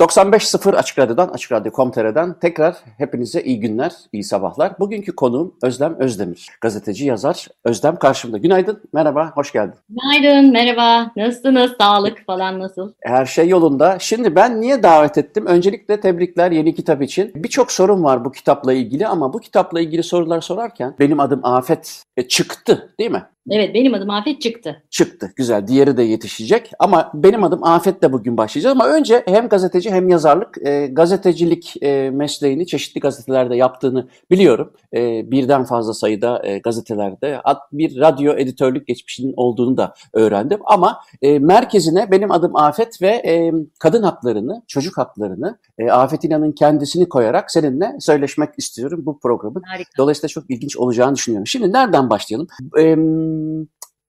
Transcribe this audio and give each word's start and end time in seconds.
...95.0 0.00 0.76
Açık 0.76 0.98
Radyo'dan, 0.98 1.28
Açık 1.28 1.52
Radyo.com.tr'den 1.52 2.34
tekrar 2.40 2.76
hepinize 2.98 3.42
iyi 3.42 3.60
günler, 3.60 3.92
iyi 4.12 4.24
sabahlar. 4.24 4.72
Bugünkü 4.80 5.16
konuğum 5.16 5.54
Özlem 5.62 5.96
Özdemir, 5.98 6.48
gazeteci, 6.60 7.06
yazar. 7.06 7.46
Özlem 7.64 7.96
karşımda. 7.96 8.38
Günaydın, 8.38 8.82
merhaba, 8.92 9.32
hoş 9.34 9.52
geldin. 9.52 9.74
Günaydın, 9.88 10.52
merhaba. 10.52 11.10
Nasılsınız? 11.16 11.72
Sağlık 11.80 12.26
falan 12.26 12.58
nasıl? 12.58 12.92
Her 13.00 13.26
şey 13.26 13.48
yolunda. 13.48 13.98
Şimdi 13.98 14.34
ben 14.36 14.60
niye 14.60 14.82
davet 14.82 15.18
ettim? 15.18 15.46
Öncelikle 15.46 16.00
tebrikler 16.00 16.50
yeni 16.50 16.74
kitap 16.74 17.02
için. 17.02 17.32
Birçok 17.34 17.72
sorun 17.72 18.04
var 18.04 18.24
bu 18.24 18.32
kitapla 18.32 18.72
ilgili 18.72 19.06
ama 19.06 19.32
bu 19.32 19.40
kitapla 19.40 19.80
ilgili 19.80 20.02
sorular 20.02 20.40
sorarken 20.40 20.94
benim 20.98 21.20
adım 21.20 21.40
Afet 21.42 22.02
e, 22.16 22.28
çıktı 22.28 22.94
değil 22.98 23.10
mi? 23.10 23.22
Evet 23.50 23.74
benim 23.74 23.94
adım 23.94 24.10
Afet 24.10 24.40
çıktı. 24.40 24.82
Çıktı. 24.90 25.32
Güzel. 25.36 25.66
Diğeri 25.66 25.96
de 25.96 26.02
yetişecek. 26.02 26.70
Ama 26.78 27.10
benim 27.14 27.44
adım 27.44 27.64
Afet 27.64 28.02
de 28.02 28.12
bugün 28.12 28.36
başlayacağız. 28.36 28.76
Ama 28.76 28.88
önce 28.88 29.22
hem 29.26 29.48
gazeteci 29.48 29.89
hem 29.92 30.08
yazarlık, 30.08 30.58
e, 30.66 30.86
gazetecilik 30.86 31.82
e, 31.82 32.10
mesleğini 32.10 32.66
çeşitli 32.66 33.00
gazetelerde 33.00 33.56
yaptığını 33.56 34.08
biliyorum. 34.30 34.72
E, 34.94 35.30
birden 35.30 35.64
fazla 35.64 35.94
sayıda 35.94 36.46
e, 36.46 36.58
gazetelerde 36.58 37.40
bir 37.72 38.00
radyo 38.00 38.32
editörlük 38.36 38.86
geçmişinin 38.86 39.34
olduğunu 39.36 39.76
da 39.76 39.94
öğrendim. 40.12 40.60
Ama 40.64 41.00
e, 41.22 41.38
merkezine 41.38 42.10
benim 42.10 42.30
adım 42.30 42.56
Afet 42.56 43.02
ve 43.02 43.08
e, 43.08 43.52
kadın 43.78 44.02
haklarını, 44.02 44.62
çocuk 44.66 44.98
haklarını, 44.98 45.58
e, 45.78 45.90
Afet 45.90 46.24
İnan'ın 46.24 46.52
kendisini 46.52 47.08
koyarak 47.08 47.50
seninle 47.50 47.96
söyleşmek 48.00 48.50
istiyorum 48.58 49.02
bu 49.06 49.18
programın. 49.18 49.62
Harika. 49.66 49.90
Dolayısıyla 49.98 50.28
çok 50.28 50.50
ilginç 50.50 50.76
olacağını 50.76 51.14
düşünüyorum. 51.14 51.46
Şimdi 51.46 51.72
nereden 51.72 52.10
başlayalım? 52.10 52.48
E, 52.78 52.96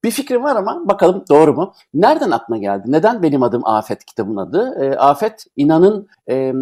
bir 0.04 0.12
fikrim 0.12 0.44
var 0.44 0.56
ama 0.56 0.88
bakalım 0.88 1.24
doğru 1.30 1.54
mu? 1.54 1.74
Nereden 1.94 2.32
aklına 2.32 2.58
geldi? 2.58 2.84
Neden 2.88 3.24
benim 3.24 3.44
adım 3.44 3.62
Afet 3.66 4.06
kitabın 4.06 4.38
adı? 4.38 4.76
E, 4.84 4.98
Afet 4.98 5.46
inanın 5.56 6.08
e, 6.30 6.54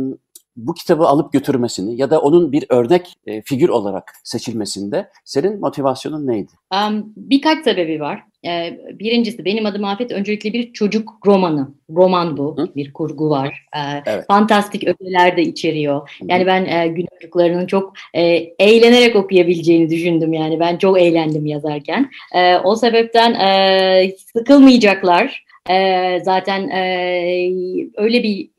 bu 0.68 0.74
kitabı 0.74 1.04
alıp 1.04 1.34
götürmesini 1.34 2.02
ya 2.02 2.10
da 2.10 2.22
onun 2.22 2.52
bir 2.52 2.66
örnek 2.70 3.14
e, 3.26 3.42
figür 3.42 3.70
olarak 3.70 4.14
seçilmesinde 4.24 5.10
senin 5.26 5.60
motivasyonun 5.60 6.28
neydi? 6.28 6.52
Um, 6.74 7.14
birkaç 7.18 7.64
sebebi 7.64 8.00
var. 8.00 8.24
Ee, 8.46 8.80
birincisi 9.00 9.46
benim 9.46 9.66
adım 9.66 9.84
Afet 9.84 10.12
öncelikle 10.12 10.54
bir 10.54 10.74
çocuk 10.74 11.14
romanı. 11.26 11.68
Roman 11.90 12.38
bu. 12.38 12.58
Hı? 12.58 12.76
Bir 12.76 12.94
kurgu 12.94 13.30
var. 13.30 13.66
Ee, 13.76 13.80
evet. 14.06 14.26
Fantastik 14.28 14.84
ögeler 14.88 15.38
de 15.38 15.42
içeriyor. 15.42 16.10
Hı. 16.22 16.26
Yani 16.28 16.46
ben 16.46 16.66
e, 16.66 16.88
gün 16.88 17.08
çocuklarının 17.14 17.68
çok 17.68 17.94
e, 18.14 18.22
eğlenerek 18.60 19.16
okuyabileceğini 19.16 19.90
düşündüm. 19.90 20.34
Yani 20.34 20.60
ben 20.60 20.78
çok 20.78 21.02
eğlendim 21.02 21.46
yazarken. 21.46 22.10
E, 22.36 22.58
o 22.58 22.76
sebepten 22.76 23.34
e, 23.34 24.12
sıkılmayacaklar 24.34 25.49
e, 25.70 26.20
zaten 26.24 26.70
e, 26.70 27.52
öyle 27.98 28.24
bir 28.24 28.50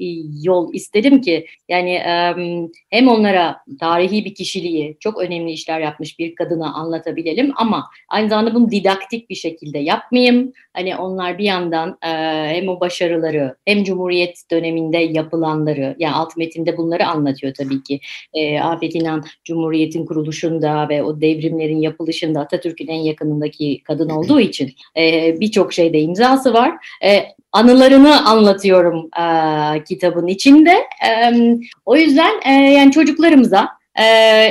yol 0.43 0.75
istedim 0.75 1.21
ki 1.21 1.47
yani 1.69 1.91
e, 1.91 2.34
hem 2.91 3.09
onlara 3.09 3.56
tarihi 3.81 4.25
bir 4.25 4.34
kişiliği, 4.34 4.97
çok 5.00 5.19
önemli 5.19 5.53
işler 5.53 5.81
yapmış 5.81 6.19
bir 6.19 6.34
kadına 6.34 6.75
anlatabilelim 6.75 7.53
ama 7.56 7.91
aynı 8.09 8.28
zamanda 8.28 8.55
bunu 8.55 8.71
didaktik 8.71 9.31
bir 9.31 9.34
şekilde 9.34 9.78
yapmayayım. 9.78 10.53
Hani 10.75 10.97
onlar 10.97 11.38
bir 11.38 11.44
yandan 11.44 11.99
e, 12.03 12.09
hem 12.55 12.69
o 12.69 12.81
başarıları 12.81 13.56
hem 13.65 13.84
Cumhuriyet 13.84 14.43
döneminde 14.50 14.99
yapılanları 14.99 15.97
yani 15.99 16.15
alt 16.15 16.37
metinde 16.37 16.77
bunları 16.77 17.06
anlatıyor 17.06 17.55
tabii 17.55 17.82
ki. 17.82 18.00
E, 18.34 18.61
Afet 18.61 18.94
İnan 18.94 19.25
Cumhuriyet'in 19.44 20.06
kuruluşunda 20.06 20.88
ve 20.88 21.03
o 21.03 21.21
devrimlerin 21.21 21.81
yapılışında 21.81 22.41
Atatürk'ün 22.41 22.88
en 22.88 23.00
yakınındaki 23.00 23.82
kadın 23.84 24.11
olduğu 24.11 24.41
için 24.41 24.72
e, 24.97 25.34
birçok 25.41 25.72
şeyde 25.72 26.00
imzası 26.00 26.55
var 26.55 26.72
e, 27.05 27.25
anılarını 27.53 28.28
anlatıyorum 28.28 29.11
e, 29.21 29.84
kitabın 29.84 30.27
içinde. 30.27 30.75
E, 31.09 31.33
o 31.87 31.97
yüzden 31.97 32.33
e, 32.47 32.53
yani 32.53 32.93
çocuklarımıza 32.93 33.69
e, 33.95 34.05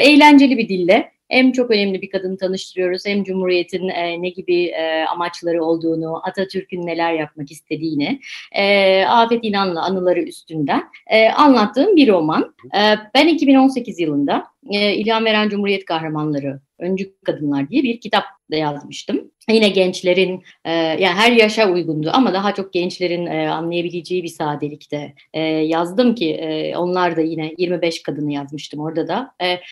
eğlenceli 0.04 0.58
bir 0.58 0.70
dille 0.70 1.12
hem 1.30 1.52
çok 1.52 1.72
önemli 1.72 2.02
bir 2.02 2.10
kadını 2.10 2.38
tanıştırıyoruz 2.38 3.06
hem 3.06 3.24
Cumhuriyet'in 3.24 3.88
e, 3.88 4.22
ne 4.22 4.30
gibi 4.30 4.66
e, 4.66 5.06
amaçları 5.06 5.64
olduğunu, 5.64 6.28
Atatürk'ün 6.28 6.88
neler 6.88 7.14
yapmak 7.14 7.52
istediğini, 7.52 8.20
e, 8.52 9.04
Afet 9.06 9.40
İnan'la 9.44 9.84
anıları 9.84 10.22
üstünden 10.22 10.84
e, 11.08 11.30
anlattığım 11.30 11.96
bir 11.96 12.08
roman. 12.08 12.56
E, 12.76 12.80
ben 13.16 13.28
2018 13.28 14.00
yılında 14.00 14.46
e, 14.72 14.96
İlham 14.96 15.26
Veren 15.26 15.50
Cumhuriyet 15.50 15.86
Kahramanları 15.86 16.60
Öncü 16.80 17.14
Kadınlar 17.26 17.70
diye 17.70 17.84
bir 17.84 18.00
kitap 18.00 18.24
da 18.52 18.56
yazmıştım. 18.56 19.32
Yine 19.50 19.70
gençlerin 19.70 20.44
e, 20.66 20.72
yani 20.74 21.16
her 21.16 21.32
yaşa 21.32 21.72
uygundu 21.72 22.10
ama 22.14 22.34
daha 22.34 22.54
çok 22.54 22.74
gençlerin 22.74 23.26
e, 23.26 23.50
anlayabileceği 23.50 24.24
bir 24.24 24.28
sadelikte 24.28 25.14
e, 25.34 25.42
yazdım 25.42 26.16
ki 26.16 26.74
onlar 26.78 27.16
da 27.18 27.22
yine 27.22 27.54
25 27.58 28.04
kadını 28.04 28.34
yazmıştım 28.34 28.80
orada 28.80 29.08
da. 29.08 29.32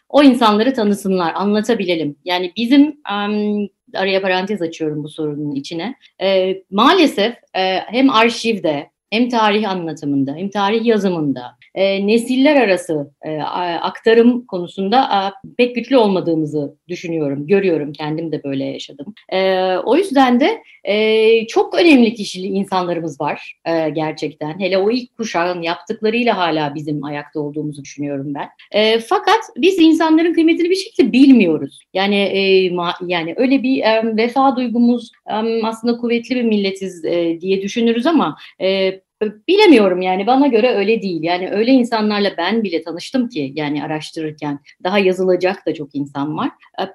O 0.10 0.24
insanları 0.24 0.74
tanısınlar, 0.74 1.34
anlatabilelim. 1.36 2.16
Yani 2.26 2.52
bizim 2.58 3.02
araya 3.94 4.22
parantez 4.22 4.62
açıyorum 4.62 5.04
bu 5.04 5.10
sorunun 5.10 5.56
içine. 5.56 5.96
Maalesef 6.72 7.36
e, 7.56 7.80
hem 7.80 8.10
arşivde 8.10 8.90
hem 9.10 9.30
tarih 9.30 9.70
anlatımında 9.70 10.36
hem 10.36 10.50
tarih 10.50 10.86
yazımında 10.86 11.58
e, 11.76 12.08
nesiller 12.08 12.56
arası 12.56 13.12
e, 13.26 13.38
aktarım 13.82 14.46
konusunda 14.46 15.02
e, 15.02 15.50
pek 15.58 15.76
güçlü 15.76 15.98
olmadığımızı 15.98 16.76
düşünüyorum, 16.88 17.48
görüyorum. 17.48 17.94
Kendim 17.94 18.32
de 18.32 18.44
böyle 18.44 18.66
yaşadım. 18.66 19.14
E, 19.30 19.68
o 19.78 19.96
yüzden 19.96 20.40
de 20.40 20.62
e, 20.84 21.48
çok 21.48 21.74
önemli 21.80 22.14
kişili 22.14 22.48
insanlarımız 22.48 23.22
var 23.22 23.60
e, 23.66 23.90
gerçekten. 23.90 24.60
Hele 24.60 24.78
o 24.78 24.92
ilk 24.92 25.18
kuşağın 25.18 25.62
yaptıklarıyla 25.62 26.38
hala 26.38 26.76
bizim 26.76 27.04
ayakta 27.04 27.40
olduğumuzu 27.40 27.84
düşünüyorum 27.84 28.34
ben. 28.34 28.50
E, 28.72 29.00
fakat 29.00 29.40
biz 29.58 29.80
insanların 29.80 30.34
kıymetini 30.34 30.70
bir 30.70 30.76
şekilde 30.76 31.12
bilmiyoruz. 31.12 31.80
Yani 31.94 32.16
e, 32.16 32.70
ma, 32.70 32.94
yani 33.06 33.34
öyle 33.38 33.64
bir 33.64 33.82
e, 33.84 34.18
vefa 34.18 34.56
duygumuz 34.56 35.12
e, 35.30 35.64
aslında 35.64 35.98
kuvvetli 35.98 36.36
bir 36.36 36.44
milletiz 36.44 37.06
e, 37.06 37.42
diye 37.42 37.62
düşünürüz 37.62 38.06
ama 38.06 38.38
e, 38.62 38.97
Bilemiyorum 39.22 40.02
yani 40.02 40.28
bana 40.28 40.48
göre 40.48 40.76
öyle 40.76 41.02
değil. 41.02 41.24
Yani 41.24 41.50
öyle 41.52 41.72
insanlarla 41.72 42.34
ben 42.38 42.64
bile 42.64 42.82
tanıştım 42.82 43.30
ki 43.30 43.52
yani 43.56 43.84
araştırırken 43.84 44.60
daha 44.84 45.00
yazılacak 45.00 45.66
da 45.66 45.74
çok 45.74 45.96
insan 45.96 46.38
var. 46.38 46.50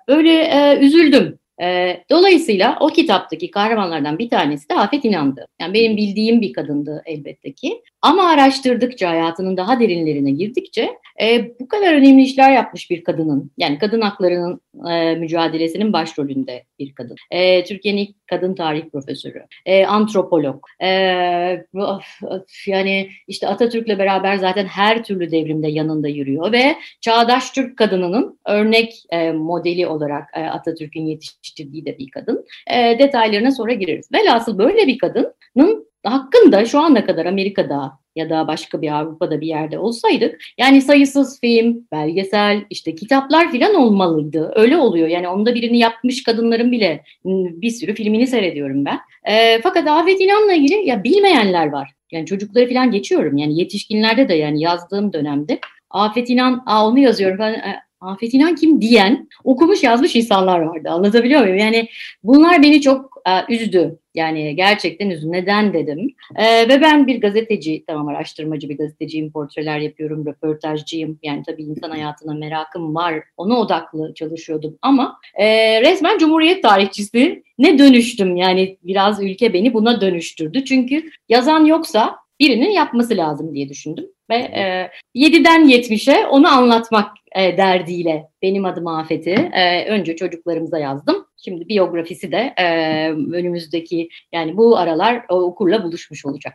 Böyle 0.08 0.42
e, 0.42 0.78
üzüldüm. 0.80 1.38
E, 1.62 1.96
dolayısıyla 2.10 2.76
o 2.80 2.88
kitaptaki 2.88 3.50
kahramanlardan 3.50 4.18
bir 4.18 4.30
tanesi 4.30 4.68
de 4.68 4.74
Afet 4.74 5.04
İnan'dı. 5.04 5.46
Yani 5.60 5.74
benim 5.74 5.96
bildiğim 5.96 6.40
bir 6.40 6.52
kadındı 6.52 7.02
elbette 7.06 7.52
ki. 7.52 7.82
Ama 8.02 8.28
araştırdıkça, 8.28 9.10
hayatının 9.10 9.56
daha 9.56 9.80
derinlerine 9.80 10.30
girdikçe 10.30 10.90
e, 11.22 11.58
bu 11.60 11.68
kadar 11.68 11.94
önemli 11.94 12.22
işler 12.22 12.52
yapmış 12.52 12.90
bir 12.90 13.04
kadının, 13.04 13.50
yani 13.58 13.78
kadın 13.78 14.00
haklarının 14.00 14.60
e, 14.90 15.14
mücadelesinin 15.14 15.92
başrolünde 15.92 16.64
bir 16.78 16.94
kadın. 16.94 17.16
E, 17.30 17.64
Türkiye'nin 17.64 18.00
ilk 18.00 18.26
kadın 18.26 18.54
tarih 18.54 18.90
profesörü, 18.92 19.42
e, 19.66 19.86
antropolog. 19.86 20.64
E, 20.82 21.64
of, 21.74 22.22
of, 22.22 22.68
yani 22.68 23.08
işte 23.28 23.48
Atatürk'le 23.48 23.98
beraber 23.98 24.36
zaten 24.36 24.66
her 24.66 25.04
türlü 25.04 25.30
devrimde 25.30 25.68
yanında 25.68 26.08
yürüyor 26.08 26.52
ve 26.52 26.76
çağdaş 27.00 27.50
Türk 27.50 27.76
kadınının 27.78 28.38
örnek 28.46 29.02
e, 29.10 29.32
modeli 29.32 29.86
olarak 29.86 30.28
e, 30.36 30.40
Atatürk'ün 30.40 31.06
yetiştirdiği 31.06 31.84
de 31.84 31.98
bir 31.98 32.10
kadın. 32.10 32.46
E, 32.66 32.98
detaylarına 32.98 33.50
sonra 33.50 33.72
gireriz. 33.72 34.12
Velhasıl 34.12 34.58
böyle 34.58 34.86
bir 34.86 34.98
kadının 34.98 35.91
hakkında 36.04 36.64
şu 36.64 36.80
ana 36.80 37.06
kadar 37.06 37.26
Amerika'da 37.26 37.98
ya 38.16 38.30
da 38.30 38.48
başka 38.48 38.82
bir 38.82 38.98
Avrupa'da 39.00 39.40
bir 39.40 39.46
yerde 39.46 39.78
olsaydık 39.78 40.40
yani 40.58 40.82
sayısız 40.82 41.40
film, 41.40 41.86
belgesel, 41.92 42.64
işte 42.70 42.94
kitaplar 42.94 43.50
filan 43.50 43.74
olmalıydı. 43.74 44.52
Öyle 44.54 44.76
oluyor. 44.76 45.08
Yani 45.08 45.28
onda 45.28 45.54
birini 45.54 45.78
yapmış 45.78 46.22
kadınların 46.22 46.72
bile 46.72 47.04
bir 47.24 47.70
sürü 47.70 47.94
filmini 47.94 48.26
seyrediyorum 48.26 48.84
ben. 48.84 48.98
E, 49.24 49.60
fakat 49.62 49.88
Afet 49.88 50.20
İnan'la 50.20 50.52
ilgili 50.52 50.88
ya 50.88 51.04
bilmeyenler 51.04 51.66
var. 51.66 51.92
Yani 52.12 52.26
çocukları 52.26 52.66
filan 52.66 52.90
geçiyorum. 52.90 53.36
Yani 53.36 53.58
yetişkinlerde 53.58 54.28
de 54.28 54.34
yani 54.34 54.62
yazdığım 54.62 55.12
dönemde 55.12 55.58
Afet 55.90 56.30
İnan, 56.30 56.62
aa 56.66 56.88
onu 56.88 56.98
yazıyorum 56.98 57.38
falan. 57.38 57.56
Afet 58.02 58.34
İnan 58.34 58.54
kim 58.54 58.80
diyen 58.80 59.28
okumuş 59.44 59.82
yazmış 59.82 60.16
insanlar 60.16 60.60
vardı. 60.60 60.88
Anlatabiliyor 60.90 61.40
muyum? 61.40 61.58
Yani 61.58 61.88
bunlar 62.22 62.62
beni 62.62 62.80
çok 62.80 63.22
e, 63.26 63.54
üzdü. 63.54 63.98
Yani 64.14 64.56
gerçekten 64.56 65.10
üzdü. 65.10 65.32
Neden 65.32 65.72
dedim. 65.72 66.14
E, 66.36 66.68
ve 66.68 66.80
ben 66.80 67.06
bir 67.06 67.20
gazeteci, 67.20 67.84
tamam 67.86 68.08
araştırmacı 68.08 68.68
bir 68.68 68.78
gazeteciyim, 68.78 69.32
portreler 69.32 69.78
yapıyorum, 69.78 70.26
röportajcıyım. 70.26 71.18
Yani 71.22 71.42
tabii 71.46 71.62
insan 71.62 71.90
hayatına 71.90 72.34
merakım 72.34 72.94
var. 72.94 73.14
Ona 73.36 73.58
odaklı 73.58 74.14
çalışıyordum. 74.14 74.78
Ama 74.82 75.18
e, 75.34 75.80
resmen 75.80 76.18
Cumhuriyet 76.18 76.62
tarihçisi 76.62 77.42
ne 77.58 77.78
dönüştüm. 77.78 78.36
Yani 78.36 78.78
biraz 78.82 79.22
ülke 79.22 79.52
beni 79.52 79.74
buna 79.74 80.00
dönüştürdü. 80.00 80.64
Çünkü 80.64 81.10
yazan 81.28 81.64
yoksa 81.64 82.16
birinin 82.40 82.70
yapması 82.70 83.16
lazım 83.16 83.54
diye 83.54 83.68
düşündüm. 83.68 84.06
Ve 84.30 84.36
e, 84.36 84.90
7'den 85.14 85.68
70'e 85.68 86.26
onu 86.26 86.48
anlatmak 86.48 87.12
e, 87.36 87.56
derdiyle 87.56 88.28
benim 88.42 88.64
adım 88.64 88.86
Afet'i 88.86 89.30
e, 89.30 89.88
önce 89.88 90.16
çocuklarımıza 90.16 90.78
yazdım. 90.78 91.26
Şimdi 91.44 91.68
biyografisi 91.68 92.32
de 92.32 92.54
e, 92.56 92.66
önümüzdeki 93.10 94.08
yani 94.32 94.56
bu 94.56 94.76
aralar 94.76 95.24
o 95.28 95.34
okurla 95.34 95.84
buluşmuş 95.84 96.26
olacak. 96.26 96.54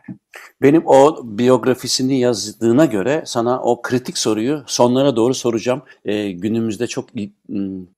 Benim 0.62 0.82
o 0.86 1.20
biyografisini 1.24 2.20
yazdığına 2.20 2.84
göre 2.84 3.22
sana 3.26 3.62
o 3.62 3.82
kritik 3.82 4.18
soruyu 4.18 4.62
sonlara 4.66 5.16
doğru 5.16 5.34
soracağım. 5.34 5.82
E, 6.04 6.30
günümüzde 6.30 6.86
çok 6.86 7.08
il, 7.14 7.30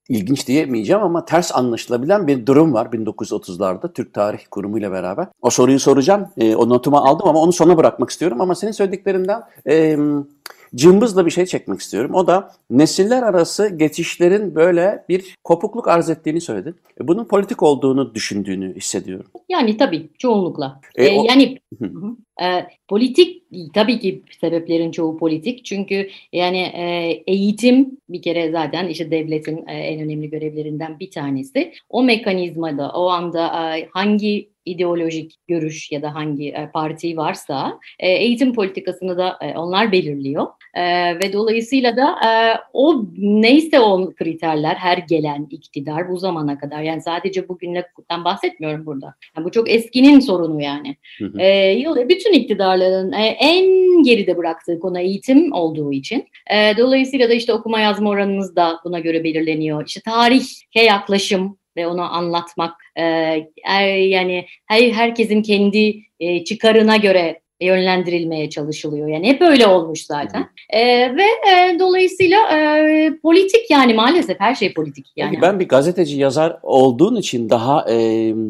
ilginç 0.08 0.48
diyemeyeceğim 0.48 1.02
ama 1.02 1.24
ters 1.24 1.56
anlaşılabilen 1.56 2.26
bir 2.26 2.46
durum 2.46 2.74
var 2.74 2.86
1930'larda 2.86 3.92
Türk 3.92 4.14
Tarih 4.14 4.40
Kurumu 4.50 4.78
ile 4.78 4.90
beraber. 4.90 5.26
O 5.42 5.50
soruyu 5.50 5.78
soracağım. 5.78 6.28
E, 6.38 6.54
o 6.54 6.68
notuma 6.68 7.04
aldım 7.04 7.28
ama 7.28 7.40
onu 7.40 7.52
sona 7.52 7.76
bırakmak 7.76 8.10
istiyorum. 8.10 8.40
Ama 8.40 8.54
senin 8.54 8.72
söylediklerinden... 8.72 9.42
E, 9.68 9.96
cımbızla 10.74 11.26
bir 11.26 11.30
şey 11.30 11.46
çekmek 11.46 11.80
istiyorum. 11.80 12.14
O 12.14 12.26
da 12.26 12.52
nesiller 12.70 13.22
arası 13.22 13.68
geçişlerin 13.68 14.54
böyle 14.54 15.04
bir 15.08 15.36
kopukluk 15.44 15.88
arz 15.88 16.10
ettiğini 16.10 16.40
söyledin. 16.40 16.74
E, 17.00 17.08
bunun 17.08 17.24
politik 17.24 17.62
olduğunu 17.62 18.14
düşündüğünü 18.14 18.76
hissediyorum. 18.76 19.26
Yani 19.48 19.76
tabii 19.76 20.08
çoğunlukla. 20.18 20.80
E, 20.96 21.04
ee, 21.04 21.18
o... 21.18 21.26
Yani 21.28 21.58
e, 22.42 22.66
politik 22.88 23.42
tabii 23.74 24.00
ki 24.00 24.22
sebeplerin 24.40 24.90
çoğu 24.90 25.18
politik. 25.18 25.64
Çünkü 25.64 26.08
yani 26.32 26.58
e, 26.58 27.12
eğitim 27.26 27.98
bir 28.08 28.22
kere 28.22 28.50
zaten 28.50 28.88
işte 28.88 29.10
devletin 29.10 29.66
e, 29.68 29.72
en 29.72 30.00
önemli 30.00 30.30
görevlerinden 30.30 31.00
bir 31.00 31.10
tanesi. 31.10 31.72
O 31.88 32.02
mekanizmada 32.02 32.92
o 32.92 33.08
anda 33.08 33.76
e, 33.76 33.88
hangi 33.92 34.48
ideolojik 34.70 35.34
görüş 35.48 35.92
ya 35.92 36.02
da 36.02 36.14
hangi 36.14 36.48
e, 36.48 36.70
parti 36.72 37.16
varsa 37.16 37.78
e, 37.98 38.08
eğitim 38.08 38.54
politikasını 38.54 39.18
da 39.18 39.38
e, 39.42 39.58
onlar 39.58 39.92
belirliyor. 39.92 40.46
Ve 41.20 41.32
dolayısıyla 41.32 41.96
da 41.96 42.16
o 42.72 43.04
neyse 43.18 43.80
o 43.80 44.14
kriterler 44.14 44.74
her 44.74 44.98
gelen 44.98 45.48
iktidar 45.50 46.10
bu 46.10 46.18
zamana 46.18 46.58
kadar 46.58 46.82
yani 46.82 47.02
sadece 47.02 47.48
bugünden 47.48 47.84
bahsetmiyorum 48.24 48.86
burada. 48.86 49.14
Yani 49.36 49.44
bu 49.44 49.50
çok 49.50 49.70
eskinin 49.70 50.20
sorunu 50.20 50.62
yani. 50.62 50.96
Hı 51.18 51.24
hı. 51.24 52.08
Bütün 52.08 52.32
iktidarların 52.32 53.12
en 53.38 53.66
geride 54.02 54.36
bıraktığı 54.36 54.80
konu 54.80 54.98
eğitim 55.00 55.52
olduğu 55.52 55.92
için. 55.92 56.28
Dolayısıyla 56.78 57.28
da 57.28 57.34
işte 57.34 57.52
okuma 57.52 57.80
yazma 57.80 58.10
oranınız 58.10 58.56
da 58.56 58.80
buna 58.84 58.98
göre 58.98 59.24
belirleniyor. 59.24 59.86
İşte 59.86 60.00
tarihe 60.00 60.84
yaklaşım 60.84 61.59
ve 61.80 61.86
onu 61.86 62.14
anlatmak 62.14 62.74
e, 62.96 63.02
er, 63.64 63.96
yani 63.96 64.46
her 64.66 64.90
herkesin 64.90 65.42
kendi 65.42 66.02
e, 66.20 66.44
çıkarına 66.44 66.96
göre 66.96 67.40
yönlendirilmeye 67.60 68.50
çalışılıyor. 68.50 69.08
Yani 69.08 69.26
hep 69.26 69.42
öyle 69.42 69.66
olmuş 69.66 70.06
zaten. 70.06 70.48
E, 70.70 70.80
ve 71.16 71.22
e, 71.22 71.78
dolayısıyla 71.78 72.38
e, 72.58 73.10
politik 73.22 73.70
yani 73.70 73.94
maalesef 73.94 74.40
her 74.40 74.54
şey 74.54 74.74
politik. 74.74 75.06
Yani. 75.16 75.30
Peki 75.30 75.42
ben 75.42 75.60
bir 75.60 75.68
gazeteci 75.68 76.18
yazar 76.18 76.58
olduğun 76.62 77.16
için 77.16 77.50
daha 77.50 77.90
e, 77.90 77.96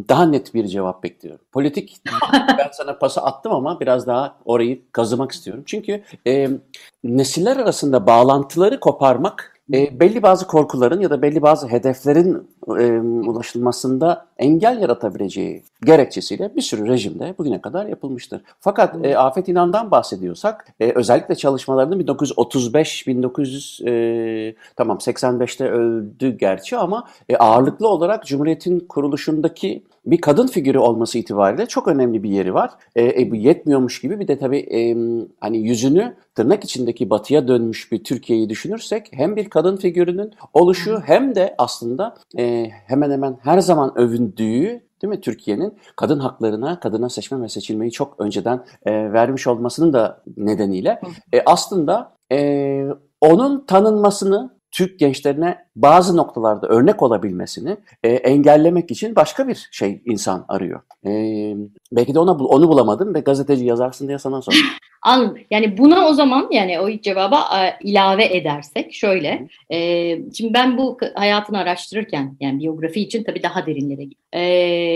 daha 0.09 0.27
net 0.27 0.55
bir 0.55 0.67
cevap 0.67 1.03
bekliyorum. 1.03 1.45
Politik 1.53 1.97
ben 2.59 2.69
sana 2.73 2.99
pası 2.99 3.21
attım 3.21 3.53
ama 3.53 3.81
biraz 3.81 4.07
daha 4.07 4.37
orayı 4.45 4.81
kazımak 4.93 5.33
istiyorum. 5.33 5.63
Çünkü 5.67 6.03
e, 6.27 6.49
nesiller 7.05 7.57
arasında 7.57 8.07
bağlantıları 8.07 8.81
koparmak 8.81 9.60
e, 9.73 10.01
belli 10.01 10.23
bazı 10.23 10.47
korkuların 10.47 11.01
ya 11.01 11.11
da 11.11 11.23
belli 11.23 11.43
bazı 11.43 11.69
hedeflerin 11.69 12.49
e, 12.69 13.01
ulaşılmasında 13.01 14.27
engel 14.39 14.83
yaratabileceği 14.83 15.63
gerekçesiyle 15.85 16.57
bir 16.57 16.63
sürü 16.63 16.89
rejimde 16.89 17.35
bugüne 17.39 17.61
kadar 17.61 17.87
yapılmıştır. 17.87 18.43
Fakat 18.61 19.07
e, 19.07 19.19
Afet 19.19 19.49
İnan'dan 19.49 19.91
bahsediyorsak 19.91 20.67
e, 20.81 20.93
özellikle 20.93 21.35
çalışmalarını 21.35 21.99
1935 21.99 23.07
1900 23.07 23.81
e, 23.87 24.55
tamam 24.77 24.97
85'te 24.97 25.69
öldü 25.69 26.39
gerçi 26.39 26.77
ama 26.77 27.05
e, 27.29 27.37
ağırlıklı 27.37 27.89
olarak 27.89 28.27
Cumhuriyet'in 28.27 28.81
kuruluşundaki 28.81 29.83
bir 30.07 30.21
kadın 30.21 30.47
figürü 30.47 30.79
olması 30.79 31.19
itibariyle 31.19 31.67
çok 31.67 31.89
önemli 31.89 32.23
bir 32.23 32.31
yeri 32.31 32.55
var. 32.55 32.71
E, 32.97 33.23
e, 33.23 33.31
bu 33.31 33.35
yetmiyormuş 33.35 34.01
gibi 34.01 34.21
bir 34.21 34.29
de 34.29 34.39
tabii 34.39 34.59
e, 34.59 34.97
hani 35.41 35.59
yüzünü 35.59 36.17
tırnak 36.35 36.65
içindeki 36.65 37.11
batıya 37.11 37.49
dönmüş 37.49 37.93
bir 37.93 38.05
Türkiye'yi 38.05 38.49
düşünürsek 38.49 39.09
hem 39.13 39.37
bir 39.37 39.51
kadın 39.51 39.77
figürünün 39.77 40.33
oluşu 40.55 41.01
hem 41.05 41.35
de 41.35 41.55
aslında 41.59 42.17
e, 42.39 42.67
hemen 42.71 43.11
hemen 43.11 43.37
her 43.43 43.61
zaman 43.61 43.99
övündüğü 43.99 44.81
değil 45.03 45.11
mi 45.11 45.21
Türkiye'nin 45.21 45.79
kadın 45.97 46.19
haklarına, 46.19 46.81
kadına 46.81 47.09
seçme 47.09 47.43
ve 47.43 47.49
seçilmeyi 47.49 47.93
çok 47.93 48.21
önceden 48.21 48.65
e, 48.87 49.13
vermiş 49.13 49.47
olmasının 49.47 49.93
da 49.93 50.23
nedeniyle 50.37 51.01
e, 51.33 51.43
aslında 51.47 52.13
e, 52.33 52.87
onun 53.21 53.67
tanınmasını 53.67 54.60
Türk 54.73 54.99
gençlerine 54.99 55.59
bazı 55.77 56.17
noktalarda 56.17 56.69
örnek 56.69 57.03
olabilmesini 57.03 57.77
e, 58.03 58.09
engellemek 58.09 58.91
için 58.91 59.17
başka 59.17 59.49
bir 59.49 59.69
şey 59.71 60.03
insan 60.05 60.45
arıyor. 60.49 60.81
E, 61.07 61.11
belki 61.93 62.15
de 62.15 62.19
ona 62.19 62.33
onu 62.33 62.69
bulamadım 62.69 63.15
ve 63.15 63.21
gazeteci 63.21 63.65
yazarsın 63.65 64.09
diye 64.09 64.19
sana 64.19 64.43
sordum. 64.43 64.61
Anladım. 65.03 65.39
Yani 65.51 65.79
buna 65.79 66.09
o 66.09 66.13
zaman 66.13 66.49
yani 66.51 66.81
o 66.81 66.91
cevaba 67.01 67.41
e, 67.41 67.89
ilave 67.89 68.37
edersek 68.37 68.95
şöyle. 68.95 69.49
E, 69.73 69.79
şimdi 70.35 70.55
ben 70.55 70.79
bu 70.79 70.99
hayatını 71.15 71.59
araştırırken 71.59 72.37
yani 72.41 72.61
biyografi 72.61 73.01
için 73.01 73.25
tabii 73.25 73.43
daha 73.43 73.67
derinlere 73.67 74.05
gittim. 74.05 74.27
E, 74.33 74.41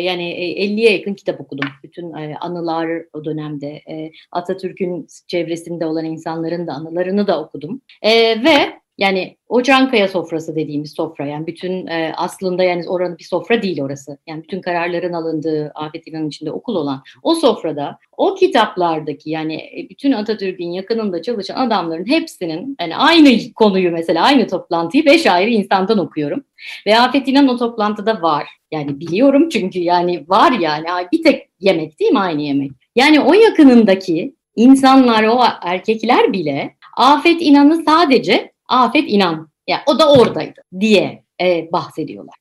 yani 0.03 0.23
50'ye 0.59 0.93
yakın 0.97 1.15
kitap 1.15 1.41
okudum. 1.41 1.69
Bütün 1.83 2.15
e, 2.15 2.37
anılar 2.41 2.89
o 3.13 3.25
dönemde 3.25 3.67
e, 3.69 4.13
Atatürk'ün 4.33 5.07
çevresinde 5.29 5.87
olan 5.87 6.05
insanların 6.05 6.67
da 6.67 6.73
anılarını 6.73 7.27
da 7.27 7.41
okudum. 7.41 7.81
E, 8.03 8.45
ve 8.45 8.84
yani 8.99 9.37
o 9.49 9.63
Çankaya 9.63 10.09
sofrası 10.09 10.57
dediğimiz 10.57 10.93
sofra 10.93 11.27
yani 11.27 11.47
bütün 11.47 11.87
e, 11.87 12.13
aslında 12.17 12.65
yani 12.65 12.89
oranın 12.89 13.19
bir 13.19 13.25
sofra 13.25 13.63
değil 13.63 13.83
orası. 13.83 14.19
Yani 14.27 14.43
bütün 14.43 14.61
kararların 14.61 15.13
alındığı 15.13 15.73
Afet 15.75 16.07
İnan'ın 16.07 16.29
içinde 16.29 16.51
okul 16.51 16.75
olan 16.75 17.03
o 17.23 17.35
sofrada 17.35 17.99
o 18.17 18.35
kitaplardaki 18.35 19.31
yani 19.31 19.55
e, 19.55 19.87
bütün 19.91 20.13
Atatürk'ün 20.13 20.71
yakınında 20.71 21.23
çalışan 21.23 21.67
adamların 21.67 22.07
hepsinin 22.07 22.77
yani 22.81 22.97
aynı 22.97 23.53
konuyu 23.55 23.93
mesela 23.93 24.25
aynı 24.25 24.47
toplantıyı 24.47 25.05
beş 25.05 25.27
ayrı 25.27 25.51
insandan 25.51 25.99
okuyorum. 25.99 26.45
Ve 26.87 26.99
Afet 26.99 27.29
İnan 27.29 27.49
o 27.49 27.57
toplantıda 27.57 28.23
var. 28.23 28.49
Yani 28.73 29.01
biliyorum 29.01 29.49
çünkü 29.49 29.79
yani 29.79 30.29
var 30.29 30.53
yani 30.53 30.87
bir 31.13 31.23
tek 31.23 31.49
yemek 31.61 32.01
değil 32.01 32.13
mi 32.13 32.19
aynı 32.19 32.43
yemek. 32.43 32.71
Yani 32.97 33.21
o 33.21 33.35
yakınındaki 33.35 34.35
insanlar 34.57 35.25
o 35.25 35.41
erkekler 35.63 36.33
bile 36.33 36.75
Afet 36.97 37.43
İnan'ı 37.43 37.83
sadece 37.87 38.54
Afet 38.69 39.05
İnan. 39.07 39.49
Yani 39.67 39.81
o 39.87 39.99
da 39.99 40.13
oradaydı 40.13 40.61
diye 40.81 41.25
e, 41.41 41.73
bahsediyorlar. 41.73 42.35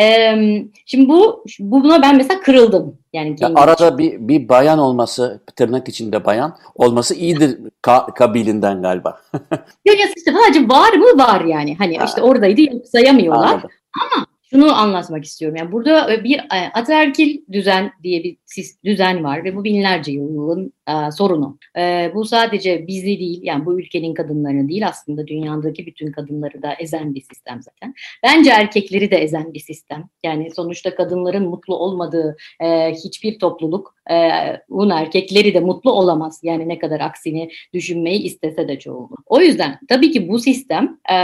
E, 0.00 0.36
şimdi 0.86 1.08
bu 1.08 1.44
buna 1.60 2.02
ben 2.02 2.16
mesela 2.16 2.40
kırıldım. 2.40 2.98
Yani 3.12 3.36
ya 3.40 3.50
arada 3.54 3.98
bir 3.98 4.28
bir 4.28 4.48
bayan 4.48 4.78
olması, 4.78 5.42
tırnak 5.56 5.88
içinde 5.88 6.24
bayan 6.24 6.58
olması 6.74 7.14
iyidir 7.14 7.58
ka, 7.82 8.06
kabilinden 8.06 8.82
galiba. 8.82 9.20
Yok 9.86 9.98
ya 9.98 10.06
işte 10.16 10.32
sadece 10.32 10.68
var 10.68 10.92
mı 10.92 11.18
var 11.18 11.44
yani. 11.44 11.76
Hani 11.76 11.98
ha. 11.98 12.04
işte 12.04 12.22
oradaydı 12.22 12.86
sayamıyorlar. 12.86 13.48
Anladım. 13.48 13.70
Ama 14.02 14.26
şunu 14.50 14.74
anlatmak 14.74 15.24
istiyorum. 15.24 15.56
Yani 15.56 15.72
burada 15.72 16.14
e, 16.14 16.24
bir 16.24 16.38
e, 16.38 16.70
ataerkil 16.74 17.40
düzen 17.52 17.92
diye 18.02 18.24
bir 18.24 18.36
düzen 18.84 19.24
var 19.24 19.44
ve 19.44 19.56
bu 19.56 19.64
binlerce 19.64 20.12
yılın 20.12 20.72
e, 20.88 21.10
sorunu. 21.10 21.58
Bu 22.14 22.24
sadece 22.24 22.86
bizi 22.86 23.06
değil, 23.06 23.40
yani 23.42 23.66
bu 23.66 23.80
ülkenin 23.80 24.14
kadınlarını 24.14 24.68
değil 24.68 24.86
aslında 24.86 25.26
dünyadaki 25.26 25.86
bütün 25.86 26.12
kadınları 26.12 26.62
da 26.62 26.74
ezen 26.74 27.14
bir 27.14 27.20
sistem 27.20 27.62
zaten. 27.62 27.94
Bence 28.22 28.50
erkekleri 28.50 29.10
de 29.10 29.16
ezen 29.16 29.54
bir 29.54 29.60
sistem. 29.60 30.04
Yani 30.24 30.50
sonuçta 30.50 30.94
kadınların 30.94 31.48
mutlu 31.48 31.76
olmadığı 31.76 32.36
hiçbir 33.04 33.38
topluluk 33.38 33.94
e, 34.10 34.16
bunun 34.68 34.90
erkekleri 34.90 35.54
de 35.54 35.60
mutlu 35.60 35.92
olamaz. 35.92 36.40
Yani 36.42 36.68
ne 36.68 36.78
kadar 36.78 37.00
aksini 37.00 37.50
düşünmeyi 37.72 38.22
istese 38.22 38.68
de 38.68 38.78
çoğunluğu. 38.78 39.16
O 39.26 39.40
yüzden 39.40 39.78
tabii 39.88 40.10
ki 40.10 40.28
bu 40.28 40.38
sistem 40.38 40.98
e, 41.10 41.14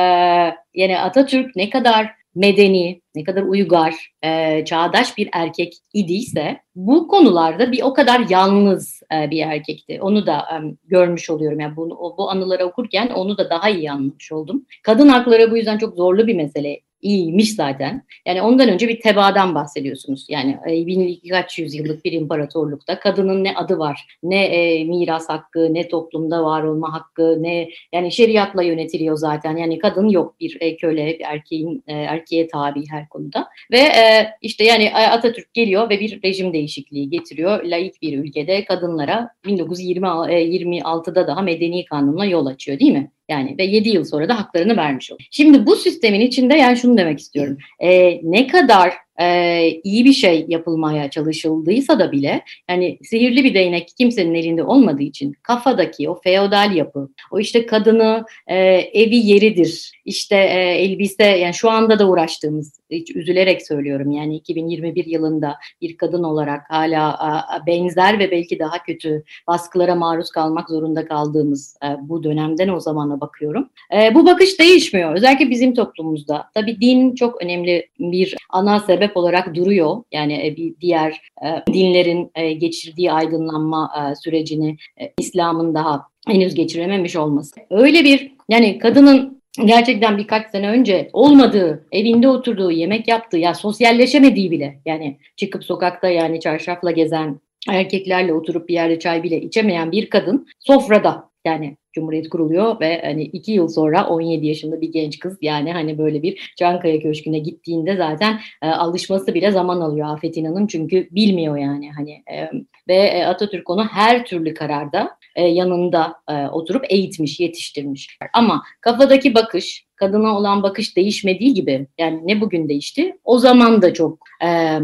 yani 0.75 0.99
Atatürk 0.99 1.57
ne 1.57 1.71
kadar 1.71 2.22
medeni, 2.35 3.01
ne 3.15 3.25
kadar 3.25 3.43
uygar, 3.43 4.13
e, 4.25 4.65
çağdaş 4.65 5.19
bir 5.19 5.29
erkek 5.33 5.75
idiyse 5.95 6.61
bu 6.75 7.09
konularda 7.09 7.73
bir 7.73 7.83
o 7.83 7.95
kadar 7.95 8.27
yalnız 8.31 9.03
e, 9.15 9.31
bir 9.31 9.43
erkekti. 9.43 10.03
Onu 10.03 10.27
da 10.27 10.39
e, 10.39 10.57
görmüş 10.85 11.31
oluyorum. 11.31 11.61
Yani 11.61 11.77
bunu, 11.77 12.15
bu 12.19 12.31
anıları 12.31 12.65
okurken 12.65 13.09
onu 13.09 13.39
da 13.39 13.51
daha 13.51 13.71
iyi 13.71 13.91
anlamış 13.91 14.33
oldum. 14.33 14.67
Kadın 14.83 15.09
hakları 15.09 15.51
bu 15.51 15.57
yüzden 15.57 15.79
çok 15.79 15.97
zorlu 15.97 16.27
bir 16.27 16.35
mesele 16.35 16.81
iyiymiş 17.03 17.55
zaten. 17.55 18.03
Yani 18.27 18.43
ondan 18.43 18.69
önce 18.69 18.89
bir 18.89 19.01
tebaadan 19.01 19.55
bahsediyorsunuz. 19.55 20.27
Yani 20.29 20.59
e, 20.71 20.87
bin 20.87 21.21
kaç 21.31 21.59
yüzyıllık 21.59 22.05
bir 22.05 22.13
imparatorlukta 22.13 22.99
kadının 22.99 23.45
ne 23.45 23.55
adı 23.55 23.79
var, 23.79 24.07
ne 24.23 24.45
e, 24.45 24.85
miras 24.85 25.29
hakkı, 25.29 25.75
ne 25.75 25.89
toplumda 25.89 26.45
var 26.45 26.63
olma 26.63 26.93
hakkı, 26.93 27.43
ne 27.43 27.69
yani 27.93 28.13
şeriatla 28.13 28.63
yönetiliyor 28.63 29.17
zaten. 29.17 29.57
Yani 29.57 29.79
kadın 29.79 30.09
yok 30.09 30.41
bir 30.41 30.57
e, 30.61 30.77
köle, 30.77 31.19
erkeğin 31.25 31.85
e, 31.87 31.93
erkeğe 31.93 32.49
tabi 32.49 32.85
her 32.91 33.09
konuda. 33.09 33.49
Ve 33.73 33.79
e, 33.79 34.29
işte 34.43 34.65
yani 34.65 34.95
Atatürk 34.95 35.55
geliyor 35.55 35.91
ve 35.91 36.01
bir 36.01 36.23
rejim 36.23 36.53
değişikliği 36.53 37.11
getiriyor. 37.11 37.65
Laik 37.65 38.03
bir 38.03 38.19
ülkede 38.19 38.65
kadınlara 38.65 39.29
1926'da 39.45 41.27
daha 41.27 41.43
medeni 41.43 41.85
kanunla 41.85 42.25
yol 42.25 42.47
açıyor 42.47 42.79
değil 42.79 42.93
mi? 42.93 43.11
Yani 43.33 43.59
ve 43.59 43.65
7 43.65 43.89
yıl 43.89 44.05
sonra 44.05 44.29
da 44.29 44.39
haklarını 44.39 44.77
vermiş 44.77 45.13
olur. 45.13 45.27
Şimdi 45.31 45.67
bu 45.67 45.77
sistemin 45.77 46.21
içinde 46.21 46.57
yani 46.57 46.77
şunu 46.77 46.99
demek 46.99 47.19
istiyorum. 47.19 47.59
E, 47.81 48.21
ne 48.23 48.47
kadar 48.47 48.95
e, 49.21 49.69
iyi 49.85 50.05
bir 50.05 50.13
şey 50.13 50.45
yapılmaya 50.49 51.11
çalışıldıysa 51.11 51.99
da 51.99 52.13
bile 52.13 52.43
yani 52.71 52.99
sihirli 53.03 53.45
bir 53.45 53.55
değnek 53.55 53.89
kimsenin 53.99 54.35
elinde 54.35 54.63
olmadığı 54.63 55.03
için 55.03 55.33
kafadaki 55.43 56.11
o 56.11 56.21
feodal 56.21 56.77
yapı, 56.77 57.09
o 57.31 57.39
işte 57.39 57.67
kadını 57.67 58.25
e, 58.47 58.57
evi 58.93 59.17
yeridir, 59.17 59.93
işte 60.05 60.37
e, 60.37 60.83
elbise 60.85 61.25
yani 61.25 61.55
şu 61.55 61.71
anda 61.71 61.99
da 61.99 62.09
uğraştığımız 62.09 62.81
hiç 62.91 63.17
üzülerek 63.17 63.67
söylüyorum 63.67 64.11
yani 64.11 64.37
2021 64.37 65.07
yılında 65.07 65.57
bir 65.81 65.97
kadın 65.97 66.23
olarak 66.23 66.71
hala 66.71 67.19
a, 67.19 67.67
benzer 67.67 68.19
ve 68.19 68.31
belki 68.31 68.59
daha 68.59 68.83
kötü 68.83 69.25
baskılara 69.47 69.95
maruz 69.95 70.31
kalmak 70.31 70.69
zorunda 70.69 71.09
kaldığımız 71.09 71.77
e, 71.85 71.87
bu 72.01 72.23
dönemden 72.25 72.69
o 72.69 72.81
zamana 72.81 73.21
bakıyorum. 73.21 73.69
E, 73.95 74.15
bu 74.15 74.27
bakış 74.27 74.59
değişmiyor 74.59 75.15
özellikle 75.15 75.51
bizim 75.51 75.75
toplumumuzda. 75.75 76.51
Tabii 76.55 76.81
din 76.81 77.15
çok 77.15 77.43
önemli 77.43 77.89
bir 77.99 78.37
ana 78.51 78.81
sebep 78.81 79.02
sebep 79.03 79.17
olarak 79.17 79.55
duruyor. 79.55 79.97
Yani 80.13 80.47
e, 80.47 80.57
bir 80.57 80.75
diğer 80.81 81.21
e, 81.45 81.73
dinlerin 81.73 82.31
e, 82.35 82.53
geçirdiği 82.53 83.13
aydınlanma 83.13 84.15
sürecini 84.23 84.77
İslam'ın 85.19 85.75
daha 85.75 86.07
henüz 86.27 86.55
geçirememiş 86.55 87.17
olması. 87.17 87.61
Öyle 87.71 88.05
bir 88.05 88.33
yani 88.49 88.79
kadının 88.79 89.43
gerçekten 89.65 90.19
birkaç 90.19 90.51
sene 90.51 90.69
önce 90.71 91.11
olmadığı, 91.13 91.87
evinde 91.93 92.29
oturduğu, 92.29 92.71
yemek 92.71 93.09
yaptığı, 93.09 93.39
ya 93.39 93.55
sosyalleşemediği 93.55 94.51
bile 94.51 94.81
yani 94.87 95.19
çıkıp 95.37 95.65
sokakta 95.65 96.09
yani 96.09 96.41
çarşafla 96.41 96.91
gezen 96.91 97.41
erkeklerle 97.69 98.35
oturup 98.35 98.69
bir 98.69 98.75
yerde 98.75 98.99
çay 98.99 99.23
bile 99.23 99.41
içemeyen 99.41 99.93
bir 99.93 100.11
kadın 100.11 100.47
sofrada 100.59 101.31
yani 101.45 101.77
Cumhuriyet 101.93 102.29
kuruluyor 102.29 102.81
ve 102.81 103.03
hani 103.05 103.23
iki 103.23 103.53
yıl 103.53 103.69
sonra 103.69 104.07
17 104.07 104.47
yaşında 104.47 104.81
bir 104.81 104.93
genç 104.93 105.19
kız 105.19 105.39
yani 105.43 105.73
hani 105.73 105.99
böyle 105.99 106.23
bir 106.23 106.53
Çankaya 106.59 107.01
Köşkü'ne 107.01 107.39
gittiğinde 107.39 107.97
zaten 107.97 108.41
e, 108.63 108.67
alışması 108.67 109.35
bile 109.35 109.51
zaman 109.51 109.81
alıyor 109.81 110.09
Afet 110.09 110.37
İnan'ın 110.37 110.67
çünkü 110.67 111.09
bilmiyor 111.11 111.57
yani 111.57 111.93
hani 111.93 112.13
e, 112.13 112.51
ve 112.89 112.95
e, 112.95 113.25
Atatürk 113.25 113.71
onu 113.71 113.85
her 113.85 114.25
türlü 114.25 114.55
kararda 114.55 115.17
e, 115.37 115.43
yanında 115.47 116.15
e, 116.29 116.47
oturup 116.47 116.85
eğitmiş, 116.89 117.41
yetiştirmiş. 117.41 118.19
Ama 118.33 118.63
kafadaki 118.81 119.35
bakış, 119.35 119.87
kadına 119.97 120.37
olan 120.39 120.63
bakış 120.63 120.97
değişmediği 120.97 121.55
gibi 121.55 121.87
yani 121.99 122.21
ne 122.25 122.41
bugün 122.41 122.69
değişti 122.69 123.17
o 123.25 123.39
zaman 123.39 123.83
da 123.83 123.95
çok 123.95 124.19
e, 124.45 124.79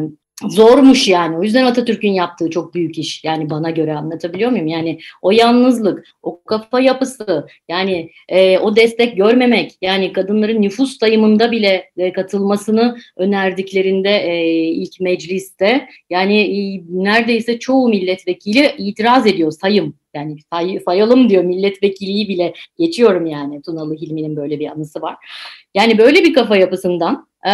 zormuş 0.46 1.08
yani. 1.08 1.38
O 1.38 1.42
yüzden 1.42 1.64
Atatürk'ün 1.64 2.12
yaptığı 2.12 2.50
çok 2.50 2.74
büyük 2.74 2.98
iş. 2.98 3.24
Yani 3.24 3.50
bana 3.50 3.70
göre 3.70 3.94
anlatabiliyor 3.94 4.50
muyum? 4.50 4.66
Yani 4.66 4.98
o 5.22 5.30
yalnızlık, 5.30 6.04
o 6.22 6.42
kafa 6.44 6.80
yapısı, 6.80 7.46
yani 7.68 8.10
e, 8.28 8.58
o 8.58 8.76
destek 8.76 9.16
görmemek, 9.16 9.72
yani 9.82 10.12
kadınların 10.12 10.62
nüfus 10.62 10.98
sayımında 10.98 11.50
bile 11.50 11.90
e, 11.96 12.12
katılmasını 12.12 12.96
önerdiklerinde 13.16 14.10
e, 14.10 14.64
ilk 14.68 15.00
mecliste 15.00 15.88
yani 16.10 16.40
e, 16.40 16.82
neredeyse 16.88 17.58
çoğu 17.58 17.88
milletvekili 17.88 18.74
itiraz 18.78 19.26
ediyor 19.26 19.52
sayım. 19.52 19.94
Yani 20.14 20.36
say, 20.52 20.80
sayalım 20.84 21.30
diyor 21.30 21.44
milletvekiliyi 21.44 22.28
bile 22.28 22.54
geçiyorum 22.78 23.26
yani. 23.26 23.62
Tunalı 23.62 23.94
Hilmi'nin 23.94 24.36
böyle 24.36 24.60
bir 24.60 24.66
anısı 24.66 25.02
var. 25.02 25.16
Yani 25.74 25.98
böyle 25.98 26.24
bir 26.24 26.34
kafa 26.34 26.56
yapısından 26.56 27.27
e, 27.46 27.50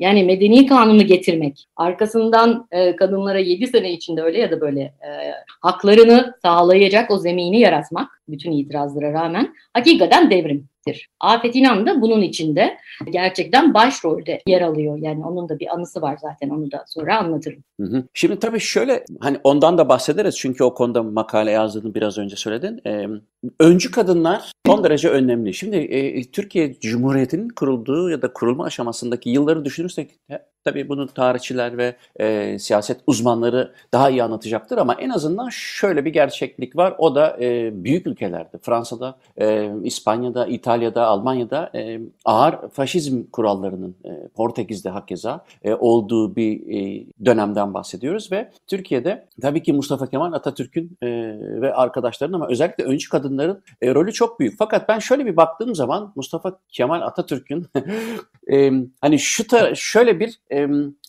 yani 0.00 0.24
medeni 0.24 0.66
kanunu 0.66 1.02
getirmek, 1.02 1.68
arkasından 1.76 2.68
e, 2.70 2.96
kadınlara 2.96 3.38
7 3.38 3.66
sene 3.66 3.92
içinde 3.92 4.22
öyle 4.22 4.38
ya 4.38 4.50
da 4.50 4.60
böyle 4.60 4.80
e, 4.80 5.10
haklarını 5.60 6.34
sağlayacak 6.42 7.10
o 7.10 7.18
zemini 7.18 7.60
yaratmak 7.60 8.08
bütün 8.28 8.52
itirazlara 8.52 9.12
rağmen 9.12 9.54
hakikaten 9.72 10.30
devrimdir. 10.30 11.08
Afet 11.20 11.56
İnan 11.56 11.86
da 11.86 12.00
bunun 12.00 12.22
içinde 12.22 12.76
gerçekten 13.10 13.74
başrolde 13.74 14.42
yer 14.46 14.60
alıyor. 14.60 14.98
Yani 14.98 15.24
onun 15.24 15.48
da 15.48 15.58
bir 15.58 15.74
anısı 15.74 16.02
var 16.02 16.18
zaten 16.20 16.48
onu 16.48 16.72
da 16.72 16.84
sonra 16.86 17.18
anlatırım. 17.18 17.64
Hı 17.80 17.86
hı. 17.86 18.04
Şimdi 18.14 18.38
tabii 18.38 18.60
şöyle 18.60 19.04
hani 19.20 19.38
ondan 19.44 19.78
da 19.78 19.88
bahsederiz 19.88 20.36
çünkü 20.38 20.64
o 20.64 20.74
konuda 20.74 21.02
makale 21.02 21.50
yazdığını 21.50 21.94
biraz 21.94 22.18
önce 22.18 22.36
söyledin. 22.36 22.80
Ee, 22.86 23.06
öncü 23.60 23.90
kadınlar 23.90 24.52
son 24.66 24.84
derece 24.84 25.08
önemli. 25.08 25.54
Şimdi 25.54 25.76
e, 25.76 26.22
Türkiye 26.30 26.80
Cumhuriyeti'nin 26.80 27.48
kurulduğu 27.48 28.10
ya 28.10 28.22
da 28.22 28.32
kurulma 28.32 28.64
aşamasındaki 28.64 29.30
yılları 29.30 29.64
düşünürsek 29.64 30.10
Tabii 30.64 30.88
bunu 30.88 31.08
tarihçiler 31.08 31.78
ve 31.78 31.96
e, 32.20 32.58
siyaset 32.58 33.00
uzmanları 33.06 33.72
daha 33.92 34.10
iyi 34.10 34.22
anlatacaktır 34.22 34.78
ama 34.78 34.94
en 34.94 35.10
azından 35.10 35.48
şöyle 35.48 36.04
bir 36.04 36.12
gerçeklik 36.12 36.76
var. 36.76 36.94
O 36.98 37.14
da 37.14 37.36
e, 37.40 37.70
büyük 37.84 38.06
ülkelerde, 38.06 38.58
Fransa'da, 38.62 39.16
e, 39.36 39.70
İspanya'da, 39.82 40.46
İtalya'da, 40.46 41.06
Almanya'da 41.06 41.70
e, 41.74 42.00
ağır 42.24 42.68
faşizm 42.68 43.22
kurallarının, 43.32 43.96
e, 44.04 44.28
Portekiz'de 44.28 44.88
hakeza 44.88 45.44
e, 45.64 45.74
olduğu 45.74 46.36
bir 46.36 46.60
e, 46.76 47.06
dönemden 47.24 47.74
bahsediyoruz 47.74 48.32
ve 48.32 48.50
Türkiye'de 48.66 49.26
tabii 49.42 49.62
ki 49.62 49.72
Mustafa 49.72 50.06
Kemal 50.06 50.32
Atatürk'ün 50.32 50.96
e, 51.02 51.08
ve 51.60 51.74
arkadaşlarının 51.74 52.36
ama 52.36 52.48
özellikle 52.48 52.84
öncü 52.84 53.08
kadınların 53.34 53.62
e, 53.82 53.94
rolü 53.94 54.12
çok 54.12 54.40
büyük. 54.40 54.58
Fakat 54.58 54.88
ben 54.88 54.98
şöyle 54.98 55.26
bir 55.26 55.36
baktığım 55.36 55.74
zaman 55.74 56.12
Mustafa 56.16 56.58
Kemal 56.68 57.02
Atatürk'ün 57.02 57.66
e, 58.52 58.70
hani 59.00 59.18
şu 59.18 59.44
şöyle 59.74 60.20
bir 60.20 60.40
e, 60.52 60.68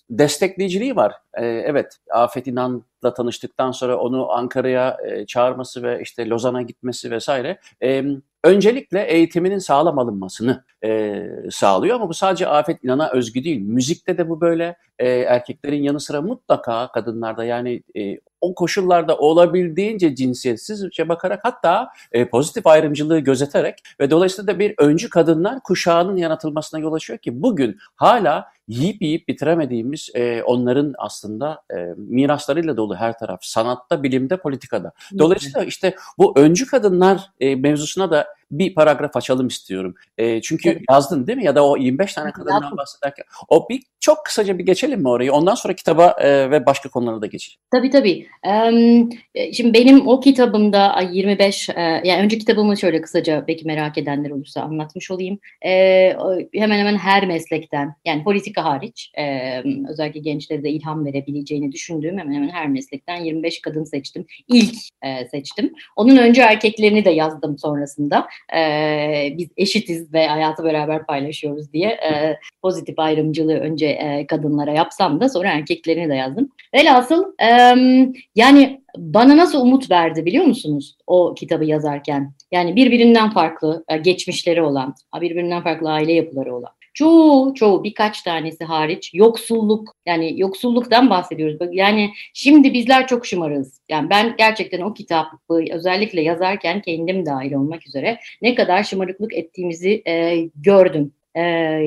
destekleyiciliği 0.10 0.96
var. 0.96 1.14
E, 1.34 1.46
evet, 1.46 1.98
Afet 2.12 2.48
İnan'la 2.48 3.14
tanıştıktan 3.14 3.72
sonra 3.72 3.98
onu 3.98 4.32
Ankara'ya 4.32 4.98
e, 5.06 5.26
çağırması 5.26 5.84
ve 5.84 6.02
işte 6.02 6.30
Lozan'a 6.30 6.62
gitmesi 6.62 7.12
vesaire 7.12 7.60
e, 7.84 8.04
öncelikle 8.44 9.04
eğitiminin 9.04 9.60
sağlam 9.60 10.00
alınmasını 10.00 10.64
e, 10.84 11.24
sağlıyor 11.52 11.96
ama 11.96 12.10
bu 12.10 12.14
sadece 12.14 12.48
Afet 12.48 12.84
İnan'a 12.84 13.12
özgü 13.12 13.44
değil. 13.44 13.62
Müzikte 13.62 14.18
de 14.18 14.30
bu 14.30 14.42
böyle. 14.42 14.76
E, 15.00 15.10
erkeklerin 15.10 15.84
yanı 15.84 16.00
sıra 16.00 16.22
mutlaka 16.22 16.92
kadınlarda 16.92 17.46
yani 17.46 17.84
e, 17.98 18.20
o 18.42 18.56
koşullarda 18.56 19.18
olabildiğince 19.18 20.16
cinsiyetsizce 20.16 21.10
bakarak 21.10 21.40
hatta 21.44 21.90
e, 22.12 22.30
pozitif 22.30 22.68
ayrımcılığı 22.68 23.20
gözeterek 23.20 23.84
ve 24.00 24.12
dolayısıyla 24.12 24.54
da 24.54 24.60
bir 24.60 24.74
öncü 24.78 25.10
kadınlar 25.10 25.60
kuşağının 25.64 26.18
yaratılmasına 26.18 26.80
yol 26.80 26.94
açıyor 26.94 27.20
ki 27.20 27.42
bugün 27.42 27.78
hala 27.96 28.48
yiyip 28.68 29.02
yiyip 29.02 29.28
bitiremediğimiz 29.28 30.10
e, 30.14 30.44
onların 30.44 30.94
aslında 30.98 31.62
e, 31.72 31.76
miraslarıyla 31.98 32.78
dolu 32.78 32.96
her 32.96 33.18
taraf. 33.18 33.40
Sanatta, 33.44 34.04
bilimde, 34.04 34.38
politikada. 34.38 34.92
Dolayısıyla 35.18 35.64
işte 35.64 35.96
bu 36.18 36.40
öncü 36.40 36.66
kadınlar 36.68 37.32
e, 37.40 37.56
mevzusuna 37.56 38.12
da 38.12 38.28
bir 38.52 38.76
paragraf 38.76 39.18
açalım 39.18 39.48
istiyorum. 39.48 39.96
E, 40.18 40.42
çünkü 40.42 40.70
evet. 40.70 40.82
yazdın 40.90 41.28
değil 41.28 41.38
mi? 41.38 41.46
Ya 41.46 41.56
da 41.56 41.68
o 41.68 41.78
25 41.78 42.14
tane 42.14 42.32
kadından 42.32 42.78
bahsederken. 42.78 43.26
O 43.50 43.70
bir 43.70 43.82
çok 44.00 44.26
kısaca 44.26 44.58
bir 44.58 44.66
geçelim 44.66 45.02
mi 45.02 45.10
orayı? 45.10 45.34
Ondan 45.34 45.56
sonra 45.56 45.74
kitaba 45.74 46.16
e, 46.20 46.52
ve 46.52 46.66
başka 46.66 46.90
konulara 46.90 47.22
da 47.22 47.26
geçelim. 47.26 47.60
Tabii 47.72 47.90
tabii. 47.90 48.28
Ee, 49.36 49.54
şimdi 49.54 49.74
benim 49.74 50.08
o 50.08 50.20
kitabımda 50.20 51.02
25, 51.12 51.70
e, 51.70 51.82
yani 51.82 52.24
önce 52.24 52.38
kitabımı 52.38 52.78
şöyle 52.78 53.02
kısaca 53.02 53.46
belki 53.48 53.68
merak 53.68 53.98
edenler 53.98 54.30
olursa 54.30 54.62
anlatmış 54.62 55.12
olayım. 55.12 55.40
Ee, 55.66 56.16
hemen 56.54 56.80
hemen 56.80 56.98
her 56.98 57.28
meslekten, 57.28 57.96
yani 58.06 58.24
politika 58.24 58.64
hariç, 58.64 59.12
e, 59.18 59.64
özellikle 59.90 60.20
gençlere 60.20 60.64
de 60.64 60.70
ilham 60.70 61.06
verebileceğini 61.06 61.72
düşündüğüm 61.72 62.18
hemen 62.18 62.34
hemen 62.34 62.50
her 62.50 62.68
meslekten 62.68 63.18
25 63.18 63.62
kadın 63.62 63.84
seçtim. 63.84 64.26
İlk 64.48 64.76
e, 65.02 65.28
seçtim. 65.32 65.74
Onun 65.96 66.18
önce 66.18 66.42
erkeklerini 66.42 67.06
de 67.06 67.10
yazdım 67.10 67.58
sonrasında 67.58 68.28
e, 68.58 69.34
biz 69.38 69.50
eşitiz 69.58 70.14
ve 70.14 70.28
hayatı 70.28 70.64
beraber 70.64 71.06
paylaşıyoruz 71.06 71.74
diye 71.74 71.90
e, 71.90 72.38
pozitif 72.62 73.00
ayrımcılığı 73.00 73.58
önce 73.58 73.86
e, 73.86 74.28
kadınlara 74.28 74.72
yapsam 74.72 75.22
da 75.22 75.30
sonra 75.30 75.50
erkeklerini 75.50 76.10
de 76.10 76.16
yazdım. 76.16 76.50
Velhasıl 76.74 77.26
e, 77.42 77.50
yani 78.36 78.82
bana 78.98 79.38
nasıl 79.38 79.62
umut 79.62 79.92
verdi 79.92 80.26
biliyor 80.26 80.46
musunuz 80.46 80.98
o 81.08 81.34
kitabı 81.34 81.66
yazarken? 81.66 82.34
Yani 82.52 82.76
birbirinden 82.76 83.30
farklı 83.30 83.84
e, 83.90 83.98
geçmişleri 83.98 84.62
olan, 84.62 84.96
birbirinden 85.22 85.64
farklı 85.64 85.92
aile 85.92 86.14
yapıları 86.14 86.56
olan 86.56 86.72
çoğu 86.96 87.54
çoğu 87.54 87.84
birkaç 87.84 88.22
tanesi 88.22 88.64
hariç 88.64 89.12
yoksulluk 89.14 89.96
yani 90.06 90.40
yoksulluktan 90.40 91.10
bahsediyoruz. 91.10 91.58
Yani 91.72 92.12
şimdi 92.34 92.74
bizler 92.74 93.08
çok 93.08 93.26
şımarız. 93.26 93.82
Yani 93.90 94.10
ben 94.10 94.36
gerçekten 94.38 94.82
o 94.82 94.94
kitabı 94.94 95.64
özellikle 95.72 96.22
yazarken 96.22 96.82
kendim 96.82 97.26
dahil 97.26 97.54
olmak 97.54 97.88
üzere 97.88 98.20
ne 98.42 98.56
kadar 98.56 98.84
şımarıklık 98.84 99.34
ettiğimizi 99.34 100.04
e, 100.08 100.36
gördüm 100.56 101.14
e, 101.36 101.42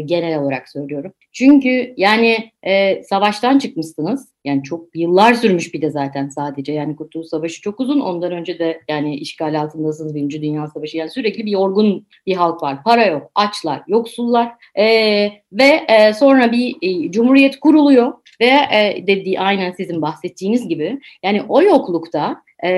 genel 0.05 0.39
olarak 0.39 0.69
söylüyorum. 0.69 1.13
Çünkü 1.33 1.95
yani 1.97 2.51
e, 2.63 3.03
savaştan 3.03 3.59
çıkmışsınız. 3.59 4.29
Yani 4.45 4.63
çok 4.63 4.97
yıllar 4.97 5.35
sürmüş 5.35 5.75
bir 5.75 5.83
de 5.83 5.91
zaten 5.91 6.29
sadece. 6.29 6.73
Yani 6.73 6.97
Kurtuluş 6.97 7.27
Savaşı 7.27 7.63
çok 7.63 7.81
uzun. 7.81 8.01
Ondan 8.01 8.33
önce 8.33 8.59
de 8.59 8.81
yani 8.89 9.17
işgal 9.17 9.61
altındasınız. 9.61 10.15
Birinci 10.15 10.43
Dünya 10.43 10.67
Savaşı. 10.67 10.97
Yani 10.97 11.11
sürekli 11.11 11.47
bir 11.47 11.51
yorgun 11.51 12.07
bir 12.27 12.35
halk 12.35 12.63
var. 12.63 12.83
Para 12.85 13.07
yok, 13.07 13.31
açlar, 13.35 13.83
yoksullar. 13.89 14.53
E, 14.79 14.85
ve 15.53 15.81
e, 15.89 16.13
sonra 16.13 16.53
bir 16.53 16.77
e, 16.83 17.11
cumhuriyet 17.11 17.61
kuruluyor. 17.61 18.13
Ve 18.41 18.47
e, 18.47 19.05
dediği 19.07 19.41
aynen 19.41 19.73
sizin 19.73 20.03
bahsettiğiniz 20.03 20.69
gibi. 20.69 21.01
Yani 21.23 21.43
o 21.49 21.63
yoklukta 21.63 22.43
e, 22.63 22.71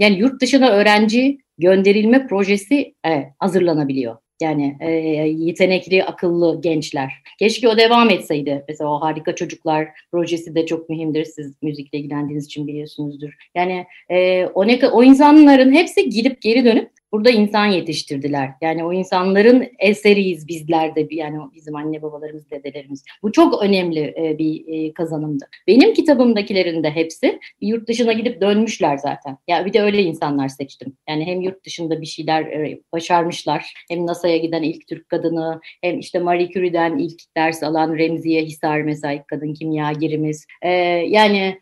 yani 0.00 0.18
yurt 0.18 0.40
dışına 0.40 0.70
öğrenci 0.70 1.38
gönderilme 1.58 2.26
projesi 2.26 2.94
e, 3.06 3.24
hazırlanabiliyor. 3.38 4.16
Yani 4.40 4.76
e, 4.80 4.90
yetenekli, 5.38 6.04
akıllı 6.04 6.60
gençler. 6.60 7.12
Keşke 7.38 7.68
o 7.68 7.76
devam 7.76 8.10
etseydi. 8.10 8.64
Mesela 8.68 8.90
o 8.90 9.00
Harika 9.00 9.34
Çocuklar 9.34 9.88
projesi 10.12 10.54
de 10.54 10.66
çok 10.66 10.88
mühimdir. 10.88 11.24
Siz 11.24 11.62
müzikle 11.62 11.98
ilgilendiğiniz 11.98 12.46
için 12.46 12.66
biliyorsunuzdur. 12.66 13.32
Yani 13.54 13.86
e, 14.10 14.46
o, 14.46 14.66
ne, 14.66 14.88
o 14.92 15.02
insanların 15.02 15.72
hepsi 15.72 16.10
gidip 16.10 16.42
geri 16.42 16.64
dönüp 16.64 16.90
burada 17.12 17.30
insan 17.30 17.66
yetiştirdiler. 17.66 18.50
Yani 18.60 18.84
o 18.84 18.92
insanların 18.92 19.68
eseriyiz 19.78 20.48
bizler 20.48 20.94
de 20.96 21.08
yani 21.10 21.38
bizim 21.54 21.76
anne 21.76 22.02
babalarımız, 22.02 22.50
dedelerimiz. 22.50 23.04
Bu 23.22 23.32
çok 23.32 23.62
önemli 23.62 24.14
e, 24.16 24.38
bir 24.38 24.64
e, 24.66 24.92
kazanımdı. 24.92 25.44
Benim 25.66 25.94
kitabımdakilerin 25.94 26.82
de 26.82 26.90
hepsi 26.90 27.40
yurt 27.60 27.88
dışına 27.88 28.12
gidip 28.12 28.40
dönmüşler 28.40 28.96
zaten. 28.96 29.38
Ya 29.48 29.66
bir 29.66 29.72
de 29.72 29.82
öyle 29.82 30.02
insanlar 30.02 30.48
seçtim. 30.48 30.96
Yani 31.08 31.26
hem 31.26 31.40
yurt 31.40 31.64
dışında 31.64 32.00
bir 32.00 32.06
şeyler 32.06 32.42
e, 32.42 32.80
başarmışlar. 32.92 33.74
Hem 33.90 34.06
NASA'ya 34.06 34.36
giden 34.36 34.62
ilk 34.62 34.88
Türk 34.88 35.08
kadını, 35.08 35.60
hem 35.82 35.98
işte 35.98 36.18
Marie 36.18 36.48
Curie'den 36.48 36.98
ilk 36.98 37.36
ders 37.36 37.62
alan 37.62 37.98
Remziye 37.98 38.42
Hisar 38.42 38.80
mesela 38.80 39.12
ilk 39.12 39.28
kadın 39.28 39.54
kimyagerimiz. 39.54 40.46
E, 40.62 40.70
yani 41.08 41.58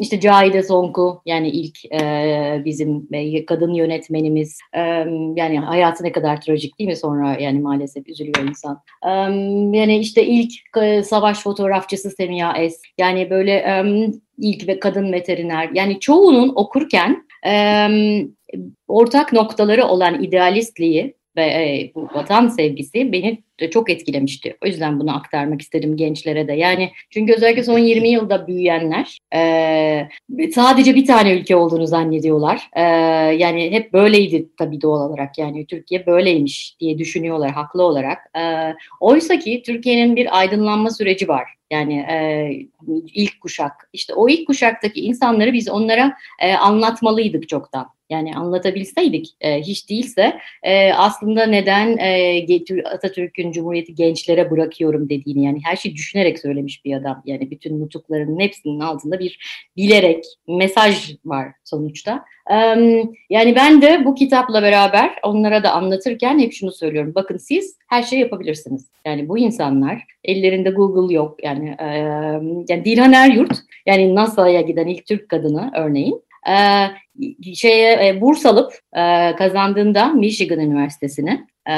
işte 0.00 0.20
Cahide 0.20 0.62
Sonku 0.62 1.22
yani 1.26 1.48
ilk 1.48 1.84
e, 1.84 2.62
bizim 2.64 3.08
e, 3.12 3.44
kadın 3.44 3.74
yönetmenimiz. 3.74 4.58
Yani 5.36 5.58
hayatı 5.58 6.04
ne 6.04 6.12
kadar 6.12 6.40
trajik 6.40 6.78
değil 6.78 6.90
mi? 6.90 6.96
Sonra 6.96 7.36
yani 7.40 7.60
maalesef 7.60 8.08
üzülüyor 8.08 8.48
insan. 8.48 8.82
Yani 9.74 9.98
işte 9.98 10.26
ilk 10.26 10.52
savaş 11.04 11.42
fotoğrafçısı 11.42 12.10
Semiha 12.10 12.58
Es. 12.58 12.82
Yani 12.98 13.30
böyle 13.30 13.84
ilk 14.38 14.68
ve 14.68 14.80
kadın 14.80 15.12
veteriner. 15.12 15.70
Yani 15.74 16.00
çoğunun 16.00 16.52
okurken 16.54 17.26
ortak 18.88 19.32
noktaları 19.32 19.84
olan 19.84 20.22
idealistliği 20.22 21.14
ve 21.36 21.42
e, 21.42 21.92
vatan 21.94 22.48
sevgisi 22.48 23.12
beni 23.12 23.42
çok 23.70 23.90
etkilemişti. 23.90 24.56
O 24.64 24.66
yüzden 24.66 25.00
bunu 25.00 25.16
aktarmak 25.16 25.62
istedim 25.62 25.96
gençlere 25.96 26.48
de. 26.48 26.52
Yani 26.52 26.90
çünkü 27.10 27.32
özellikle 27.32 27.62
son 27.62 27.78
20 27.78 28.08
yılda 28.08 28.46
büyüyenler 28.46 29.18
e, 29.34 30.08
sadece 30.54 30.94
bir 30.94 31.06
tane 31.06 31.32
ülke 31.32 31.56
olduğunu 31.56 31.86
zannediyorlar. 31.86 32.70
E, 32.72 32.82
yani 33.34 33.70
hep 33.70 33.92
böyleydi 33.92 34.46
tabii 34.58 34.80
doğal 34.80 35.10
olarak. 35.10 35.38
Yani 35.38 35.66
Türkiye 35.66 36.06
böyleymiş 36.06 36.76
diye 36.80 36.98
düşünüyorlar 36.98 37.50
haklı 37.50 37.82
olarak. 37.82 38.18
E, 38.38 38.74
oysa 39.00 39.38
ki 39.38 39.62
Türkiye'nin 39.66 40.16
bir 40.16 40.38
aydınlanma 40.38 40.90
süreci 40.90 41.28
var. 41.28 41.54
Yani 41.70 41.94
e, 41.94 42.50
ilk 43.14 43.40
kuşak. 43.40 43.88
İşte 43.92 44.14
o 44.14 44.28
ilk 44.28 44.46
kuşaktaki 44.46 45.00
insanları 45.00 45.52
biz 45.52 45.68
onlara 45.68 46.16
e, 46.38 46.52
anlatmalıydık 46.52 47.48
çoktan. 47.48 47.86
Yani 48.10 48.36
anlatabilseydik 48.36 49.26
e, 49.40 49.60
hiç 49.60 49.90
değilse 49.90 50.38
e, 50.62 50.92
aslında 50.92 51.46
neden 51.46 51.96
e, 51.98 52.84
Atatürk'ün 52.84 53.49
Cumhuriyeti 53.52 53.94
gençlere 53.94 54.50
bırakıyorum 54.50 55.08
dediğini 55.08 55.44
yani 55.44 55.60
her 55.64 55.76
şeyi 55.76 55.94
düşünerek 55.94 56.38
söylemiş 56.38 56.84
bir 56.84 56.94
adam. 56.96 57.22
Yani 57.26 57.50
bütün 57.50 57.80
nutuklarının 57.80 58.40
hepsinin 58.40 58.80
altında 58.80 59.18
bir 59.18 59.38
bilerek 59.76 60.24
mesaj 60.48 61.16
var 61.24 61.48
sonuçta. 61.64 62.24
Yani 63.30 63.54
ben 63.56 63.82
de 63.82 64.04
bu 64.04 64.14
kitapla 64.14 64.62
beraber 64.62 65.14
onlara 65.22 65.62
da 65.62 65.72
anlatırken 65.72 66.38
hep 66.38 66.52
şunu 66.52 66.72
söylüyorum. 66.72 67.12
Bakın 67.14 67.36
siz 67.36 67.78
her 67.88 68.02
şeyi 68.02 68.20
yapabilirsiniz. 68.20 68.90
Yani 69.06 69.28
bu 69.28 69.38
insanlar 69.38 70.04
ellerinde 70.24 70.70
Google 70.70 71.14
yok. 71.14 71.44
Yani, 71.44 71.76
yani 72.68 72.84
Dilhan 72.84 73.12
Eryurt 73.12 73.58
yani 73.86 74.14
NASA'ya 74.14 74.60
giden 74.60 74.86
ilk 74.86 75.06
Türk 75.06 75.28
kadını 75.28 75.70
örneğin 75.76 76.22
e, 76.48 77.54
şeye 77.54 78.08
e, 78.08 78.20
burs 78.20 78.46
alıp 78.46 78.72
e, 78.96 79.36
kazandığında 79.36 80.08
Michigan 80.08 80.60
Üniversitesi'ni 80.60 81.46
e, 81.70 81.74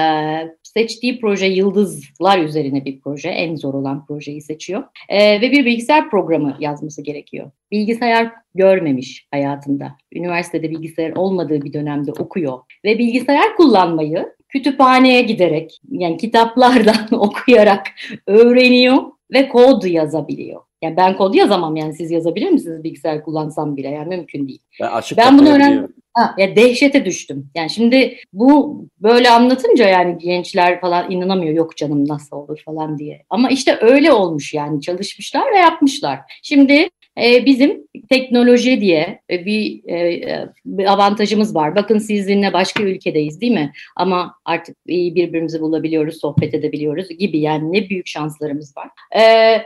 seçtiği 0.74 1.20
proje 1.20 1.46
yıldızlar 1.46 2.38
üzerine 2.38 2.84
bir 2.84 3.00
proje. 3.00 3.28
En 3.28 3.56
zor 3.56 3.74
olan 3.74 4.06
projeyi 4.06 4.42
seçiyor. 4.42 4.82
E, 5.08 5.40
ve 5.40 5.52
bir 5.52 5.64
bilgisayar 5.64 6.10
programı 6.10 6.56
yazması 6.60 7.02
gerekiyor. 7.02 7.50
Bilgisayar 7.70 8.30
görmemiş 8.54 9.26
hayatında. 9.30 9.92
Üniversitede 10.12 10.70
bilgisayar 10.70 11.12
olmadığı 11.16 11.62
bir 11.62 11.72
dönemde 11.72 12.12
okuyor. 12.12 12.58
Ve 12.84 12.98
bilgisayar 12.98 13.56
kullanmayı 13.56 14.32
kütüphaneye 14.48 15.22
giderek 15.22 15.80
yani 15.90 16.16
kitaplardan 16.16 17.06
okuyarak 17.12 17.86
öğreniyor 18.26 18.96
ve 19.32 19.48
kod 19.48 19.84
yazabiliyor. 19.84 20.60
Yani 20.82 20.96
ben 20.96 21.16
kod 21.16 21.34
yazamam 21.34 21.76
yani 21.76 21.94
siz 21.94 22.10
yazabilir 22.10 22.50
misiniz 22.50 22.84
bilgisayar 22.84 23.24
kullansam 23.24 23.76
bile 23.76 23.88
yani 23.88 24.16
mümkün 24.16 24.48
değil. 24.48 24.60
Ben, 24.80 24.88
açık 24.88 25.18
ben 25.18 25.38
bunu 25.38 25.48
öğrendim. 25.48 25.94
Ha, 26.14 26.34
ya 26.38 26.56
dehşete 26.56 27.04
düştüm. 27.04 27.50
Yani 27.54 27.70
şimdi 27.70 28.16
bu 28.32 28.82
böyle 28.98 29.30
anlatınca 29.30 29.88
yani 29.88 30.18
gençler 30.18 30.80
falan 30.80 31.10
inanamıyor 31.10 31.54
yok 31.54 31.76
canım 31.76 32.08
nasıl 32.08 32.36
olur 32.36 32.62
falan 32.64 32.98
diye. 32.98 33.22
Ama 33.30 33.50
işte 33.50 33.78
öyle 33.80 34.12
olmuş 34.12 34.54
yani 34.54 34.80
çalışmışlar 34.80 35.52
ve 35.52 35.58
yapmışlar. 35.58 36.20
Şimdi 36.42 36.88
e, 37.18 37.46
bizim 37.46 37.86
teknoloji 38.10 38.80
diye 38.80 39.20
bir, 39.30 39.88
e, 39.88 40.48
bir 40.64 40.92
avantajımız 40.92 41.54
var. 41.54 41.76
Bakın 41.76 41.98
sizinle 41.98 42.52
başka 42.52 42.82
ülkedeyiz 42.82 43.40
değil 43.40 43.52
mi? 43.52 43.72
Ama 43.96 44.34
artık 44.44 44.76
iyi 44.86 45.14
birbirimizi 45.14 45.60
bulabiliyoruz, 45.60 46.20
sohbet 46.20 46.54
edebiliyoruz 46.54 47.08
gibi 47.08 47.38
yani 47.40 47.72
ne 47.72 47.88
büyük 47.88 48.06
şanslarımız 48.06 48.76
var. 48.76 48.88
E, 49.12 49.22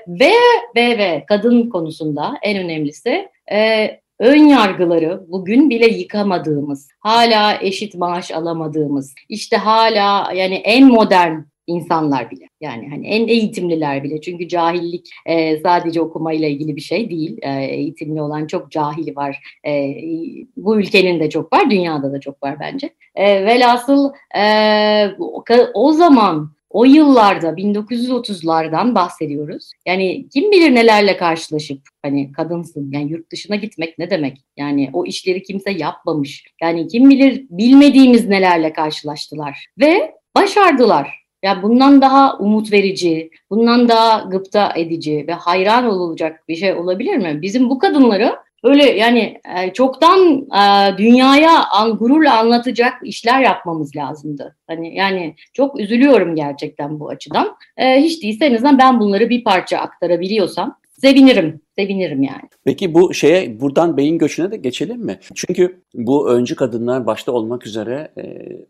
ve 0.09 0.33
ve 0.77 0.99
ve 0.99 1.25
kadın 1.29 1.69
konusunda 1.69 2.35
en 2.43 2.59
önemlisi 2.59 3.29
e, 3.53 3.87
ön 4.19 4.47
yargıları 4.47 5.25
bugün 5.29 5.71
bile 5.71 5.87
yıkamadığımız, 5.87 6.89
hala 7.01 7.59
eşit 7.61 7.95
maaş 7.95 8.31
alamadığımız, 8.31 9.15
işte 9.29 9.57
hala 9.57 10.33
yani 10.33 10.55
en 10.55 10.87
modern 10.87 11.41
insanlar 11.67 12.31
bile 12.31 12.45
yani 12.61 12.89
hani 12.89 13.07
en 13.07 13.29
eğitimliler 13.29 14.05
bile. 14.05 14.21
Çünkü 14.21 14.49
cahillik 14.49 15.11
e, 15.27 15.61
sadece 15.61 16.01
okumayla 16.01 16.49
ilgili 16.49 16.77
bir 16.77 16.81
şey 16.81 17.11
değil. 17.11 17.39
E, 17.43 17.65
eğitimli 17.65 18.23
olan 18.23 18.47
çok 18.47 18.71
cahili 18.71 19.17
var. 19.17 19.59
E, 19.67 19.95
bu 20.57 20.79
ülkenin 20.79 21.21
de 21.21 21.31
çok 21.31 21.53
var 21.53 21.71
dünyada 21.71 22.13
da 22.13 22.21
çok 22.21 22.43
var 22.43 22.57
bence. 22.61 22.91
E, 23.15 23.45
velhasıl 23.45 24.13
e, 24.39 24.43
o 25.75 25.93
zaman 25.93 26.56
o 26.77 26.85
yıllarda 26.85 27.49
1930'lardan 27.49 28.95
bahsediyoruz. 28.95 29.73
Yani 29.87 30.29
kim 30.29 30.53
bilir 30.53 30.75
nelerle 30.75 31.17
karşılaşıp 31.17 31.81
hani 32.03 32.33
kadınsın 32.33 32.93
yani 32.93 33.13
yurt 33.13 33.33
dışına 33.33 33.57
gitmek 33.57 33.99
ne 33.99 34.11
demek? 34.11 34.39
Yani 34.57 34.91
o 34.93 35.07
işleri 35.07 35.43
kimse 35.43 35.71
yapmamış. 35.71 36.45
Yani 36.63 36.89
kim 36.89 37.11
bilir 37.11 37.47
bilmediğimiz 37.51 38.29
nelerle 38.29 38.73
karşılaştılar 38.73 39.67
ve 39.81 40.15
başardılar. 40.37 41.27
Ya 41.43 41.63
bundan 41.63 42.01
daha 42.01 42.39
umut 42.39 42.73
verici, 42.73 43.31
bundan 43.51 43.89
daha 43.89 44.19
gıpta 44.19 44.73
edici 44.77 45.25
ve 45.29 45.33
hayran 45.33 45.87
olacak 45.87 46.45
bir 46.49 46.57
şey 46.57 46.73
olabilir 46.73 47.17
mi? 47.17 47.39
Bizim 47.43 47.71
bu 47.71 47.79
kadınları 47.79 48.37
öyle 48.63 48.85
yani 48.85 49.41
e, 49.57 49.73
çoktan 49.73 50.47
e, 50.55 50.99
dünyaya 50.99 51.65
an, 51.65 51.97
gururla 51.97 52.39
anlatacak 52.39 52.95
işler 53.03 53.41
yapmamız 53.41 53.97
lazımdı. 53.97 54.57
Hani 54.67 54.95
yani 54.95 55.35
çok 55.53 55.81
üzülüyorum 55.81 56.35
gerçekten 56.35 57.01
bu 57.01 57.09
açıdan. 57.09 57.57
E, 57.77 58.01
hiç 58.03 58.23
değilse 58.23 58.45
en 58.47 58.55
azından 58.55 58.79
ben 58.79 59.01
bunları 59.01 59.31
bir 59.31 59.45
parça 59.45 59.79
aktarabiliyorsam 59.79 60.79
sevinirim 61.01 61.61
sevinirim 61.79 62.23
yani. 62.23 62.49
Peki 62.65 62.95
bu 62.95 63.15
şeye 63.15 63.61
buradan 63.61 63.97
beyin 63.97 64.19
göçüne 64.19 64.51
de 64.51 64.57
geçelim 64.57 65.01
mi? 65.01 65.19
Çünkü 65.35 65.83
bu 65.95 66.31
öncü 66.31 66.57
kadınlar 66.57 67.07
başta 67.07 67.33
olmak 67.33 67.67
üzere 67.67 68.09
e, 68.19 68.23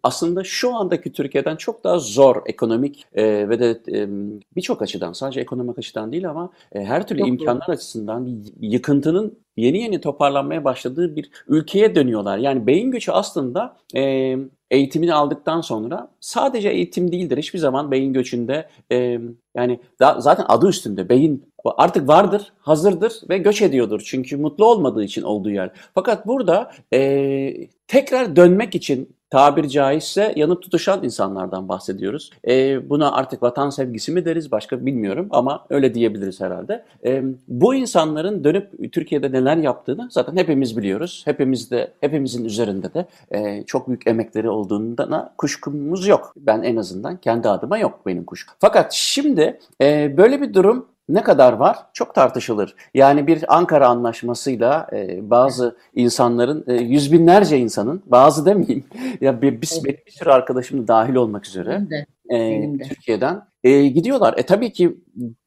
aslında 0.03 0.45
şu 0.45 0.75
andaki 0.75 1.13
Türkiye'den 1.13 1.57
çok 1.57 1.85
daha 1.85 1.99
zor 1.99 2.37
ekonomik 2.47 3.05
e, 3.15 3.49
ve 3.49 3.61
de 3.61 3.81
e, 3.93 4.09
birçok 4.57 4.83
açıdan 4.83 5.13
sadece 5.13 5.41
ekonomik 5.41 5.79
açıdan 5.79 6.13
değil 6.13 6.31
ama 6.31 6.51
e, 6.73 6.85
her 6.85 7.07
türlü 7.07 7.19
çok 7.19 7.29
imkanlar 7.29 7.67
doğru. 7.67 7.75
açısından 7.75 8.45
yıkıntının 8.61 9.39
yeni 9.57 9.83
yeni 9.83 10.01
toparlanmaya 10.01 10.65
başladığı 10.65 11.17
bir 11.17 11.31
ülkeye 11.49 11.95
dönüyorlar. 11.95 12.39
Yani 12.39 12.67
beyin 12.67 12.91
göçü 12.91 13.13
aslında 13.13 13.77
e, 13.97 14.37
eğitimini 14.71 15.15
aldıktan 15.15 15.61
sonra 15.61 16.11
sadece 16.21 16.69
eğitim 16.69 17.13
değildir. 17.13 17.39
Hiçbir 17.39 17.59
zaman 17.59 17.91
beyin 17.91 18.13
göçünde 18.13 18.69
e, 18.93 19.21
yani 19.57 19.81
da, 20.01 20.21
zaten 20.21 20.45
adı 20.49 20.69
üstünde 20.69 21.09
beyin 21.09 21.45
artık 21.65 22.09
vardır, 22.09 22.53
hazırdır 22.59 23.21
ve 23.29 23.39
göç 23.39 23.63
ediyordur. 23.63 24.03
Çünkü 24.05 24.37
mutlu 24.37 24.65
olmadığı 24.67 25.05
için 25.05 25.23
olduğu 25.23 25.51
yer. 25.51 25.71
Fakat 25.95 26.27
burada 26.27 26.71
e, 26.93 27.69
tekrar 27.89 28.37
dönmek 28.37 28.75
için 28.75 29.17
tabir 29.31 29.69
caizse 29.69 30.33
yanıp 30.37 30.63
tutuşan 30.63 31.05
insanlardan 31.05 31.69
bahsediyoruz. 31.69 32.31
E, 32.49 32.89
buna 32.91 33.13
artık 33.13 33.43
vatan 33.43 33.71
sevgisi 33.71 34.13
mi 34.13 34.25
deriz 34.25 34.53
başka 34.53 34.87
bilmiyorum 34.87 35.29
ama 35.31 35.67
öyle 35.71 35.95
diyebiliriz 35.95 36.41
herhalde. 36.41 36.85
E, 37.05 37.23
bu 37.49 37.75
insanların 37.75 38.45
dönüp 38.45 38.93
Türkiye'de 38.93 39.33
neler 39.33 39.57
yaptığını 39.57 40.09
zaten 40.11 40.37
hepimiz 40.37 40.77
biliyoruz. 40.77 41.23
Hepimiz 41.25 41.71
de 41.71 41.93
hepimizin 42.01 42.45
üzerinde 42.45 42.95
de 42.95 43.07
e, 43.31 43.63
çok 43.67 43.89
büyük 43.89 44.07
emekleri 44.07 44.51
olduğundan 44.51 45.31
kuşkumuz 45.39 46.07
yok. 46.07 46.33
Ben 46.37 46.63
en 46.63 46.77
azından 46.77 47.17
kendi 47.17 47.49
adıma 47.49 47.79
yok 47.79 48.01
benim 48.07 48.25
kuşkum. 48.25 48.55
Fakat 48.61 48.93
şimdi 48.93 49.46
e, 49.83 50.17
böyle 50.17 50.43
bir 50.43 50.55
durum 50.55 50.89
ne 51.09 51.23
kadar 51.23 51.53
var? 51.53 51.79
Çok 51.93 52.15
tartışılır. 52.15 52.75
Yani 52.95 53.27
bir 53.27 53.57
Ankara 53.57 53.89
Anlaşması'yla 53.89 54.89
e, 54.93 55.31
bazı 55.31 55.77
insanların, 55.95 56.65
e, 56.67 56.75
yüz 56.75 57.13
binlerce 57.13 57.59
insanın, 57.59 58.03
bazı 58.07 58.47
demeyeyim, 58.47 58.85
ya 59.21 59.43
bir, 59.43 59.63
bir, 59.63 59.71
bir, 59.85 60.01
bir 60.07 60.13
sürü 60.13 60.31
arkadaşım 60.31 60.83
da 60.83 60.89
dahil 60.89 61.15
olmak 61.15 61.47
üzere 61.47 61.87
E, 62.31 62.73
Türkiye'den 62.89 63.43
e, 63.65 63.87
gidiyorlar. 63.87 64.35
E 64.37 64.43
tabii 64.43 64.73
ki 64.73 64.97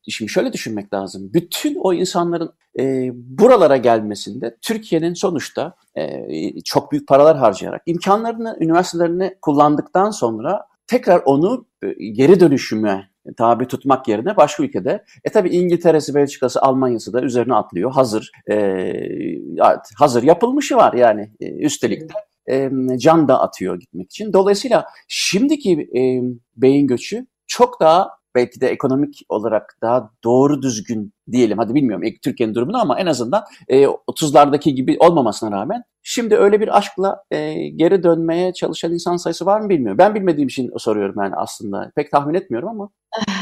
şimdi 0.10 0.32
şöyle 0.32 0.54
düşünmek 0.54 0.94
lazım. 0.94 1.34
Bütün 1.34 1.76
o 1.76 1.94
insanların 1.94 2.54
e, 2.80 3.12
buralara 3.14 3.78
gelmesinde 3.78 4.58
Türkiye'nin 4.62 5.14
sonuçta 5.14 5.76
e, 5.98 6.62
çok 6.62 6.92
büyük 6.92 7.08
paralar 7.08 7.38
harcayarak 7.38 7.82
imkanlarını, 7.86 8.58
üniversitelerini 8.60 9.36
kullandıktan 9.42 10.12
sonra 10.12 10.66
tekrar 10.88 11.22
onu 11.26 11.66
e, 11.84 12.06
geri 12.06 12.40
dönüşüme 12.40 13.10
tabi 13.38 13.68
tutmak 13.68 14.08
yerine 14.08 14.38
başka 14.38 14.64
ülkede. 14.64 15.04
E 15.24 15.30
tabi 15.30 15.50
İngiltere'si, 15.50 16.16
Belçika'sı, 16.16 16.62
Almanya'sı 16.62 17.14
da 17.14 17.22
üzerine 17.22 17.56
atlıyor. 17.56 17.92
Hazır 17.92 18.32
e, 18.52 18.94
hazır 19.98 20.24
yapılmışı 20.24 20.76
var 20.76 20.94
yani 20.94 21.32
e, 21.40 21.52
üstelik 21.52 22.02
de 22.02 22.14
e, 22.52 22.70
can 22.98 23.28
da 23.28 23.42
atıyor 23.42 23.80
gitmek 23.80 24.06
için. 24.06 24.34
Dolayısıyla 24.34 24.86
şimdiki 25.08 25.72
e, 25.72 26.02
beyin 26.58 26.88
göçü 26.88 27.26
çok 27.48 27.80
daha 27.80 28.20
belki 28.36 28.62
de 28.62 28.68
ekonomik 28.68 29.22
olarak 29.30 29.78
daha 29.82 30.12
doğru 30.24 30.62
düzgün 30.62 31.14
diyelim. 31.32 31.58
Hadi 31.58 31.76
bilmiyorum 31.76 32.08
Türkiye'nin 32.24 32.56
durumunu 32.56 32.82
ama 32.82 33.00
en 33.00 33.06
azından 33.06 33.44
e, 33.68 33.84
30'lardaki 33.84 34.70
gibi 34.70 34.98
olmamasına 35.00 35.52
rağmen 35.52 35.84
şimdi 36.04 36.36
öyle 36.36 36.62
bir 36.62 36.78
aşkla 36.78 37.24
e, 37.32 37.54
geri 37.70 38.04
dönmeye 38.04 38.54
çalışan 38.54 38.94
insan 38.94 39.18
sayısı 39.18 39.46
var 39.46 39.62
mı 39.62 39.70
bilmiyorum. 39.70 39.98
Ben 39.98 40.16
bilmediğim 40.16 40.48
için 40.48 40.72
soruyorum 40.78 41.16
yani 41.18 41.36
aslında. 41.36 41.92
Pek 41.96 42.12
tahmin 42.12 42.34
etmiyorum 42.34 42.70
ama. 42.70 42.90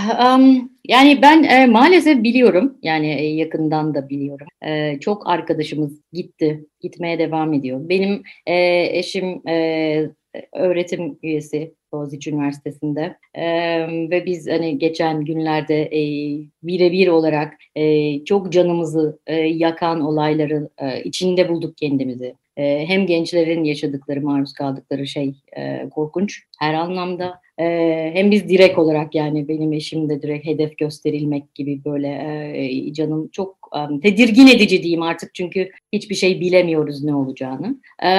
Um, 0.07 0.71
yani 0.87 1.21
ben 1.21 1.43
e, 1.43 1.65
maalesef 1.65 2.23
biliyorum. 2.23 2.77
Yani 2.83 3.13
e, 3.13 3.25
yakından 3.25 3.95
da 3.95 4.09
biliyorum. 4.09 4.47
E, 4.65 4.99
çok 4.99 5.29
arkadaşımız 5.29 6.01
gitti. 6.13 6.65
Gitmeye 6.81 7.19
devam 7.19 7.53
ediyor. 7.53 7.89
Benim 7.89 8.23
e, 8.45 8.55
eşim 8.97 9.47
e, 9.47 10.09
öğretim 10.53 11.19
üyesi 11.23 11.73
Boğaziçi 11.91 12.31
Üniversitesi'nde 12.31 13.17
e, 13.33 13.45
ve 14.09 14.25
biz 14.25 14.47
hani 14.47 14.77
geçen 14.77 15.25
günlerde 15.25 15.81
e, 15.83 16.01
birebir 16.63 17.07
olarak 17.07 17.53
e, 17.75 18.23
çok 18.25 18.51
canımızı 18.51 19.19
e, 19.27 19.35
yakan 19.35 20.01
olayları 20.01 20.69
e, 20.77 21.03
içinde 21.03 21.49
bulduk 21.49 21.77
kendimizi. 21.77 22.35
Hem 22.57 23.05
gençlerin 23.05 23.63
yaşadıkları, 23.63 24.21
maruz 24.21 24.53
kaldıkları 24.53 25.07
şey 25.07 25.35
korkunç 25.91 26.43
her 26.59 26.73
anlamda. 26.73 27.41
E, 27.59 27.65
hem 28.13 28.31
biz 28.31 28.49
direkt 28.49 28.77
olarak 28.77 29.15
yani 29.15 29.47
benim 29.47 29.73
eşim 29.73 30.09
de 30.09 30.21
direkt 30.21 30.45
hedef 30.45 30.77
gösterilmek 30.77 31.55
gibi 31.55 31.85
böyle 31.85 32.07
e, 32.55 32.93
canım 32.93 33.29
çok 33.31 33.57
um, 33.75 33.99
tedirgin 33.99 34.47
edici 34.47 34.83
diyeyim 34.83 35.01
artık 35.01 35.35
çünkü 35.35 35.69
hiçbir 35.93 36.15
şey 36.15 36.39
bilemiyoruz 36.39 37.03
ne 37.03 37.15
olacağını. 37.15 37.75
E, 37.99 38.09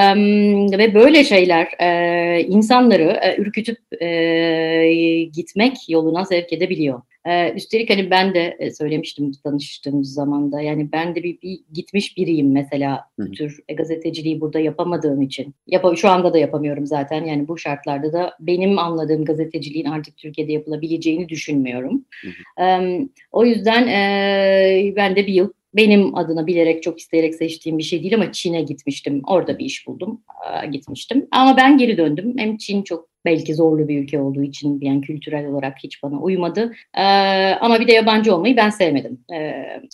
ve 0.78 0.94
böyle 0.94 1.24
şeyler 1.24 1.68
e, 1.80 2.42
insanları 2.42 3.20
e, 3.22 3.36
ürkütüp 3.36 3.78
e, 4.02 5.22
gitmek 5.34 5.88
yoluna 5.88 6.24
sevk 6.24 6.52
edebiliyor. 6.52 7.00
Ee, 7.28 7.52
üstelik 7.52 7.90
hani 7.90 8.10
ben 8.10 8.34
de 8.34 8.56
e, 8.58 8.70
söylemiştim 8.70 9.32
tanıştığımız 9.44 10.14
zamanda 10.14 10.60
yani 10.60 10.92
ben 10.92 11.14
de 11.14 11.22
bir, 11.22 11.40
bir 11.42 11.60
gitmiş 11.72 12.16
biriyim 12.16 12.52
mesela 12.52 13.04
bu 13.18 13.30
tür 13.30 13.58
e, 13.68 13.74
gazeteciliği 13.74 14.40
burada 14.40 14.60
yapamadığım 14.60 15.22
için. 15.22 15.54
Yap 15.66 15.96
şu 15.96 16.08
anda 16.08 16.32
da 16.32 16.38
yapamıyorum 16.38 16.86
zaten 16.86 17.24
yani 17.24 17.48
bu 17.48 17.58
şartlarda 17.58 18.12
da 18.12 18.36
benim 18.40 18.78
anladığım 18.78 19.24
gazeteciliğin 19.28 19.86
artık 19.86 20.16
Türkiye'de 20.16 20.52
yapılabileceğini 20.52 21.28
düşünmüyorum. 21.28 22.04
Ee, 22.60 23.08
o 23.32 23.44
yüzden 23.44 23.86
e, 23.88 24.92
ben 24.96 25.16
de 25.16 25.26
bir 25.26 25.32
yıl 25.32 25.52
benim 25.74 26.16
adına 26.16 26.46
bilerek 26.46 26.82
çok 26.82 27.00
isteyerek 27.00 27.34
seçtiğim 27.34 27.78
bir 27.78 27.82
şey 27.82 28.02
değil 28.02 28.14
ama 28.14 28.32
Çin'e 28.32 28.62
gitmiştim. 28.62 29.22
Orada 29.26 29.58
bir 29.58 29.64
iş 29.64 29.86
buldum. 29.86 30.20
Gitmiştim. 30.72 31.26
Ama 31.30 31.56
ben 31.56 31.78
geri 31.78 31.96
döndüm. 31.96 32.34
Hem 32.38 32.56
Çin 32.56 32.82
çok 32.82 33.08
belki 33.24 33.54
zorlu 33.54 33.88
bir 33.88 33.98
ülke 33.98 34.20
olduğu 34.20 34.42
için 34.42 34.78
yani 34.82 35.00
kültürel 35.00 35.46
olarak 35.46 35.74
hiç 35.84 36.02
bana 36.02 36.20
uymadı. 36.20 36.72
ama 37.60 37.80
bir 37.80 37.86
de 37.88 37.92
yabancı 37.92 38.34
olmayı 38.34 38.56
ben 38.56 38.70
sevmedim. 38.70 39.18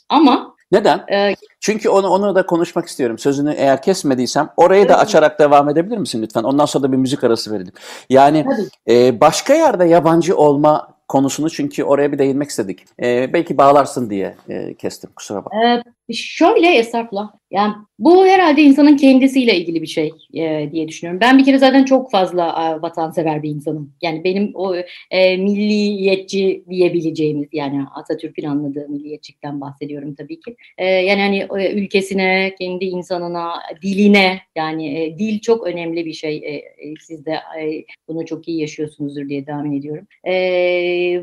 ama 0.08 0.53
neden? 0.74 1.04
Ee, 1.12 1.34
Çünkü 1.60 1.88
onu 1.88 2.08
onu 2.08 2.34
da 2.34 2.46
konuşmak 2.46 2.86
istiyorum. 2.86 3.18
Sözünü 3.18 3.52
eğer 3.52 3.82
kesmediysem 3.82 4.48
orayı 4.56 4.88
da 4.88 4.98
açarak 4.98 5.38
devam 5.38 5.68
edebilir 5.68 5.98
misin 5.98 6.22
lütfen? 6.22 6.42
Ondan 6.42 6.66
sonra 6.66 6.84
da 6.84 6.92
bir 6.92 6.96
müzik 6.96 7.24
arası 7.24 7.52
verelim. 7.52 7.72
Yani 8.10 8.46
e, 8.88 9.20
başka 9.20 9.54
yerde 9.54 9.84
yabancı 9.84 10.36
olma 10.36 10.94
konusunu 11.08 11.50
çünkü 11.50 11.84
oraya 11.84 12.12
bir 12.12 12.18
değinmek 12.18 12.48
istedik. 12.48 12.84
E, 13.02 13.32
belki 13.32 13.58
bağlarsın 13.58 14.10
diye 14.10 14.34
e, 14.48 14.74
kestim 14.74 15.10
kusura 15.16 15.44
bakma. 15.44 15.64
Ee, 15.64 15.82
şöyle 16.12 16.74
estağfurullah. 16.74 17.30
Yani 17.50 17.74
bu 17.98 18.26
herhalde 18.26 18.62
insanın 18.62 18.96
kendisiyle 18.96 19.56
ilgili 19.56 19.82
bir 19.82 19.86
şey 19.86 20.12
e, 20.34 20.68
diye 20.72 20.88
düşünüyorum. 20.88 21.20
Ben 21.20 21.38
bir 21.38 21.44
kere 21.44 21.58
zaten 21.58 21.84
çok 21.84 22.10
fazla 22.10 22.44
e, 22.46 22.82
vatansever 22.82 23.42
bir 23.42 23.50
insanım. 23.50 23.92
Yani 24.02 24.24
benim 24.24 24.50
o 24.54 24.76
e, 25.10 25.36
milliyetçi 25.36 26.64
diyebileceğimiz 26.70 27.48
yani 27.52 27.84
Atatürk'ün 27.94 28.44
anladığı 28.44 28.88
milliyetçikten 28.88 29.60
bahsediyorum 29.60 30.14
tabii 30.14 30.40
ki. 30.40 30.56
E, 30.78 30.86
yani 30.86 31.20
hani 31.20 31.62
e, 31.62 31.72
ülkesine, 31.72 32.54
kendi 32.58 32.84
insanına, 32.84 33.52
diline 33.82 34.40
yani 34.56 34.98
e, 34.98 35.18
dil 35.18 35.40
çok 35.40 35.66
önemli 35.66 36.06
bir 36.06 36.12
şey. 36.12 36.36
E, 36.36 36.54
e, 36.54 36.94
siz 37.00 37.26
de 37.26 37.32
e, 37.32 37.84
bunu 38.08 38.26
çok 38.26 38.48
iyi 38.48 38.60
yaşıyorsunuzdur 38.60 39.28
diye 39.28 39.44
tahmin 39.44 39.78
ediyorum. 39.78 40.06
E, 40.26 40.34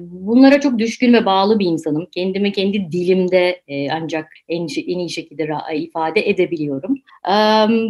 bunlara 0.02 0.60
çok 0.60 0.80
düşkün 0.80 1.13
ve 1.13 1.26
bağlı 1.26 1.60
bir 1.60 1.65
insanım. 1.65 2.08
Kendimi 2.12 2.52
kendi 2.52 2.91
dilimde 2.91 3.62
e, 3.67 3.91
ancak 3.91 4.34
en, 4.50 4.67
en 4.80 5.00
iyi 5.00 5.10
şekilde 5.10 5.50
ifade 5.76 6.30
edebiliyorum. 6.30 6.98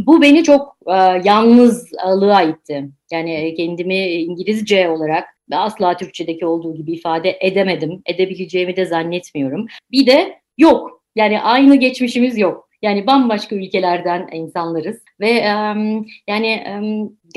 Bu 0.06 0.22
beni 0.22 0.44
çok 0.44 0.78
yalnızlığa 1.24 2.42
itti. 2.42 2.90
Yani 3.12 3.54
kendimi 3.58 3.98
İngilizce 4.06 4.90
olarak 4.90 5.26
asla 5.52 5.98
Türkçedeki 5.98 6.46
olduğu 6.46 6.76
gibi 6.76 6.92
ifade 6.92 7.38
edemedim. 7.42 8.02
Edebileceğimi 8.06 8.76
de 8.76 8.86
zannetmiyorum. 8.86 9.68
Bir 9.92 10.06
de 10.06 10.40
yok. 10.58 11.04
Yani 11.16 11.42
aynı 11.42 11.76
geçmişimiz 11.76 12.38
yok. 12.38 12.70
Yani 12.82 13.08
bambaşka 13.08 13.56
ülkelerden 13.56 14.30
insanlarız 14.34 14.98
ve 15.20 15.30
yani 16.28 16.64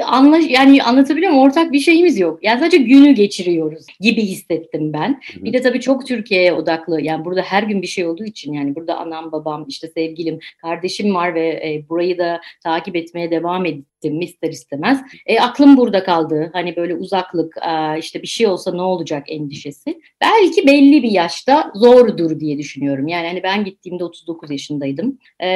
anla 0.02 0.38
yani 0.38 0.82
anlatabiliyor 0.82 1.32
muyum? 1.32 1.44
Ortak 1.44 1.72
bir 1.72 1.80
şeyimiz 1.80 2.18
yok. 2.18 2.38
Yani 2.42 2.60
sadece 2.60 2.76
günü 2.76 3.12
geçiriyoruz 3.12 3.86
gibi 4.00 4.22
hissettim 4.22 4.92
ben. 4.92 5.20
Bir 5.36 5.52
de 5.52 5.60
tabii 5.62 5.80
çok 5.80 6.06
Türkiye'ye 6.06 6.52
odaklı. 6.52 7.02
Yani 7.02 7.24
burada 7.24 7.42
her 7.42 7.62
gün 7.62 7.82
bir 7.82 7.86
şey 7.86 8.06
olduğu 8.06 8.24
için 8.24 8.52
yani 8.52 8.74
burada 8.74 8.96
anam, 8.96 9.32
babam, 9.32 9.64
işte 9.68 9.88
sevgilim, 9.88 10.38
kardeşim 10.62 11.14
var 11.14 11.34
ve 11.34 11.48
e, 11.48 11.84
burayı 11.88 12.18
da 12.18 12.40
takip 12.62 12.96
etmeye 12.96 13.30
devam 13.30 13.66
ettim 13.66 14.20
ister 14.20 14.48
istemez. 14.48 15.00
E, 15.26 15.40
aklım 15.40 15.76
burada 15.76 16.04
kaldı. 16.04 16.50
Hani 16.52 16.76
böyle 16.76 16.94
uzaklık, 16.94 17.56
e, 17.56 17.98
işte 17.98 18.22
bir 18.22 18.26
şey 18.26 18.46
olsa 18.46 18.74
ne 18.74 18.82
olacak 18.82 19.24
endişesi. 19.28 20.00
Belki 20.20 20.66
belli 20.66 21.02
bir 21.02 21.10
yaşta 21.10 21.72
zordur 21.74 22.40
diye 22.40 22.58
düşünüyorum. 22.58 23.08
Yani 23.08 23.26
hani 23.26 23.42
ben 23.42 23.64
gittiğimde 23.64 24.04
39 24.04 24.50
yaşındaydım. 24.50 25.18
E, 25.40 25.48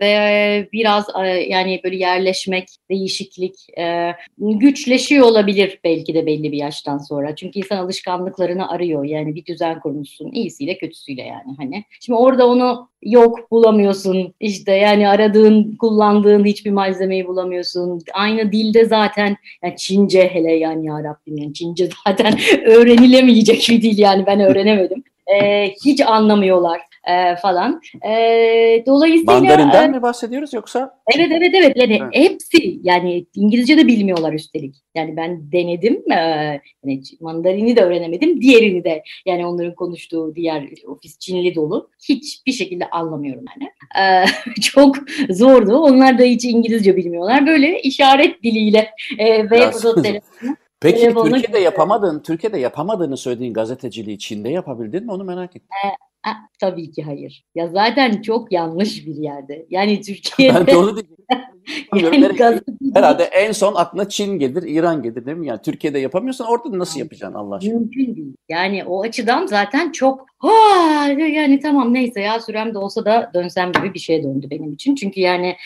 ve 0.00 0.68
biraz 0.72 1.06
e, 1.22 1.26
yani 1.26 1.80
böyle 1.84 1.96
yerleşmek, 1.96 2.68
değişiklik, 2.90 3.54
e, 3.78 4.12
güçleşiyor 4.38 5.26
olabilir 5.26 5.80
belki 5.84 6.14
de 6.14 6.26
belli 6.26 6.52
bir 6.52 6.58
yaştan 6.58 6.98
sonra. 6.98 7.36
Çünkü 7.36 7.58
insan 7.58 7.76
alışkanlıklarını 7.76 8.70
arıyor. 8.70 9.04
Yani 9.04 9.34
bir 9.34 9.46
düzen 9.46 9.80
kurmuşsun. 9.80 10.32
iyisiyle 10.32 10.78
kötüsüyle 10.78 11.22
yani 11.22 11.56
hani. 11.58 11.84
Şimdi 12.00 12.18
orada 12.18 12.46
onu 12.46 12.88
yok 13.02 13.50
bulamıyorsun. 13.50 14.34
İşte 14.40 14.72
yani 14.72 15.08
aradığın, 15.08 15.76
kullandığın 15.76 16.44
hiçbir 16.44 16.70
malzemeyi 16.70 17.26
bulamıyorsun. 17.26 18.00
Aynı 18.14 18.52
dilde 18.52 18.84
zaten 18.84 19.36
yani 19.62 19.76
Çince 19.76 20.28
hele 20.28 20.52
yani 20.52 20.86
ya 20.86 21.04
Rabbim 21.04 21.38
yani 21.38 21.54
Çince 21.54 21.88
zaten 22.06 22.38
öğrenilemeyecek 22.64 23.66
bir 23.70 23.82
dil 23.82 23.98
yani 23.98 24.26
ben 24.26 24.40
öğrenemedim. 24.40 25.04
Ee, 25.26 25.70
hiç 25.84 26.00
anlamıyorlar. 26.00 26.80
E, 27.06 27.36
falan. 27.36 27.80
E, 28.06 28.12
dolayısıyla 28.86 29.32
Mandarinden 29.32 29.88
e, 29.88 29.96
mi 29.96 30.02
bahsediyoruz 30.02 30.52
yoksa? 30.52 31.00
Evet 31.16 31.28
evet 31.32 31.50
evet. 31.54 31.76
Yani 31.76 31.98
evet. 32.02 32.14
hepsi 32.14 32.80
yani 32.82 33.26
İngilizce 33.34 33.76
de 33.76 33.86
bilmiyorlar 33.86 34.32
üstelik. 34.32 34.76
Yani 34.94 35.16
ben 35.16 35.52
denedim. 35.52 36.12
E, 36.12 36.16
yani 36.84 37.02
mandarini 37.20 37.76
de 37.76 37.80
öğrenemedim. 37.80 38.40
Diğerini 38.40 38.84
de 38.84 39.02
yani 39.26 39.46
onların 39.46 39.74
konuştuğu 39.74 40.34
diğer 40.36 40.68
ofis 40.86 41.18
Çinli 41.18 41.54
dolu. 41.54 41.90
Hiçbir 42.08 42.52
şekilde 42.52 42.90
anlamıyorum 42.90 43.44
yani. 43.60 43.70
E, 44.06 44.24
çok 44.60 44.96
zordu. 45.30 45.78
Onlar 45.78 46.18
da 46.18 46.22
hiç 46.22 46.44
İngilizce 46.44 46.96
bilmiyorlar. 46.96 47.46
Böyle 47.46 47.80
işaret 47.80 48.42
diliyle 48.42 48.90
e, 49.18 49.44
ve 49.44 49.48
telefonu 49.48 50.02
Peki 50.80 51.00
Telefonu 51.00 51.30
Türkiye'de 51.30 51.58
yapamadığın, 51.58 52.22
Türkiye'de 52.22 52.58
yapamadığını 52.58 53.16
söylediğin 53.16 53.54
gazeteciliği 53.54 54.18
Çin'de 54.18 54.48
yapabildin 54.48 55.04
mi? 55.04 55.12
Onu 55.12 55.24
merak 55.24 55.56
ettim. 55.56 55.68
A, 56.24 56.30
tabii 56.60 56.90
ki 56.90 57.02
hayır. 57.02 57.44
Ya 57.54 57.68
zaten 57.68 58.22
çok 58.22 58.52
yanlış 58.52 59.06
bir 59.06 59.14
yerde. 59.14 59.66
Yani 59.70 60.00
Türkiye'de... 60.00 60.54
Ben 60.54 60.66
de 60.66 60.76
onu 60.76 61.00
yani 61.94 62.60
Herhalde 62.96 63.24
en 63.24 63.52
son 63.52 63.74
aklına 63.74 64.08
Çin 64.08 64.38
gelir, 64.38 64.62
İran 64.62 65.02
gelir 65.02 65.26
değil 65.26 65.36
mi? 65.36 65.46
Yani 65.46 65.60
Türkiye'de 65.62 65.98
yapamıyorsan 65.98 66.46
orada 66.46 66.78
nasıl 66.78 67.00
yapacaksın 67.00 67.38
Allah 67.38 67.54
aşkına? 67.54 67.74
Mümkün 67.74 68.16
değil. 68.16 68.34
Yani 68.48 68.84
o 68.84 69.02
açıdan 69.02 69.46
zaten 69.46 69.92
çok 69.92 70.26
ha 70.38 71.08
yani 71.08 71.60
tamam 71.60 71.94
neyse 71.94 72.20
ya 72.20 72.40
sürem 72.40 72.74
de 72.74 72.78
olsa 72.78 73.04
da 73.04 73.30
dönsem 73.34 73.72
gibi 73.72 73.94
bir 73.94 73.98
şey 73.98 74.22
döndü 74.22 74.46
benim 74.50 74.72
için. 74.72 74.94
Çünkü 74.94 75.20
yani 75.20 75.56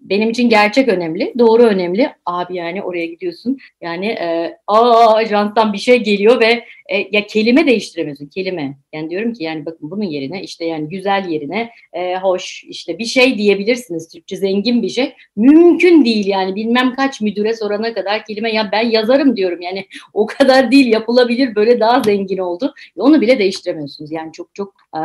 benim 0.00 0.30
için 0.30 0.48
gerçek 0.48 0.88
önemli, 0.88 1.34
doğru 1.38 1.62
önemli. 1.62 2.12
Abi 2.26 2.56
yani 2.56 2.82
oraya 2.82 3.06
gidiyorsun. 3.06 3.58
Yani 3.80 4.06
e, 4.06 4.58
aa 4.66 5.14
ajanstan 5.14 5.72
bir 5.72 5.78
şey 5.78 6.02
geliyor 6.02 6.40
ve 6.40 6.64
e, 6.88 7.08
ya 7.10 7.26
kelime 7.26 7.66
değiştiremiyorsun 7.66 8.26
kelime. 8.26 8.78
Yani 8.92 9.10
diyorum 9.10 9.32
ki 9.32 9.44
yani 9.44 9.66
bakın 9.66 9.90
bunun 9.90 10.04
yerine 10.04 10.42
işte 10.42 10.64
yani 10.64 10.88
güzel 10.88 11.28
yerine 11.28 11.70
e, 11.92 12.16
hoş 12.16 12.64
işte 12.64 12.98
bir 12.98 13.04
şey 13.04 13.38
diyebilirsiniz. 13.38 14.08
Türkçe 14.08 14.36
zengin 14.36 14.82
bir 14.82 14.88
şey. 14.88 15.14
Mümkün 15.36 16.04
değil 16.04 16.26
yani 16.26 16.54
bilmem 16.54 16.75
kaç 16.96 17.20
müdüre 17.20 17.56
sorana 17.56 17.94
kadar 17.94 18.24
kelime 18.24 18.52
ya 18.52 18.68
ben 18.72 18.90
yazarım 18.90 19.36
diyorum 19.36 19.60
yani 19.60 19.86
o 20.12 20.26
kadar 20.26 20.70
değil 20.70 20.92
yapılabilir 20.92 21.54
böyle 21.54 21.80
daha 21.80 22.02
zengin 22.02 22.38
oldu. 22.38 22.74
Onu 22.96 23.20
bile 23.20 23.38
değiştiremiyorsunuz 23.38 24.12
yani 24.12 24.32
çok 24.32 24.54
çok 24.54 24.74
e, 24.96 25.02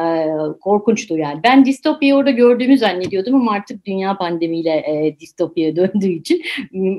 korkunçtu 0.62 1.18
yani. 1.18 1.40
Ben 1.44 1.66
distopyayı 1.66 2.16
orada 2.16 2.32
gördüğümü 2.32 2.78
zannediyordum 2.78 3.36
ama 3.36 3.52
artık 3.52 3.86
dünya 3.86 4.18
pandemiyle 4.18 4.70
e, 4.70 5.20
distopyaya 5.20 5.76
döndüğü 5.76 6.12
için 6.12 6.44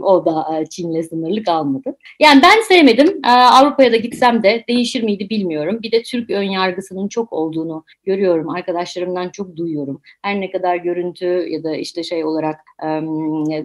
o 0.02 0.26
da 0.26 0.60
e, 0.60 0.66
Çin'le 0.66 1.02
sınırlı 1.02 1.44
kalmadı. 1.44 1.96
Yani 2.20 2.42
ben 2.42 2.60
sevmedim. 2.68 3.20
E, 3.24 3.30
Avrupa'ya 3.30 3.92
da 3.92 3.96
gitsem 3.96 4.42
de 4.42 4.64
değişir 4.68 5.02
miydi 5.02 5.30
bilmiyorum. 5.30 5.78
Bir 5.82 5.92
de 5.92 6.02
Türk 6.02 6.30
ön 6.30 6.42
yargısının 6.42 7.08
çok 7.08 7.32
olduğunu 7.32 7.84
görüyorum. 8.04 8.48
Arkadaşlarımdan 8.48 9.28
çok 9.28 9.56
duyuyorum. 9.56 10.00
Her 10.22 10.40
ne 10.40 10.50
kadar 10.50 10.76
görüntü 10.76 11.26
ya 11.26 11.64
da 11.64 11.76
işte 11.76 12.02
şey 12.02 12.24
olarak 12.24 12.60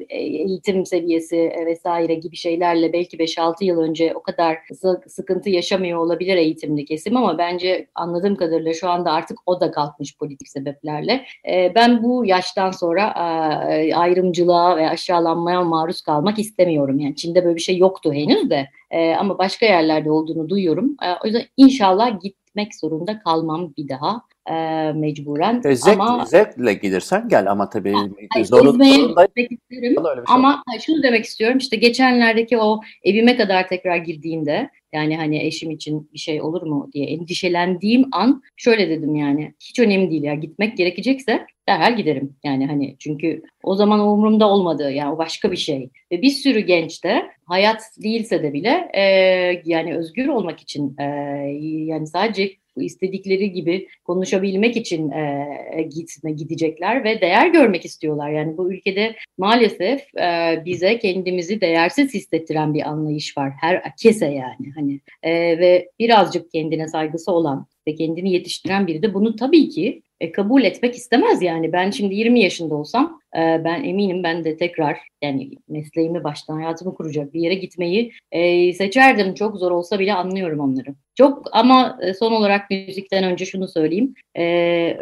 eğitim 0.10 0.86
seviyesi 0.98 1.52
vesaire 1.66 2.16
gibi 2.16 2.36
şeylerle 2.36 2.94
belki 2.94 3.18
5-6 3.18 3.64
yıl 3.64 3.80
önce 3.80 4.14
o 4.16 4.22
kadar 4.22 4.58
sıkıntı 5.08 5.50
yaşamıyor 5.50 6.00
olabilir 6.00 6.36
eğitimli 6.38 6.86
kesim 6.86 7.18
ama 7.18 7.38
bence 7.38 7.88
anladığım 7.96 8.36
kadarıyla 8.36 8.74
şu 8.74 8.90
anda 8.90 9.12
artık 9.12 9.38
o 9.46 9.62
da 9.62 9.72
kalkmış 9.72 10.18
politik 10.18 10.48
sebeplerle. 10.48 11.26
Ben 11.76 12.04
bu 12.04 12.26
yaştan 12.26 12.72
sonra 12.72 13.14
ayrımcılığa 13.96 14.78
ve 14.78 14.90
aşağılanmaya 14.90 15.62
maruz 15.62 16.02
kalmak 16.02 16.40
istemiyorum. 16.40 17.00
Yani 17.00 17.16
Çin'de 17.16 17.46
böyle 17.46 17.56
bir 17.56 17.62
şey 17.62 17.78
yoktu 17.78 18.14
henüz 18.14 18.50
de 18.50 18.68
ama 19.20 19.38
başka 19.38 19.66
yerlerde 19.66 20.12
olduğunu 20.12 20.50
duyuyorum. 20.50 20.98
O 21.24 21.28
yüzden 21.28 21.44
inşallah 21.58 22.22
gitmek 22.22 22.76
zorunda 22.76 23.20
kalmam 23.20 23.74
bir 23.78 23.90
daha 23.90 24.22
e, 24.50 24.92
mecburen. 24.94 25.62
E, 25.66 25.76
zevk, 25.76 26.00
ama 26.00 26.26
zevkle 26.26 26.74
gelirsen 26.74 27.30
gel 27.30 27.52
ama 27.52 27.70
tabii 27.70 27.94
yani, 28.36 28.46
zorun, 28.46 28.72
gitmek 28.72 29.52
isterim. 29.52 29.96
Şey 29.96 30.24
ama 30.28 30.64
şey 30.72 30.80
şunu 30.80 31.04
demek 31.04 31.26
istiyorum 31.26 31.58
işte 31.58 31.78
geçenlerdeki 31.78 32.58
o 32.58 32.82
evime 33.04 33.38
kadar 33.38 33.68
tekrar 33.68 33.98
girdiğimde 33.98 34.70
yani 34.94 35.18
hani 35.18 35.46
eşim 35.46 35.72
için 35.72 36.10
bir 36.14 36.20
şey 36.20 36.42
olur 36.42 36.62
mu 36.62 36.90
diye 36.94 37.06
endişelendiğim 37.06 38.06
an 38.12 38.44
şöyle 38.58 38.90
dedim 38.90 39.16
yani 39.16 39.54
hiç 39.60 39.80
önemli 39.80 40.12
değil 40.12 40.24
ya 40.24 40.34
gitmek 40.34 40.78
gerekecekse 40.78 41.46
derhal 41.70 41.98
giderim. 41.98 42.36
Yani 42.44 42.68
hani 42.68 42.96
çünkü 43.00 43.44
o 43.64 43.76
zaman 43.76 44.00
umurumda 44.00 44.50
olmadı 44.50 44.92
yani 44.92 45.14
o 45.14 45.18
başka 45.18 45.52
bir 45.52 45.58
şey. 45.58 45.90
Ve 46.12 46.22
bir 46.22 46.30
sürü 46.30 46.60
genç 46.60 47.04
de 47.04 47.32
hayat 47.46 47.82
değilse 48.04 48.44
de 48.44 48.54
bile 48.54 48.90
e, 48.94 49.02
yani 49.66 49.98
özgür 49.98 50.28
olmak 50.28 50.60
için 50.60 50.96
e, 51.00 51.04
yani 51.64 52.08
sadece 52.08 52.52
istedikleri 52.84 53.52
gibi 53.52 53.88
konuşabilmek 54.04 54.78
için 54.78 55.12
e, 55.12 55.48
gitme 55.96 56.32
gidecekler 56.32 57.04
ve 57.04 57.22
değer 57.22 57.48
görmek 57.48 57.86
istiyorlar. 57.86 58.30
Yani 58.30 58.58
bu 58.58 58.74
ülkede 58.74 59.16
maalesef 59.38 60.18
e, 60.18 60.62
bize 60.66 61.00
kendimizi 61.00 61.62
değersiz 61.62 62.14
hissettiren 62.14 62.74
bir 62.74 62.90
anlayış 62.90 63.38
var. 63.38 63.54
Her 63.62 63.96
kese 63.96 64.26
yani 64.26 64.72
hani 64.76 65.00
e, 65.24 65.32
ve 65.60 65.90
birazcık 66.00 66.52
kendine 66.52 66.88
saygısı 66.88 67.32
olan 67.32 67.68
ve 67.88 67.96
kendini 67.96 68.34
yetiştiren 68.34 68.88
biri 68.88 69.02
de 69.02 69.14
bunu 69.14 69.36
tabii 69.36 69.70
ki 69.70 70.02
e, 70.20 70.32
kabul 70.32 70.64
etmek 70.64 70.96
istemez 70.96 71.42
yani. 71.42 71.74
Ben 71.74 71.92
şimdi 71.92 72.16
20 72.16 72.40
yaşında 72.40 72.76
olsam 72.76 73.20
e, 73.36 73.40
ben 73.40 73.84
eminim 73.84 74.24
ben 74.24 74.46
de 74.46 74.58
tekrar 74.58 75.00
yani 75.22 75.52
mesleğimi 75.68 76.24
baştan 76.24 76.56
hayatımı 76.56 76.96
kuracak 76.96 77.34
bir 77.34 77.42
yere 77.42 77.56
gitmeyi 77.56 78.12
e, 78.32 78.74
seçerdim. 78.74 79.34
Çok 79.34 79.58
zor 79.58 79.72
olsa 79.72 80.00
bile 80.00 80.14
anlıyorum 80.14 80.60
onları. 80.60 80.96
Çok 81.16 81.44
ama 81.52 81.98
e, 82.02 82.14
son 82.14 82.32
olarak 82.32 82.70
müzikten 82.70 83.24
önce 83.24 83.46
şunu 83.46 83.68
söyleyeyim. 83.68 84.14
E, 84.38 84.98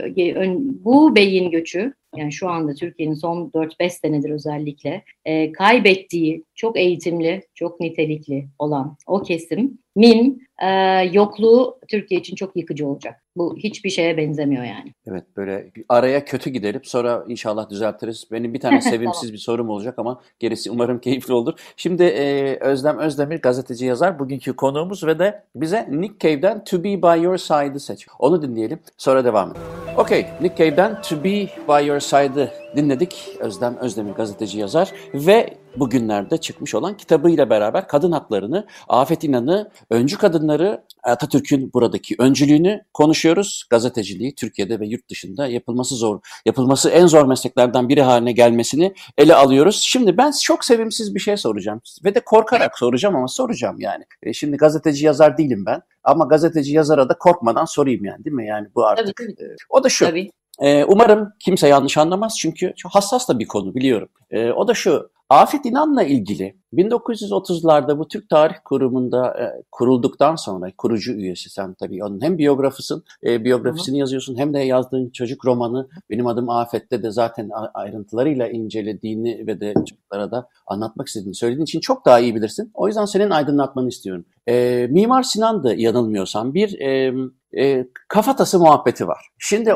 bu 0.84 1.16
beyin 1.16 1.52
göçü 1.52 1.94
yani 2.18 2.34
şu 2.34 2.50
anda 2.50 2.74
Türkiye'nin 2.74 3.14
son 3.14 3.50
4-5 3.50 3.90
senedir 3.90 4.30
özellikle 4.30 5.04
e, 5.26 5.52
kaybettiği 5.52 6.44
çok 6.56 6.78
eğitimli, 6.78 7.42
çok 7.54 7.80
nitelikli 7.80 8.48
olan 8.60 8.98
o 9.08 9.22
kesim 9.22 9.78
min 9.96 10.48
e, 10.62 10.68
yokluğu 11.12 11.80
Türkiye 11.88 12.20
için 12.20 12.36
çok 12.36 12.56
yıkıcı 12.56 12.88
olacak. 12.88 13.22
Bu 13.38 13.58
hiçbir 13.58 13.90
şeye 13.90 14.18
benzemiyor 14.18 14.64
yani. 14.64 14.94
Evet 15.08 15.24
böyle 15.38 15.72
araya 15.90 16.26
kötü 16.26 16.50
gidelim 16.50 16.82
sonra 16.84 17.26
inşallah 17.28 17.70
düzeltiriz. 17.70 18.28
Benim 18.32 18.54
bir 18.54 18.60
tane 18.60 18.82
sevimsiz 18.82 19.22
tamam. 19.22 19.34
bir 19.34 19.38
sorum 19.38 19.70
olacak 19.70 20.00
ama 20.00 20.22
gerisi 20.40 20.72
umarım 20.72 21.00
keyifli 21.02 21.34
olur. 21.34 21.54
Şimdi 21.78 22.04
e, 22.04 22.56
Özlem 22.60 22.98
Özdemir 22.98 23.42
gazeteci 23.42 23.86
yazar 23.86 24.20
bugünkü 24.20 24.56
konuğumuz 24.56 25.04
ve 25.04 25.20
de 25.20 25.44
bize 25.56 25.88
Nick 25.92 26.16
Cave'den 26.20 26.64
To 26.64 26.84
Be 26.84 27.02
By 27.02 27.24
Your 27.24 27.38
Side'ı 27.38 27.80
seç. 27.80 28.08
Onu 28.20 28.42
dinleyelim 28.42 28.80
sonra 28.98 29.26
devam 29.26 29.52
edelim. 29.52 29.66
Okey 29.98 30.26
Nick 30.42 30.56
Cave'den 30.58 31.02
To 31.02 31.24
Be 31.24 31.48
By 31.68 31.88
Your 31.88 32.00
Side'ı 32.06 32.52
dinledik. 32.76 33.30
Özlem 33.40 33.78
Özdemir 33.78 34.12
gazeteci 34.12 34.60
yazar 34.60 34.92
ve 35.14 35.58
bugünlerde 35.78 36.38
çıkmış 36.38 36.76
olan 36.76 36.98
kitabıyla 36.98 37.50
beraber 37.50 37.88
kadın 37.88 38.12
haklarını, 38.12 38.68
Afet 38.88 39.24
İnan'ı, 39.24 39.72
öncü 39.90 40.18
kadınları, 40.18 40.84
Atatürk'ün 41.04 41.74
buradaki 41.74 42.16
öncülüğünü 42.20 42.82
konuşuyoruz. 42.94 43.68
Gazeteciliği 43.70 44.36
Türkiye'de 44.36 44.80
ve 44.80 44.88
yurt 44.88 45.10
dışında 45.10 45.48
yapılması 45.48 45.96
zor, 45.96 46.20
yapılması 46.46 46.90
en 46.90 47.08
zor 47.08 47.26
mesleklerden 47.26 47.90
biri 47.90 48.02
haline 48.02 48.32
gelmesini 48.32 48.94
ele 49.18 49.36
alıyoruz. 49.36 49.82
Şimdi 49.84 50.18
ben 50.18 50.32
çok 50.44 50.66
sevimsiz 50.66 51.16
bir 51.16 51.20
şey 51.20 51.38
soracağım 51.38 51.82
ve 52.04 52.16
de 52.16 52.20
korkarak 52.20 52.78
soracağım 52.78 53.16
ama 53.16 53.28
soracağım 53.28 53.76
yani. 53.80 54.04
E 54.24 54.34
şimdi 54.34 54.58
gazeteci 54.58 55.06
yazar 55.06 55.38
değilim 55.38 55.64
ben 55.66 55.82
ama 56.04 56.26
gazeteci 56.26 56.74
yazara 56.74 57.10
da 57.10 57.18
korkmadan 57.18 57.66
sorayım 57.66 58.06
yani 58.06 58.26
değil 58.26 58.36
mi? 58.36 58.48
Yani 58.48 58.68
bu 58.76 58.86
artık. 58.86 59.18
Tabii, 59.18 59.36
tabii. 59.36 59.48
E, 59.48 59.56
o 59.70 59.84
da 59.84 59.90
şu. 59.90 60.06
Tabii. 60.06 60.32
E, 60.62 60.84
umarım 60.84 61.34
kimse 61.40 61.68
yanlış 61.68 61.98
anlamaz 61.98 62.36
çünkü 62.40 62.74
hassas 62.90 63.30
da 63.30 63.40
bir 63.40 63.48
konu 63.48 63.76
biliyorum. 63.76 64.10
E, 64.32 64.52
o 64.52 64.68
da 64.68 64.74
şu, 64.74 65.10
Afet 65.30 65.66
İnan'la 65.66 66.04
ilgili 66.04 66.56
1930'larda 66.74 68.00
bu 68.00 68.08
Türk 68.08 68.30
Tarih 68.30 68.56
Kurumu'nda 68.66 69.28
e, 69.28 69.64
kurulduktan 69.72 70.36
sonra 70.36 70.72
kurucu 70.78 71.14
üyesi 71.14 71.50
sen 71.50 71.74
tabii 71.74 72.04
onun 72.04 72.22
hem 72.22 72.38
biyografısın, 72.38 73.04
e, 73.24 73.44
biyografisini 73.44 73.94
Hı-hı. 73.94 74.00
yazıyorsun 74.00 74.38
hem 74.38 74.54
de 74.54 74.60
yazdığın 74.60 75.10
çocuk 75.10 75.46
romanı 75.46 75.88
Benim 76.10 76.28
Adım 76.28 76.50
Afet'te 76.50 77.04
de 77.04 77.12
zaten 77.12 77.50
ayrıntılarıyla 77.74 78.48
incelediğini 78.48 79.48
ve 79.48 79.60
de 79.60 79.74
çocuklara 79.74 80.32
da 80.32 80.50
anlatmak 80.68 81.08
istediğini 81.08 81.36
söylediğin 81.36 81.66
için 81.66 81.80
çok 81.80 82.06
daha 82.06 82.20
iyi 82.20 82.36
bilirsin. 82.36 82.72
O 82.74 82.88
yüzden 82.88 83.06
senin 83.06 83.30
aydınlatmanı 83.30 83.88
istiyorum. 83.88 84.26
E, 84.48 84.88
Mimar 84.90 85.24
Sinan 85.24 85.64
da 85.64 85.74
yanılmıyorsam 85.74 86.54
bir 86.54 86.80
e, 86.80 87.14
e, 87.58 87.88
kafatası 88.08 88.60
muhabbeti 88.60 89.08
var. 89.08 89.30
Şimdi 89.40 89.74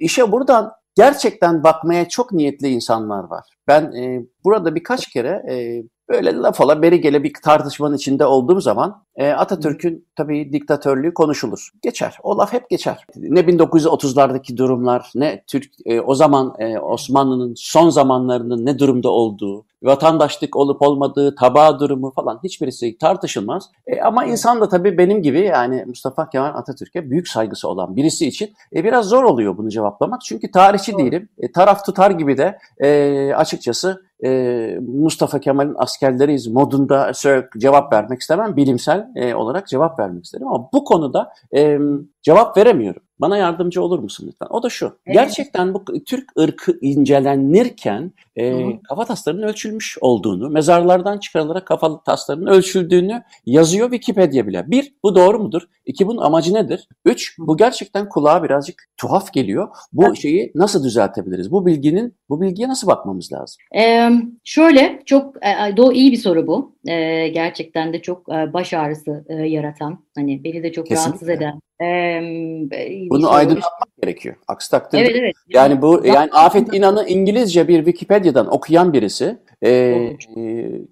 işe 0.00 0.32
buradan 0.32 0.72
gerçekten 0.94 1.64
bakmaya 1.64 2.08
çok 2.08 2.32
niyetli 2.32 2.68
insanlar 2.68 3.24
var. 3.24 3.46
ben 3.68 3.92
e, 3.92 4.26
burada 4.44 4.74
birkaç 4.74 5.06
kere 5.06 5.42
e, 5.50 5.82
Böyle 6.10 6.36
laf 6.36 6.60
ola 6.60 6.82
beri 6.82 7.00
gele 7.00 7.22
bir 7.22 7.32
tartışmanın 7.42 7.96
içinde 7.96 8.26
olduğum 8.26 8.60
zaman 8.60 9.04
e, 9.16 9.30
Atatürk'ün 9.30 10.08
tabii 10.16 10.52
diktatörlüğü 10.52 11.14
konuşulur. 11.14 11.70
Geçer. 11.82 12.18
O 12.22 12.38
laf 12.38 12.52
hep 12.52 12.70
geçer. 12.70 13.04
Ne 13.16 13.40
1930'lardaki 13.40 14.56
durumlar, 14.56 15.10
ne 15.14 15.44
Türk 15.46 15.72
e, 15.84 16.00
o 16.00 16.14
zaman 16.14 16.54
e, 16.58 16.78
Osmanlı'nın 16.78 17.54
son 17.56 17.90
zamanlarının 17.90 18.66
ne 18.66 18.78
durumda 18.78 19.08
olduğu, 19.08 19.66
vatandaşlık 19.82 20.56
olup 20.56 20.82
olmadığı, 20.82 21.34
tabağı 21.34 21.78
durumu 21.78 22.12
falan 22.12 22.40
hiçbirisi 22.44 22.98
tartışılmaz. 22.98 23.70
E, 23.86 24.00
ama 24.00 24.24
insan 24.24 24.60
da 24.60 24.68
tabii 24.68 24.98
benim 24.98 25.22
gibi 25.22 25.40
yani 25.40 25.84
Mustafa 25.86 26.28
Kemal 26.28 26.54
Atatürk'e 26.54 27.10
büyük 27.10 27.28
saygısı 27.28 27.68
olan 27.68 27.96
birisi 27.96 28.26
için 28.26 28.54
e, 28.76 28.84
biraz 28.84 29.06
zor 29.06 29.24
oluyor 29.24 29.56
bunu 29.58 29.68
cevaplamak. 29.68 30.20
Çünkü 30.20 30.50
tarihçi 30.50 30.98
değilim. 30.98 31.28
E, 31.38 31.52
taraf 31.52 31.84
tutar 31.84 32.10
gibi 32.10 32.38
de 32.38 32.58
e, 32.78 33.32
açıkçası 33.34 34.02
e, 34.24 34.78
Mustafa 34.80 35.40
Kemal'in 35.40 35.74
askerleriyiz 35.78 36.46
modunda 36.46 37.12
cevap 37.58 37.92
vermek 37.92 38.20
istemem. 38.20 38.56
Bilimsel 38.56 39.08
e, 39.16 39.34
olarak 39.34 39.68
cevap 39.68 39.98
vermek 39.98 40.24
isterim 40.24 40.46
ama 40.48 40.68
bu 40.72 40.84
konuda 40.84 41.32
e, 41.56 41.78
cevap 42.22 42.56
veremiyorum. 42.56 43.02
Bana 43.20 43.36
yardımcı 43.36 43.82
olur 43.82 43.98
musun 43.98 44.26
lütfen? 44.28 44.46
O 44.50 44.62
da 44.62 44.68
şu. 44.68 44.86
Evet. 45.06 45.14
Gerçekten 45.14 45.74
bu 45.74 45.84
Türk 46.06 46.38
ırkı 46.38 46.78
incelenirken 46.80 48.12
e, 48.36 48.80
kafa 48.88 49.04
taslarının 49.04 49.42
ölçülmüş 49.42 49.98
olduğunu, 50.00 50.50
mezarlardan 50.50 51.18
çıkarılarak 51.18 51.66
kafa 51.66 52.02
taslarının 52.02 52.46
ölçüldüğünü 52.46 53.22
yazıyor 53.46 53.90
Wikipedia 53.90 54.46
bile. 54.46 54.70
Bir, 54.70 54.94
bu 55.02 55.14
doğru 55.14 55.38
mudur? 55.38 55.62
İki, 55.86 56.06
bunun 56.06 56.22
amacı 56.22 56.54
nedir? 56.54 56.88
Üç, 57.04 57.38
bu 57.38 57.56
gerçekten 57.56 58.08
kulağa 58.08 58.42
birazcık 58.42 58.84
tuhaf 58.96 59.32
geliyor. 59.32 59.68
Bu 59.92 60.06
evet. 60.06 60.18
şeyi 60.18 60.52
nasıl 60.54 60.84
düzeltebiliriz? 60.84 61.52
Bu 61.52 61.66
bilginin, 61.66 62.14
bu 62.28 62.40
bilgiye 62.40 62.68
nasıl 62.68 62.86
bakmamız 62.86 63.32
lazım? 63.32 63.56
Ee, 63.76 64.10
şöyle, 64.44 65.02
çok 65.06 65.36
e, 65.36 65.76
do 65.76 65.92
iyi 65.92 66.12
bir 66.12 66.16
soru 66.16 66.46
bu. 66.46 66.76
Ee, 66.88 67.28
gerçekten 67.28 67.92
de 67.92 68.02
çok 68.02 68.28
e, 68.28 68.52
baş 68.52 68.74
ağrısı 68.74 69.24
e, 69.28 69.34
yaratan, 69.34 70.04
hani 70.14 70.44
beni 70.44 70.62
de 70.62 70.72
çok 70.72 70.86
Kesinlikle. 70.86 71.10
rahatsız 71.10 71.28
eden 71.28 71.60
bunu 73.10 73.26
şey 73.26 73.36
aydınlatmak 73.36 73.88
gerekiyor. 74.02 74.34
Aksi 74.48 74.70
takdirde 74.70 75.02
evet, 75.02 75.16
evet. 75.16 75.34
yani 75.48 75.82
bu 75.82 76.06
yani 76.06 76.30
Afet 76.32 76.74
İnan'ı 76.74 77.04
İngilizce 77.08 77.68
bir 77.68 77.84
Wikipedia'dan 77.84 78.54
okuyan 78.54 78.92
birisi 78.92 79.38
e, 79.62 79.70
e, 79.70 80.16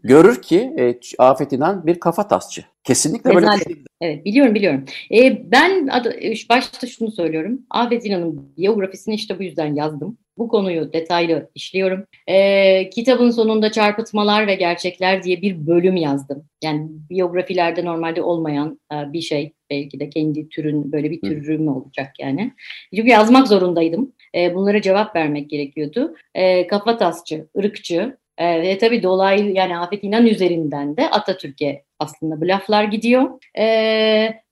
görür 0.03 0.43
ki 0.43 0.75
e, 0.79 0.99
Afet 1.19 1.53
İnan 1.53 1.87
bir 1.87 2.01
kafa 2.01 2.29
tasçı. 2.29 2.65
Kesinlikle 2.85 3.35
böyle 3.35 3.47
bir 3.47 3.65
şey. 3.65 3.85
Evet 4.01 4.25
biliyorum 4.25 4.55
biliyorum. 4.55 4.85
E, 5.15 5.51
ben 5.53 5.87
adı, 5.87 6.17
başta 6.51 6.87
şunu 6.87 7.11
söylüyorum. 7.11 7.61
Afet 7.71 8.07
İnan'ın 8.07 8.53
biyografisini 8.57 9.15
işte 9.15 9.39
bu 9.39 9.43
yüzden 9.43 9.75
yazdım. 9.75 10.19
Bu 10.39 10.49
konuyu 10.49 10.93
detaylı 10.93 11.51
işliyorum. 11.55 12.05
E, 12.27 12.91
kitabın 12.91 13.31
sonunda 13.31 13.73
çarpıtmalar 13.73 14.47
ve 14.47 14.55
gerçekler 14.55 15.23
diye 15.23 15.43
bir 15.43 15.67
bölüm 15.67 15.97
yazdım. 15.97 16.45
Yani 16.65 16.89
biyografilerde 17.11 17.85
normalde 17.85 18.23
olmayan 18.23 18.81
e, 18.93 19.13
bir 19.13 19.21
şey. 19.21 19.53
Belki 19.71 20.01
de 20.01 20.11
kendi 20.11 20.49
türün 20.49 20.93
böyle 20.93 21.11
bir 21.11 21.21
türüm 21.21 21.69
olacak 21.69 22.13
yani. 22.19 22.53
Çünkü 22.95 23.09
yazmak 23.09 23.49
zorundaydım. 23.49 24.13
E, 24.35 24.55
bunlara 24.55 24.83
cevap 24.83 25.17
vermek 25.17 25.51
gerekiyordu. 25.51 26.15
E, 26.35 26.67
kafatasçı, 26.67 27.49
ırkçı, 27.59 28.17
e, 28.39 28.63
ve 28.63 28.79
tabii 28.79 29.03
dolaylı 29.03 29.51
yani 29.51 29.79
Afet 29.79 30.05
İnan 30.05 30.27
üzerinden 30.27 30.97
de 30.97 31.11
Atatürk'e 31.11 31.85
aslında 31.99 32.41
bu 32.41 32.49
laflar 32.49 32.85
gidiyor. 32.85 33.31
E, 33.59 33.65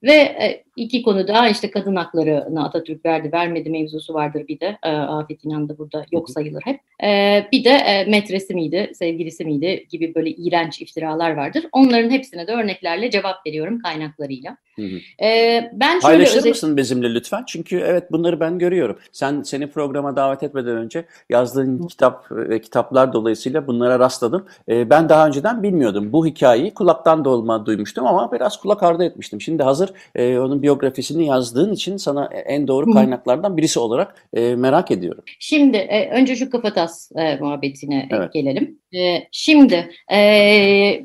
ve 0.02 0.12
e, 0.12 0.65
iki 0.76 1.02
konuda 1.02 1.48
işte 1.48 1.70
kadın 1.70 1.96
haklarını 1.96 2.64
Atatürk 2.64 3.04
verdi 3.04 3.32
vermedi 3.32 3.70
mevzusu 3.70 4.14
vardır 4.14 4.48
bir 4.48 4.60
de. 4.60 4.78
E, 4.82 4.90
Afet 4.90 5.44
İnan 5.44 5.68
da 5.68 5.78
burada 5.78 6.04
yok 6.12 6.30
sayılır 6.30 6.62
hep. 6.64 6.80
E, 7.04 7.42
bir 7.52 7.64
de 7.64 7.70
e, 7.70 8.04
metresi 8.04 8.54
miydi, 8.54 8.90
sevgilisi 8.94 9.44
miydi 9.44 9.86
gibi 9.90 10.14
böyle 10.14 10.30
iğrenç 10.30 10.82
iftiralar 10.82 11.36
vardır. 11.36 11.64
Onların 11.72 12.10
hepsine 12.10 12.46
de 12.46 12.52
örneklerle 12.52 13.10
cevap 13.10 13.46
veriyorum 13.46 13.78
kaynaklarıyla. 13.78 14.56
Hı 14.76 14.82
hı. 14.82 15.24
E, 15.26 15.70
ben 15.72 15.92
şöyle 15.92 16.00
Paylaşır 16.00 16.38
özet... 16.38 16.50
mısın 16.50 16.76
bizimle 16.76 17.14
lütfen? 17.14 17.44
Çünkü 17.46 17.78
evet 17.78 18.12
bunları 18.12 18.40
ben 18.40 18.58
görüyorum. 18.58 18.98
Sen 19.12 19.42
seni 19.42 19.66
programa 19.70 20.16
davet 20.16 20.42
etmeden 20.42 20.76
önce 20.76 21.04
yazdığın 21.30 21.82
hı. 21.82 21.86
kitap 21.86 22.26
ve 22.30 22.60
kitaplar 22.60 23.12
dolayısıyla 23.12 23.66
bunlara 23.66 23.98
rastladım. 23.98 24.46
E, 24.68 24.90
ben 24.90 25.08
daha 25.08 25.26
önceden 25.26 25.62
bilmiyordum. 25.62 26.12
Bu 26.12 26.26
hikayeyi 26.26 26.74
kulaktan 26.74 27.24
dolma 27.24 27.66
duymuştum 27.66 28.06
ama 28.06 28.32
biraz 28.32 28.60
kulak 28.60 28.82
ardı 28.82 29.04
etmiştim. 29.04 29.40
Şimdi 29.40 29.62
hazır 29.62 29.90
e, 30.14 30.38
onun 30.38 30.62
biyografisini 30.66 31.26
yazdığın 31.26 31.72
için 31.72 31.96
sana 31.96 32.26
en 32.26 32.68
doğru 32.68 32.92
kaynaklardan 32.92 33.56
birisi 33.56 33.78
olarak 33.78 34.14
e, 34.34 34.56
merak 34.56 34.90
ediyorum. 34.90 35.24
Şimdi 35.38 35.76
e, 35.76 36.10
önce 36.10 36.36
şu 36.36 36.50
kafatas 36.50 37.10
e, 37.16 37.36
muhabbetine 37.36 38.08
evet. 38.10 38.32
gelelim. 38.32 38.78
E, 38.96 39.28
şimdi 39.32 39.90
e, 40.12 40.16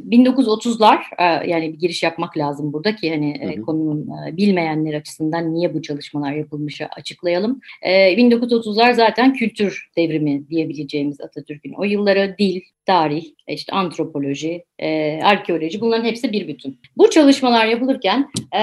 1930'lar 0.10 1.00
e, 1.20 1.50
yani 1.50 1.74
bir 1.74 1.80
giriş 1.80 2.04
yapmak 2.04 2.38
lazım 2.38 2.74
burada 2.74 2.96
ki 2.96 3.10
hani 3.10 3.32
e, 3.32 3.62
konunun 3.62 4.08
e, 4.28 4.38
bilmeyenler 4.38 4.94
açısından 4.94 5.54
niye 5.54 5.74
bu 5.74 5.82
çalışmalar 5.82 6.32
yapılmışı 6.32 6.88
açıklayalım. 6.98 7.60
E, 7.82 7.92
1930'lar 7.92 8.94
zaten 8.94 9.34
kültür 9.34 9.90
devrimi 9.98 10.50
diyebileceğimiz 10.50 11.22
Atatürk'ün 11.22 11.74
o 11.74 11.84
yılları 11.84 12.36
dil, 12.40 12.62
tarih, 12.86 13.26
işte 13.48 13.74
antropoloji, 13.74 14.66
e, 14.80 15.20
arkeoloji 15.24 15.82
bunların 15.82 16.06
hepsi 16.06 16.32
bir 16.32 16.48
bütün. 16.48 16.80
Bu 16.98 17.10
çalışmalar 17.10 17.66
yapılırken 17.66 18.30
e, 18.56 18.60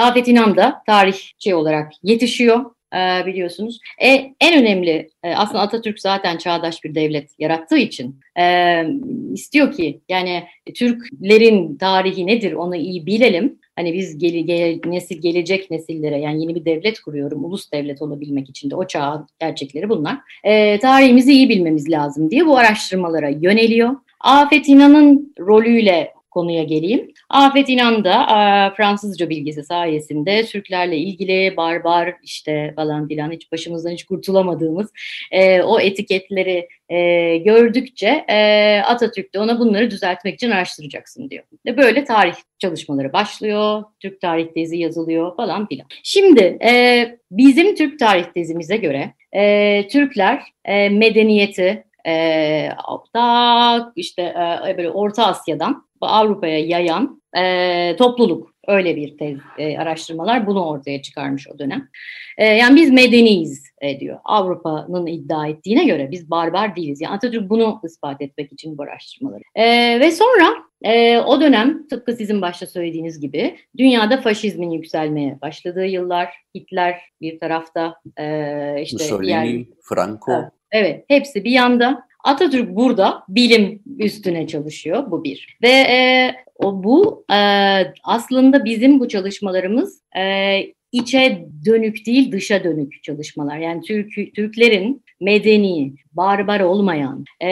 Afet 0.00 0.28
İnan 0.28 0.56
da 0.56 0.82
tarihçi 0.86 1.54
olarak 1.54 1.92
yetişiyor 2.02 2.64
e, 2.94 3.26
biliyorsunuz. 3.26 3.78
E, 4.02 4.08
en 4.40 4.62
önemli 4.62 5.10
e, 5.22 5.34
aslında 5.34 5.60
Atatürk 5.60 6.00
zaten 6.00 6.36
çağdaş 6.36 6.84
bir 6.84 6.94
devlet 6.94 7.30
yarattığı 7.38 7.78
için 7.78 8.20
e, 8.38 8.84
istiyor 9.32 9.72
ki 9.72 10.00
yani 10.08 10.44
Türklerin 10.74 11.76
tarihi 11.76 12.26
nedir 12.26 12.52
onu 12.52 12.76
iyi 12.76 13.06
bilelim. 13.06 13.58
Hani 13.76 13.92
biz 13.94 14.18
gele, 14.18 14.40
gele, 14.40 14.80
nesil 14.84 15.22
gelecek 15.22 15.70
nesillere 15.70 16.18
yani 16.18 16.42
yeni 16.42 16.54
bir 16.54 16.64
devlet 16.64 17.00
kuruyorum 17.00 17.44
ulus 17.44 17.72
devlet 17.72 18.02
olabilmek 18.02 18.48
için 18.48 18.70
de 18.70 18.76
o 18.76 18.86
çağın 18.86 19.26
gerçekleri 19.40 19.88
bunlar. 19.88 20.18
E, 20.44 20.78
tarihimizi 20.78 21.32
iyi 21.32 21.48
bilmemiz 21.48 21.90
lazım 21.90 22.30
diye 22.30 22.46
bu 22.46 22.58
araştırmalara 22.58 23.28
yöneliyor. 23.28 23.90
Afet 24.20 24.68
İnan'ın 24.68 25.34
rolüyle 25.40 26.12
konuya 26.30 26.64
geleyim. 26.64 27.12
Afet 27.32 27.68
İnan 27.68 28.04
da 28.04 28.22
e, 28.22 28.74
Fransızca 28.76 29.28
bilgisi 29.28 29.64
sayesinde 29.64 30.44
Türklerle 30.44 30.96
ilgili 30.96 31.56
barbar 31.56 32.14
işte 32.22 32.72
falan 32.76 33.08
filan 33.08 33.30
hiç 33.30 33.52
başımızdan 33.52 33.90
hiç 33.90 34.04
kurtulamadığımız 34.04 34.90
e, 35.30 35.62
o 35.62 35.80
etiketleri 35.80 36.68
e, 36.88 37.36
gördükçe 37.36 38.24
e, 38.28 38.78
Atatürk 38.86 39.34
de 39.34 39.38
ona 39.38 39.58
bunları 39.58 39.90
düzeltmek 39.90 40.34
için 40.34 40.50
araştıracaksın 40.50 41.30
diyor. 41.30 41.44
Ve 41.66 41.76
böyle 41.76 42.04
tarih 42.04 42.34
çalışmaları 42.58 43.12
başlıyor, 43.12 43.84
Türk 44.00 44.20
tarih 44.20 44.46
tezi 44.54 44.76
yazılıyor 44.76 45.36
falan 45.36 45.66
filan. 45.66 45.86
Şimdi 46.02 46.58
e, 46.64 47.18
bizim 47.30 47.74
Türk 47.74 47.98
tarih 47.98 48.24
tezimize 48.24 48.76
göre 48.76 49.14
e, 49.32 49.88
Türkler 49.88 50.42
e, 50.64 50.88
medeniyeti, 50.88 51.84
e, 52.06 52.68
da 53.14 53.92
işte 53.96 54.22
e, 54.68 54.74
böyle 54.78 54.90
Orta 54.90 55.26
Asya'dan 55.26 55.91
Avrupa'ya 56.06 56.58
yayan 56.58 57.22
e, 57.36 57.96
topluluk. 57.96 58.52
Öyle 58.68 58.96
bir 58.96 59.18
tez 59.18 59.38
e, 59.58 59.78
araştırmalar 59.78 60.46
bunu 60.46 60.64
ortaya 60.64 61.02
çıkarmış 61.02 61.48
o 61.48 61.58
dönem. 61.58 61.88
E, 62.38 62.46
yani 62.46 62.76
biz 62.76 62.90
medeniyiz 62.90 63.64
e, 63.80 64.00
diyor. 64.00 64.18
Avrupa'nın 64.24 65.06
iddia 65.06 65.46
ettiğine 65.46 65.84
göre 65.84 66.10
biz 66.10 66.30
barbar 66.30 66.76
değiliz. 66.76 67.00
Yani 67.00 67.14
Atatürk 67.14 67.50
bunu 67.50 67.80
ispat 67.84 68.22
etmek 68.22 68.52
için 68.52 68.78
bu 68.78 68.82
araştırmaları. 68.82 69.42
E, 69.54 69.64
ve 70.00 70.10
sonra 70.10 70.54
e, 70.82 71.18
o 71.18 71.40
dönem 71.40 71.86
tıpkı 71.88 72.12
sizin 72.12 72.42
başta 72.42 72.66
söylediğiniz 72.66 73.20
gibi 73.20 73.56
dünyada 73.78 74.20
faşizmin 74.20 74.70
yükselmeye 74.70 75.40
başladığı 75.42 75.86
yıllar. 75.86 76.28
Hitler 76.54 77.00
bir 77.20 77.40
tarafta 77.40 77.94
e, 78.16 78.26
işte 78.82 79.04
Mussolini, 79.04 79.26
diğer, 79.26 79.64
Franco. 79.82 80.32
Evet, 80.72 81.04
hepsi 81.08 81.44
bir 81.44 81.50
yanda. 81.50 82.04
Atatürk 82.24 82.76
burada 82.76 83.22
bilim 83.28 83.82
üstüne 83.98 84.46
çalışıyor 84.46 85.10
bu 85.10 85.24
bir. 85.24 85.58
Ve 85.62 85.68
e, 85.68 86.34
o 86.56 86.84
bu 86.84 87.24
e, 87.32 87.36
aslında 88.04 88.64
bizim 88.64 89.00
bu 89.00 89.08
çalışmalarımız 89.08 90.02
e, 90.16 90.60
içe 90.92 91.46
dönük 91.64 92.06
değil 92.06 92.32
dışa 92.32 92.64
dönük 92.64 93.02
çalışmalar. 93.02 93.58
Yani 93.58 93.82
Türk, 93.82 94.34
Türklerin 94.34 95.04
medeni, 95.22 95.92
barbar 96.12 96.60
olmayan 96.60 97.24
e, 97.42 97.48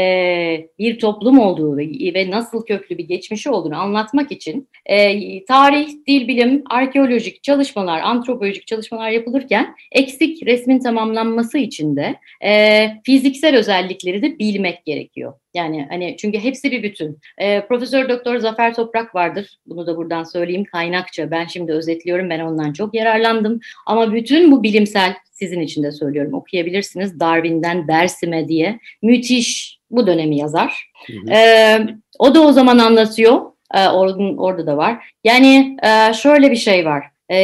bir 0.79 0.99
toplum 0.99 1.39
olduğu 1.39 1.77
ve, 1.77 2.15
ve 2.15 2.31
nasıl 2.31 2.65
köklü 2.65 2.99
bir 2.99 3.05
geçmişi 3.05 3.51
olduğunu 3.51 3.77
anlatmak 3.77 4.33
için 4.33 4.69
e, 4.87 5.45
tarih, 5.45 5.89
dil 6.09 6.29
bilim, 6.29 6.63
arkeolojik 6.71 7.43
çalışmalar, 7.43 8.01
antropolojik 8.01 8.67
çalışmalar 8.67 9.11
yapılırken 9.11 9.75
eksik 9.93 10.47
resmin 10.47 10.79
tamamlanması 10.79 11.59
için 11.59 11.97
de 11.97 12.17
e, 12.45 12.87
fiziksel 13.05 13.57
özellikleri 13.57 14.23
de 14.23 14.39
bilmek 14.39 14.85
gerekiyor. 14.87 15.33
Yani 15.55 15.87
hani 15.91 16.17
çünkü 16.17 16.39
hepsi 16.39 16.71
bir 16.71 16.83
bütün. 16.83 17.19
E, 17.39 17.67
Profesör 17.67 18.09
Doktor 18.09 18.37
Zafer 18.37 18.75
Toprak 18.75 19.15
vardır. 19.15 19.59
Bunu 19.67 19.87
da 19.87 19.97
buradan 19.97 20.25
söyleyeyim 20.25 20.65
kaynakça. 20.73 21.31
Ben 21.31 21.47
şimdi 21.47 21.73
özetliyorum. 21.73 22.31
Ben 22.31 22.41
ondan 22.41 22.73
çok 22.73 22.95
yararlandım. 22.95 23.61
Ama 23.87 24.13
bütün 24.13 24.53
bu 24.53 24.63
bilimsel 24.63 25.15
sizin 25.33 25.61
için 25.61 25.83
de 25.83 25.93
söylüyorum 25.93 26.35
okuyabilirsiniz. 26.35 27.21
Darwin'den 27.21 27.89
Dersim'e 27.89 28.49
diye 28.49 28.79
müthiş 29.03 29.79
bu 29.91 30.07
dönemi 30.07 30.37
yazar. 30.37 30.91
Hı 31.07 31.13
hı. 31.13 31.33
E, 31.35 31.79
o 32.19 32.35
da 32.35 32.41
o 32.41 32.53
zaman 32.53 32.79
anlatıyor. 32.79 33.41
E, 33.75 33.89
or, 33.89 34.37
orada 34.39 34.67
da 34.67 34.77
var. 34.77 35.13
Yani 35.25 35.77
e, 35.83 36.15
şöyle 36.15 36.51
bir 36.51 36.57
şey 36.57 36.85
var. 36.85 37.05
E, 37.33 37.39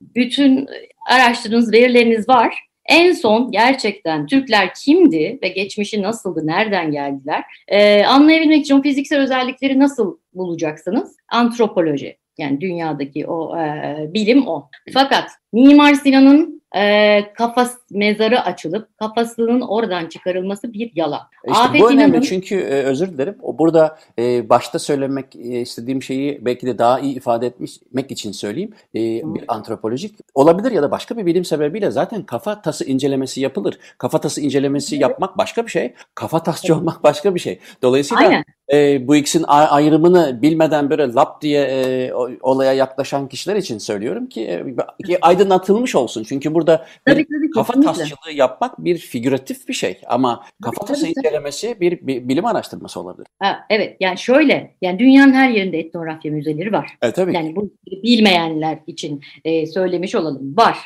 bütün 0.00 0.66
araştırdığınız 1.10 1.72
verileriniz 1.72 2.28
var. 2.28 2.67
En 2.88 3.12
son 3.12 3.50
gerçekten 3.50 4.26
Türkler 4.26 4.74
kimdi 4.74 5.38
ve 5.42 5.48
geçmişi 5.48 6.02
nasıldı, 6.02 6.46
nereden 6.46 6.90
geldiler? 6.90 7.44
E, 7.68 8.04
anlayabilmek 8.04 8.60
için 8.60 8.82
fiziksel 8.82 9.20
özellikleri 9.20 9.78
nasıl 9.78 10.18
bulacaksınız? 10.34 11.16
Antropoloji. 11.28 12.16
Yani 12.38 12.60
dünyadaki 12.60 13.26
o 13.26 13.58
e, 13.58 13.96
bilim 14.14 14.48
o. 14.48 14.68
Fakat 14.92 15.30
Mimar 15.52 15.94
Sinan'ın 15.94 16.62
e, 16.76 17.20
kafas 17.34 17.76
mezarı 17.90 18.40
açılıp 18.40 18.98
kafasının 18.98 19.60
oradan 19.60 20.06
çıkarılması 20.06 20.72
bir 20.72 20.92
yalan. 20.94 21.20
İşte 21.46 21.58
Afet 21.58 21.80
bu 21.80 21.90
önemli 21.90 22.22
çünkü 22.22 22.54
e, 22.54 22.82
özür 22.82 23.12
dilerim. 23.12 23.36
O 23.42 23.58
burada 23.58 23.98
e, 24.18 24.48
başta 24.48 24.78
söylemek 24.78 25.36
e, 25.36 25.60
istediğim 25.60 26.02
şeyi 26.02 26.44
belki 26.44 26.66
de 26.66 26.78
daha 26.78 27.00
iyi 27.00 27.14
ifade 27.14 27.46
etmek 27.46 28.10
için 28.10 28.32
söyleyeyim. 28.32 28.72
E, 28.94 29.00
bir 29.34 29.44
antropolojik 29.48 30.14
olabilir 30.34 30.70
ya 30.70 30.82
da 30.82 30.90
başka 30.90 31.16
bir 31.16 31.26
bilim 31.26 31.44
sebebiyle 31.44 31.90
zaten 31.90 32.22
kafa 32.22 32.62
tası 32.62 32.84
incelemesi 32.84 33.40
yapılır. 33.40 33.78
Kafa 33.98 34.20
tası 34.20 34.40
incelemesi 34.40 34.94
evet. 34.94 35.02
yapmak 35.02 35.38
başka 35.38 35.66
bir 35.66 35.70
şey. 35.70 35.94
Kafa 36.14 36.42
tasçı 36.42 36.72
evet. 36.72 36.80
olmak 36.80 37.02
başka 37.02 37.34
bir 37.34 37.40
şey. 37.40 37.58
Dolayısıyla 37.82 38.26
Aynen 38.28 38.44
e, 38.72 39.08
bu 39.08 39.16
ikisinin 39.16 39.44
ayrımını 39.48 40.42
bilmeden 40.42 40.90
böyle 40.90 41.12
lap 41.12 41.42
diye 41.42 41.62
e, 41.62 42.12
olaya 42.40 42.72
yaklaşan 42.72 43.28
kişiler 43.28 43.56
için 43.56 43.78
söylüyorum 43.78 44.26
ki, 44.26 44.64
e, 45.08 45.18
aydınlatılmış 45.20 45.94
olsun. 45.94 46.24
Çünkü 46.28 46.54
burada 46.54 46.86
tabii, 47.06 47.26
tabii, 47.26 47.50
kafa 47.50 47.77
kesinlikle. 47.82 48.02
tasçılığı 48.02 48.36
yapmak 48.36 48.84
bir 48.84 48.98
figüratif 48.98 49.68
bir 49.68 49.74
şey 49.74 50.00
ama 50.06 50.44
kafa 50.62 50.84
tası 50.84 51.06
incelemesi 51.06 51.80
bir, 51.80 52.06
bir 52.06 52.28
bilim 52.28 52.46
araştırması 52.46 53.00
olabilir. 53.00 53.26
Ha, 53.38 53.66
evet 53.70 53.96
yani 54.00 54.18
şöyle 54.18 54.74
yani 54.82 54.98
dünyanın 54.98 55.32
her 55.32 55.50
yerinde 55.50 55.78
etnografya 55.78 56.32
müzeleri 56.32 56.72
var. 56.72 56.90
Evet, 57.02 57.14
tabii. 57.14 57.34
Yani 57.34 57.56
bu 57.56 57.70
bilmeyenler 57.86 58.78
için 58.86 59.22
e, 59.44 59.66
söylemiş 59.66 60.14
olalım 60.14 60.56
var. 60.56 60.78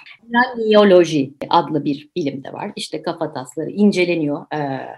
Niyoloji 0.57 1.33
adlı 1.51 1.85
bir 1.85 2.09
bilim 2.17 2.45
de 2.45 2.53
var. 2.53 2.71
İşte 2.77 3.03
kafa 3.03 3.33
tasları 3.33 3.71
inceleniyor. 3.71 4.47
E, 4.55 4.89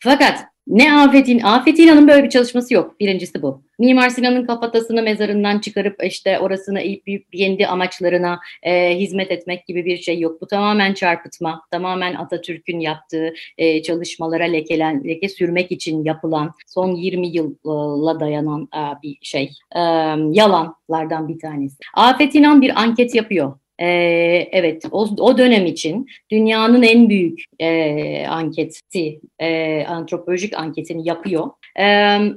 fakat 0.00 0.44
ne 0.66 0.92
Afetin, 0.92 1.40
Afet 1.40 1.78
İnan'ın 1.78 2.08
böyle 2.08 2.24
bir 2.24 2.30
çalışması 2.30 2.74
yok. 2.74 3.00
Birincisi 3.00 3.42
bu. 3.42 3.62
Mimar 3.78 4.08
Sinan'ın 4.08 4.46
kafatasını 4.46 5.02
mezarından 5.02 5.58
çıkarıp 5.58 6.04
işte 6.04 6.38
orasını 6.38 6.80
eğip 6.80 7.32
kendi 7.32 7.66
amaçlarına 7.66 8.40
e, 8.62 8.98
hizmet 8.98 9.30
etmek 9.30 9.66
gibi 9.66 9.84
bir 9.84 9.96
şey 9.96 10.20
yok. 10.20 10.40
Bu 10.40 10.46
tamamen 10.46 10.94
çarpıtma, 10.94 11.62
tamamen 11.70 12.14
Atatürk'ün 12.14 12.80
yaptığı 12.80 13.34
e, 13.58 13.82
çalışmalara 13.82 14.44
lekelen, 14.44 15.04
leke 15.04 15.28
sürmek 15.28 15.72
için 15.72 16.04
yapılan 16.04 16.52
son 16.66 16.90
20 16.90 17.28
yılla 17.28 18.20
dayanan 18.20 18.68
e, 18.76 19.02
bir 19.02 19.18
şey. 19.22 19.50
E, 19.76 19.80
yalanlardan 20.32 21.28
bir 21.28 21.38
tanesi. 21.38 21.76
Afet 21.94 22.34
İnan 22.34 22.62
bir 22.62 22.80
anket 22.80 23.14
yapıyor. 23.14 23.58
E, 23.78 23.86
evet, 24.52 24.84
o, 24.90 25.08
o 25.18 25.38
dönem 25.38 25.66
için 25.66 26.06
dünyanın 26.30 26.82
en 26.82 27.08
büyük 27.08 27.44
e, 27.58 28.26
anketi, 28.26 29.20
e, 29.38 29.84
antropolojik 29.84 30.58
anketini 30.58 31.08
yapıyor. 31.08 31.50
E, 31.78 31.84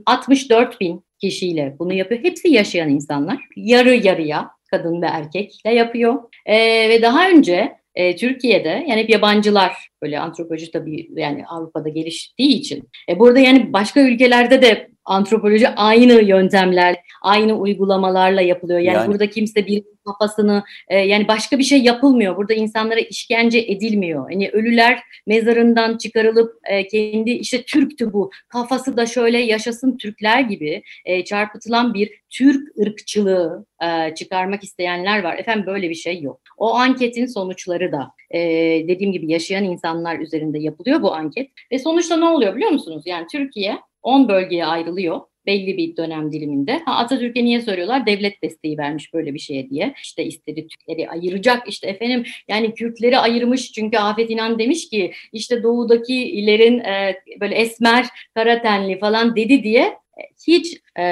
64 0.05 0.81
bin 0.81 1.03
kişiyle 1.21 1.75
bunu 1.79 1.93
yapıyor. 1.93 2.23
Hepsi 2.23 2.49
yaşayan 2.49 2.89
insanlar. 2.89 3.37
Yarı 3.55 3.95
yarıya 3.95 4.49
kadın 4.71 5.01
ve 5.01 5.05
erkekle 5.05 5.73
yapıyor. 5.73 6.23
E, 6.45 6.55
ve 6.89 7.01
daha 7.01 7.29
önce 7.29 7.79
e, 7.95 8.15
Türkiye'de 8.15 8.85
yani 8.87 9.01
hep 9.01 9.09
yabancılar 9.09 9.89
böyle 10.01 10.19
antropoloji 10.19 10.71
tabii 10.71 11.09
yani 11.15 11.45
Avrupa'da 11.47 11.89
geliştiği 11.89 12.49
için. 12.49 12.89
E, 13.09 13.19
burada 13.19 13.39
yani 13.39 13.73
başka 13.73 14.01
ülkelerde 14.01 14.61
de 14.61 14.89
antropoloji 15.09 15.69
aynı 15.69 16.13
yöntemler, 16.13 16.95
aynı 17.21 17.53
uygulamalarla 17.53 18.41
yapılıyor. 18.41 18.79
Yani, 18.79 18.95
yani 18.95 19.07
burada 19.07 19.29
kimse 19.29 19.67
bir 19.67 19.83
kafasını 20.05 20.63
e, 20.87 20.97
yani 20.97 21.27
başka 21.27 21.59
bir 21.59 21.63
şey 21.63 21.81
yapılmıyor. 21.81 22.37
Burada 22.37 22.53
insanlara 22.53 22.99
işkence 22.99 23.59
edilmiyor. 23.59 24.31
Hani 24.31 24.49
ölüler 24.49 24.99
mezarından 25.27 25.97
çıkarılıp 25.97 26.53
e, 26.69 26.87
kendi 26.87 27.31
işte 27.31 27.63
Türktü 27.63 28.13
bu 28.13 28.31
kafası 28.49 28.97
da 28.97 29.05
şöyle 29.05 29.37
yaşasın 29.37 29.97
Türkler 29.97 30.39
gibi 30.39 30.83
e, 31.05 31.23
çarpıtılan 31.23 31.93
bir 31.93 32.11
Türk 32.29 32.77
ırkçılığı 32.79 33.65
e, 33.83 34.15
çıkarmak 34.15 34.63
isteyenler 34.63 35.23
var. 35.23 35.37
Efendim 35.37 35.65
böyle 35.65 35.89
bir 35.89 35.95
şey 35.95 36.21
yok. 36.21 36.41
O 36.57 36.73
anketin 36.73 37.25
sonuçları 37.25 37.91
da 37.91 38.11
e, 38.31 38.39
dediğim 38.87 39.11
gibi 39.11 39.31
yaşayan 39.31 39.63
insanlar 39.63 40.19
üzerinde 40.19 40.59
yapılıyor 40.59 41.01
bu 41.01 41.13
anket. 41.13 41.49
Ve 41.71 41.79
sonuçta 41.79 42.17
ne 42.17 42.25
oluyor 42.25 42.55
biliyor 42.55 42.71
musunuz? 42.71 43.03
Yani 43.05 43.27
Türkiye 43.31 43.77
10 44.03 44.27
bölgeye 44.27 44.65
ayrılıyor 44.65 45.21
belli 45.45 45.77
bir 45.77 45.97
dönem 45.97 46.31
diliminde. 46.31 46.81
Ha, 46.85 46.95
Atatürk'e 46.95 47.45
niye 47.45 47.61
soruyorlar? 47.61 48.05
Devlet 48.05 48.43
desteği 48.43 48.77
vermiş 48.77 49.13
böyle 49.13 49.33
bir 49.33 49.39
şeye 49.39 49.69
diye. 49.69 49.93
İşte 50.03 50.25
istedi 50.25 50.67
Türkleri 50.67 51.09
ayıracak. 51.09 51.67
İşte 51.67 51.87
efendim 51.87 52.23
yani 52.47 52.73
Kürtleri 52.73 53.17
ayırmış 53.17 53.71
çünkü 53.71 53.97
Afet 53.97 54.29
İnan 54.29 54.59
demiş 54.59 54.89
ki 54.89 55.11
işte 55.33 55.63
doğudakilerin 55.63 56.79
e, 56.79 57.15
böyle 57.39 57.55
esmer, 57.55 58.05
kara 58.35 58.61
tenli 58.61 58.99
falan 58.99 59.35
dedi 59.35 59.63
diye 59.63 59.98
hiç 60.47 60.77
e, 60.99 61.03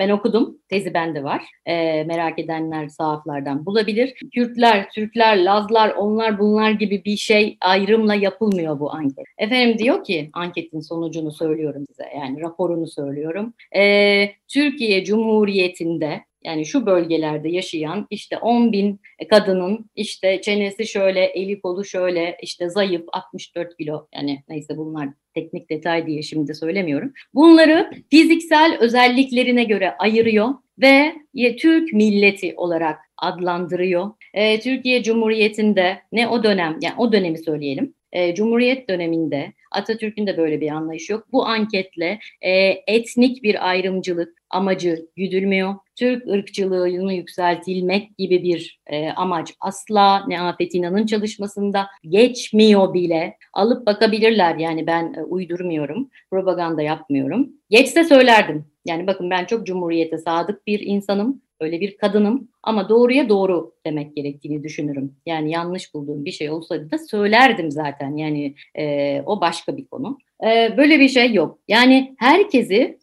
ben 0.00 0.08
okudum, 0.08 0.58
tezi 0.68 0.94
bende 0.94 1.24
var. 1.24 1.44
E, 1.66 2.04
merak 2.04 2.38
edenler 2.38 2.88
sahaflardan 2.88 3.66
bulabilir. 3.66 4.14
Kürtler, 4.34 4.90
Türkler, 4.94 5.44
Lazlar, 5.44 5.90
onlar 5.90 6.38
bunlar 6.38 6.70
gibi 6.70 7.04
bir 7.04 7.16
şey 7.16 7.56
ayrımla 7.60 8.14
yapılmıyor 8.14 8.80
bu 8.80 8.92
anket. 8.92 9.24
Efendim 9.38 9.78
diyor 9.78 10.04
ki, 10.04 10.30
anketin 10.32 10.80
sonucunu 10.80 11.32
söylüyorum 11.32 11.84
size, 11.88 12.08
yani 12.16 12.40
raporunu 12.40 12.86
söylüyorum. 12.86 13.54
E, 13.76 14.30
Türkiye 14.48 15.04
Cumhuriyeti'nde 15.04 16.20
yani 16.44 16.66
şu 16.66 16.86
bölgelerde 16.86 17.48
yaşayan 17.48 18.06
işte 18.10 18.38
10 18.38 18.72
bin 18.72 19.00
kadının 19.30 19.90
işte 19.94 20.40
çenesi 20.40 20.86
şöyle, 20.86 21.24
eli 21.24 21.60
kolu 21.60 21.84
şöyle, 21.84 22.36
işte 22.42 22.70
zayıf 22.70 23.04
64 23.12 23.76
kilo 23.76 24.08
yani 24.14 24.44
neyse 24.48 24.76
bunlar 24.76 25.08
teknik 25.34 25.70
detay 25.70 26.06
diye 26.06 26.22
şimdi 26.22 26.54
söylemiyorum. 26.54 27.12
Bunları 27.34 27.90
fiziksel 28.10 28.76
özelliklerine 28.80 29.64
göre 29.64 29.94
ayırıyor 29.98 30.48
ve 30.78 31.12
Türk 31.58 31.92
milleti 31.92 32.54
olarak 32.56 32.98
adlandırıyor. 33.16 34.10
E, 34.34 34.60
Türkiye 34.60 35.02
Cumhuriyeti'nde 35.02 35.98
ne 36.12 36.28
o 36.28 36.42
dönem 36.42 36.78
yani 36.82 36.94
o 36.98 37.12
dönemi 37.12 37.38
söyleyelim. 37.38 37.94
E, 38.12 38.34
Cumhuriyet 38.34 38.88
döneminde 38.88 39.52
Atatürk'ün 39.74 40.26
de 40.26 40.36
böyle 40.36 40.60
bir 40.60 40.70
anlayışı 40.70 41.12
yok. 41.12 41.26
Bu 41.32 41.46
anketle 41.46 42.18
e, 42.40 42.50
etnik 42.86 43.42
bir 43.42 43.68
ayrımcılık 43.68 44.44
amacı 44.50 45.06
güdülmüyor. 45.16 45.74
Türk 45.96 46.28
ırkçılığını 46.28 47.12
yükseltilmek 47.12 48.18
gibi 48.18 48.42
bir 48.42 48.80
e, 48.86 49.10
amaç 49.10 49.54
asla 49.60 50.24
ne 50.28 50.40
Afet 50.40 50.74
İnan'ın 50.74 51.06
çalışmasında 51.06 51.86
geçmiyor 52.08 52.94
bile. 52.94 53.36
Alıp 53.52 53.86
bakabilirler 53.86 54.56
yani 54.56 54.86
ben 54.86 55.14
e, 55.14 55.22
uydurmuyorum, 55.22 56.10
propaganda 56.30 56.82
yapmıyorum. 56.82 57.48
Geçse 57.70 58.04
söylerdim. 58.04 58.66
Yani 58.84 59.06
bakın 59.06 59.30
ben 59.30 59.44
çok 59.44 59.66
cumhuriyete 59.66 60.18
sadık 60.18 60.66
bir 60.66 60.80
insanım, 60.80 61.42
öyle 61.60 61.80
bir 61.80 61.96
kadınım 61.96 62.48
ama 62.62 62.88
doğruya 62.88 63.28
doğru 63.28 63.72
demek 63.86 64.16
gerektiğini 64.16 64.62
düşünürüm. 64.62 65.16
Yani 65.26 65.50
yanlış 65.50 65.94
bulduğum 65.94 66.24
bir 66.24 66.32
şey 66.32 66.50
olsaydı 66.50 66.90
da 66.90 66.98
söylerdim 66.98 67.70
zaten. 67.70 68.16
Yani 68.16 68.54
e, 68.74 69.22
o 69.26 69.40
başka 69.40 69.76
bir 69.76 69.84
konu. 69.84 70.18
E, 70.44 70.76
böyle 70.76 71.00
bir 71.00 71.08
şey 71.08 71.32
yok. 71.32 71.58
Yani 71.68 72.14
herkesi, 72.18 72.98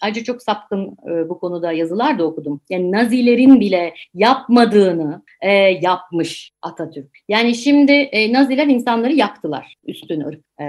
acı 0.00 0.24
çok 0.24 0.42
sapkın 0.42 0.96
e, 1.10 1.28
bu 1.28 1.38
konuda 1.38 1.72
yazılar 1.72 2.18
da 2.18 2.24
okudum. 2.24 2.60
Yani 2.70 2.92
Nazilerin 2.92 3.60
bile 3.60 3.94
yapmadığını 4.14 5.22
e, 5.40 5.50
yapmış 5.82 6.52
Atatürk. 6.62 7.10
Yani 7.28 7.54
şimdi 7.54 7.92
e, 7.92 8.32
Naziler 8.32 8.66
insanları 8.66 9.12
yaktılar 9.12 9.74
üstün 9.84 10.20
ırk 10.20 10.40
e, 10.60 10.64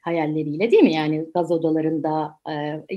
hayalleriyle 0.00 0.70
değil 0.70 0.82
mi? 0.82 0.92
Yani 0.92 1.24
gaz 1.34 1.52
odalarında 1.52 2.34
e, 2.48 2.52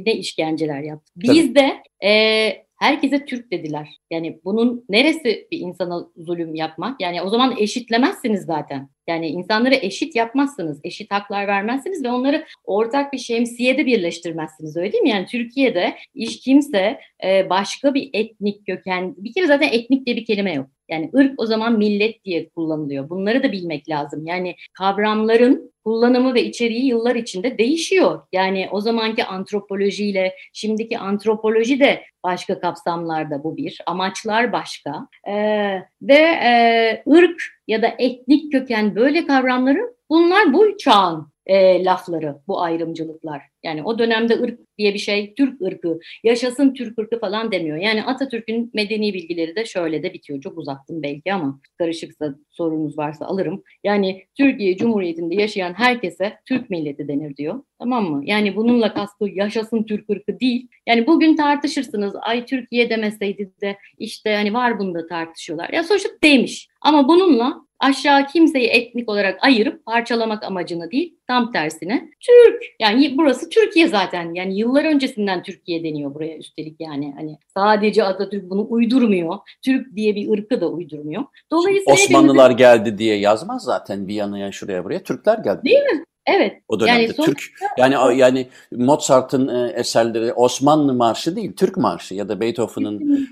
ne 0.06 0.14
işkenceler 0.14 0.82
yaptı. 0.82 1.12
Biz 1.16 1.56
de 1.56 1.74
e, 2.08 2.64
herkese 2.84 3.26
Türk 3.26 3.52
dediler. 3.52 3.90
Yani 4.12 4.40
bunun 4.44 4.86
neresi 4.90 5.48
bir 5.52 5.60
insana 5.60 6.08
zulüm 6.18 6.56
yapmak? 6.56 7.02
Yani 7.02 7.22
o 7.22 7.30
zaman 7.30 7.56
eşitlemezsiniz 7.58 8.46
zaten. 8.46 8.90
Yani 9.08 9.28
insanları 9.28 9.76
eşit 9.76 10.16
yapmazsınız, 10.16 10.80
eşit 10.84 11.12
haklar 11.12 11.48
vermezsiniz 11.48 12.04
ve 12.04 12.10
onları 12.10 12.46
ortak 12.64 13.14
bir 13.14 13.18
şemsiyede 13.18 13.86
birleştirmezsiniz 13.86 14.78
öyle 14.78 14.92
değil 14.92 15.04
mi? 15.04 15.10
Yani 15.10 15.26
Türkiye'de 15.26 15.96
iş 16.14 16.40
kimse 16.40 17.00
e, 17.24 17.50
başka 17.50 17.94
bir 17.94 18.10
etnik 18.14 18.66
köken, 18.66 19.16
bir 19.18 19.34
kere 19.34 19.48
zaten 19.48 19.70
etnik 19.72 20.06
diye 20.06 20.16
bir 20.16 20.26
kelime 20.26 20.54
yok. 20.54 20.68
Yani 20.90 21.12
ırk 21.16 21.34
o 21.38 21.46
zaman 21.46 21.78
millet 21.78 22.26
diye 22.26 22.50
kullanılıyor. 22.50 23.10
Bunları 23.10 23.44
da 23.44 23.52
bilmek 23.52 23.90
lazım. 23.90 24.26
Yani 24.26 24.56
kavramların 24.74 25.74
kullanımı 25.84 26.34
ve 26.34 26.44
içeriği 26.44 26.86
yıllar 26.86 27.16
içinde 27.16 27.58
değişiyor. 27.58 28.22
Yani 28.32 28.68
o 28.72 28.82
zamanki 28.82 29.26
antropolojiyle 29.26 30.36
şimdiki 30.54 30.98
antropoloji 30.98 31.80
de 31.80 32.04
başka 32.24 32.60
kapsamlarda 32.60 33.44
bu 33.44 33.58
bir. 33.58 33.82
Amaçlar 33.86 34.52
başka. 34.52 35.08
Ee, 35.28 35.82
ve 36.02 36.20
e, 36.44 37.04
ırk 37.12 37.42
ya 37.68 37.82
da 37.82 37.88
etnik 38.00 38.52
köken 38.52 38.96
böyle 38.96 39.28
kavramları 39.28 39.96
bunlar 40.10 40.54
bu 40.54 40.78
çağın 40.78 41.33
e, 41.46 41.84
lafları, 41.84 42.36
bu 42.48 42.62
ayrımcılıklar. 42.62 43.42
Yani 43.64 43.84
o 43.84 44.00
dönemde 44.00 44.34
ırk 44.34 44.60
diye 44.78 44.94
bir 44.94 45.00
şey, 45.00 45.34
Türk 45.34 45.62
ırkı, 45.62 46.00
yaşasın 46.24 46.74
Türk 46.74 47.00
ırkı 47.00 47.20
falan 47.20 47.52
demiyor. 47.52 47.78
Yani 47.78 48.04
Atatürk'ün 48.04 48.72
medeni 48.74 49.14
bilgileri 49.14 49.56
de 49.56 49.66
şöyle 49.66 50.04
de 50.04 50.14
bitiyor. 50.14 50.42
Çok 50.42 50.58
uzattım 50.58 51.04
belki 51.04 51.34
ama 51.34 51.60
karışıksa 51.78 52.36
sorunuz 52.50 52.98
varsa 52.98 53.26
alırım. 53.26 53.64
Yani 53.84 54.24
Türkiye 54.38 54.78
Cumhuriyeti'nde 54.78 55.36
yaşayan 55.36 55.74
herkese 55.74 56.34
Türk 56.46 56.70
milleti 56.70 57.08
denir 57.08 57.38
diyor. 57.38 57.64
Tamam 57.80 58.12
mı? 58.12 58.22
Yani 58.26 58.56
bununla 58.56 58.94
kastı 58.94 59.26
yaşasın 59.30 59.84
Türk 59.84 60.10
ırkı 60.10 60.40
değil. 60.40 60.68
Yani 60.88 61.08
bugün 61.08 61.36
tartışırsınız. 61.36 62.16
Ay 62.22 62.46
Türkiye 62.46 62.90
demeseydi 62.90 63.52
de 63.62 63.78
işte 64.00 64.36
hani 64.36 64.54
var 64.54 64.80
bunda 64.80 65.08
tartışıyorlar. 65.08 65.70
Ya 65.70 65.84
sonuçta 65.84 66.10
demiş. 66.24 66.68
Ama 66.82 67.08
bununla 67.08 67.62
aşağı 67.84 68.28
kimseyi 68.28 68.68
etnik 68.68 69.10
olarak 69.10 69.44
ayırıp 69.44 69.86
parçalamak 69.86 70.44
amacını 70.44 70.92
değil, 70.92 71.18
tam 71.28 71.52
tersine 71.52 72.10
Türk. 72.20 72.64
Yani 72.80 73.14
burası 73.18 73.50
Türkiye 73.50 73.88
zaten. 73.88 74.34
Yani 74.34 74.60
yıllar 74.60 74.86
öncesinden 74.86 75.44
Türkiye 75.44 75.84
deniyor 75.84 76.16
buraya 76.16 76.38
üstelik 76.38 76.76
yani. 76.80 77.14
Hani 77.16 77.38
sadece 77.54 78.04
Atatürk 78.04 78.50
bunu 78.50 78.68
uydurmuyor. 78.70 79.38
Türk 79.66 79.96
diye 79.96 80.16
bir 80.16 80.30
ırkı 80.30 80.62
da 80.62 80.70
uydurmuyor. 80.70 81.24
Dolayısıyla 81.52 81.94
Osmanlılar 81.94 82.52
hepimiz... 82.52 82.58
geldi 82.58 82.98
diye 82.98 83.18
yazmaz 83.18 83.64
zaten 83.64 84.08
bir 84.08 84.14
yanıya 84.14 84.52
şuraya 84.52 84.84
buraya. 84.84 85.04
Türkler 85.04 85.38
geldi. 85.38 85.62
Değil 85.64 85.84
mi? 85.84 86.06
Evet. 86.28 86.62
O 86.68 86.80
dönemde 86.80 87.02
yani 87.02 87.14
Türk 87.14 87.40
yani 87.78 88.20
yani 88.20 88.48
Mozart'ın 88.72 89.48
e, 89.48 89.72
eserleri 89.72 90.34
Osmanlı 90.34 90.94
marşı 90.94 91.36
değil, 91.36 91.56
Türk 91.56 91.78
marşı 91.78 92.16
ya 92.16 92.30
da 92.30 92.40
Beethoven'ın 92.40 93.28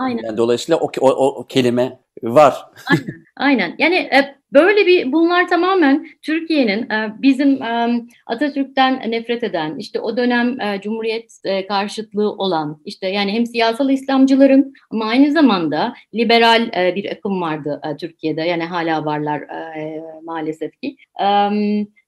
yani 0.00 0.36
dolayısıyla 0.36 0.78
o, 0.80 0.90
o, 1.00 1.10
o 1.10 1.46
kelime 1.46 1.98
var. 2.22 2.54
Aynen. 2.90 3.20
Aynen. 3.36 3.74
Yani 3.78 3.94
e, 3.94 4.36
böyle 4.52 4.86
bir 4.86 5.12
bunlar 5.12 5.48
tamamen 5.48 6.06
Türkiye'nin 6.22 6.90
e, 6.90 7.14
bizim 7.22 7.62
e, 7.62 8.02
Atatürk'ten 8.26 9.10
nefret 9.10 9.44
eden, 9.44 9.76
işte 9.78 10.00
o 10.00 10.16
dönem 10.16 10.60
e, 10.60 10.80
Cumhuriyet 10.80 11.32
e, 11.44 11.66
karşıtlığı 11.66 12.32
olan, 12.32 12.80
işte 12.84 13.08
yani 13.08 13.32
hem 13.32 13.46
siyasal 13.46 13.90
İslamcıların 13.90 14.72
ama 14.90 15.04
aynı 15.04 15.32
zamanda 15.32 15.94
liberal 16.14 16.68
e, 16.76 16.94
bir 16.94 17.12
akım 17.12 17.40
vardı 17.40 17.80
e, 17.84 17.96
Türkiye'de. 17.96 18.42
Yani 18.42 18.64
hala 18.64 19.04
varlar 19.04 19.40
e, 19.40 20.02
maalesef 20.24 20.80
ki. 20.80 20.96
E, 21.22 21.26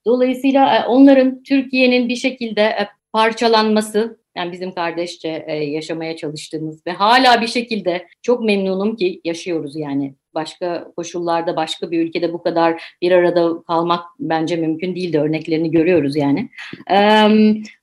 dolayısıyla 0.05 0.75
e, 0.75 0.85
onların 0.85 1.43
Türkiye'nin 1.43 2.09
bir 2.09 2.15
şekilde 2.15 2.61
e, 2.61 2.87
parçalanması 3.13 4.19
yani 4.37 4.51
bizim 4.51 4.71
kardeşçe 4.71 5.45
e, 5.47 5.55
yaşamaya 5.55 6.15
çalıştığımız 6.15 6.87
ve 6.87 6.91
hala 6.91 7.41
bir 7.41 7.47
şekilde 7.47 8.07
çok 8.21 8.43
memnunum 8.43 8.95
ki 8.95 9.21
yaşıyoruz 9.23 9.75
yani. 9.75 10.15
Başka 10.33 10.91
koşullarda, 10.97 11.55
başka 11.55 11.91
bir 11.91 11.99
ülkede 11.99 12.33
bu 12.33 12.43
kadar 12.43 12.83
bir 13.01 13.11
arada 13.11 13.63
kalmak 13.67 14.03
bence 14.19 14.55
mümkün 14.55 14.95
değildi. 14.95 15.19
Örneklerini 15.19 15.71
görüyoruz 15.71 16.15
yani. 16.15 16.49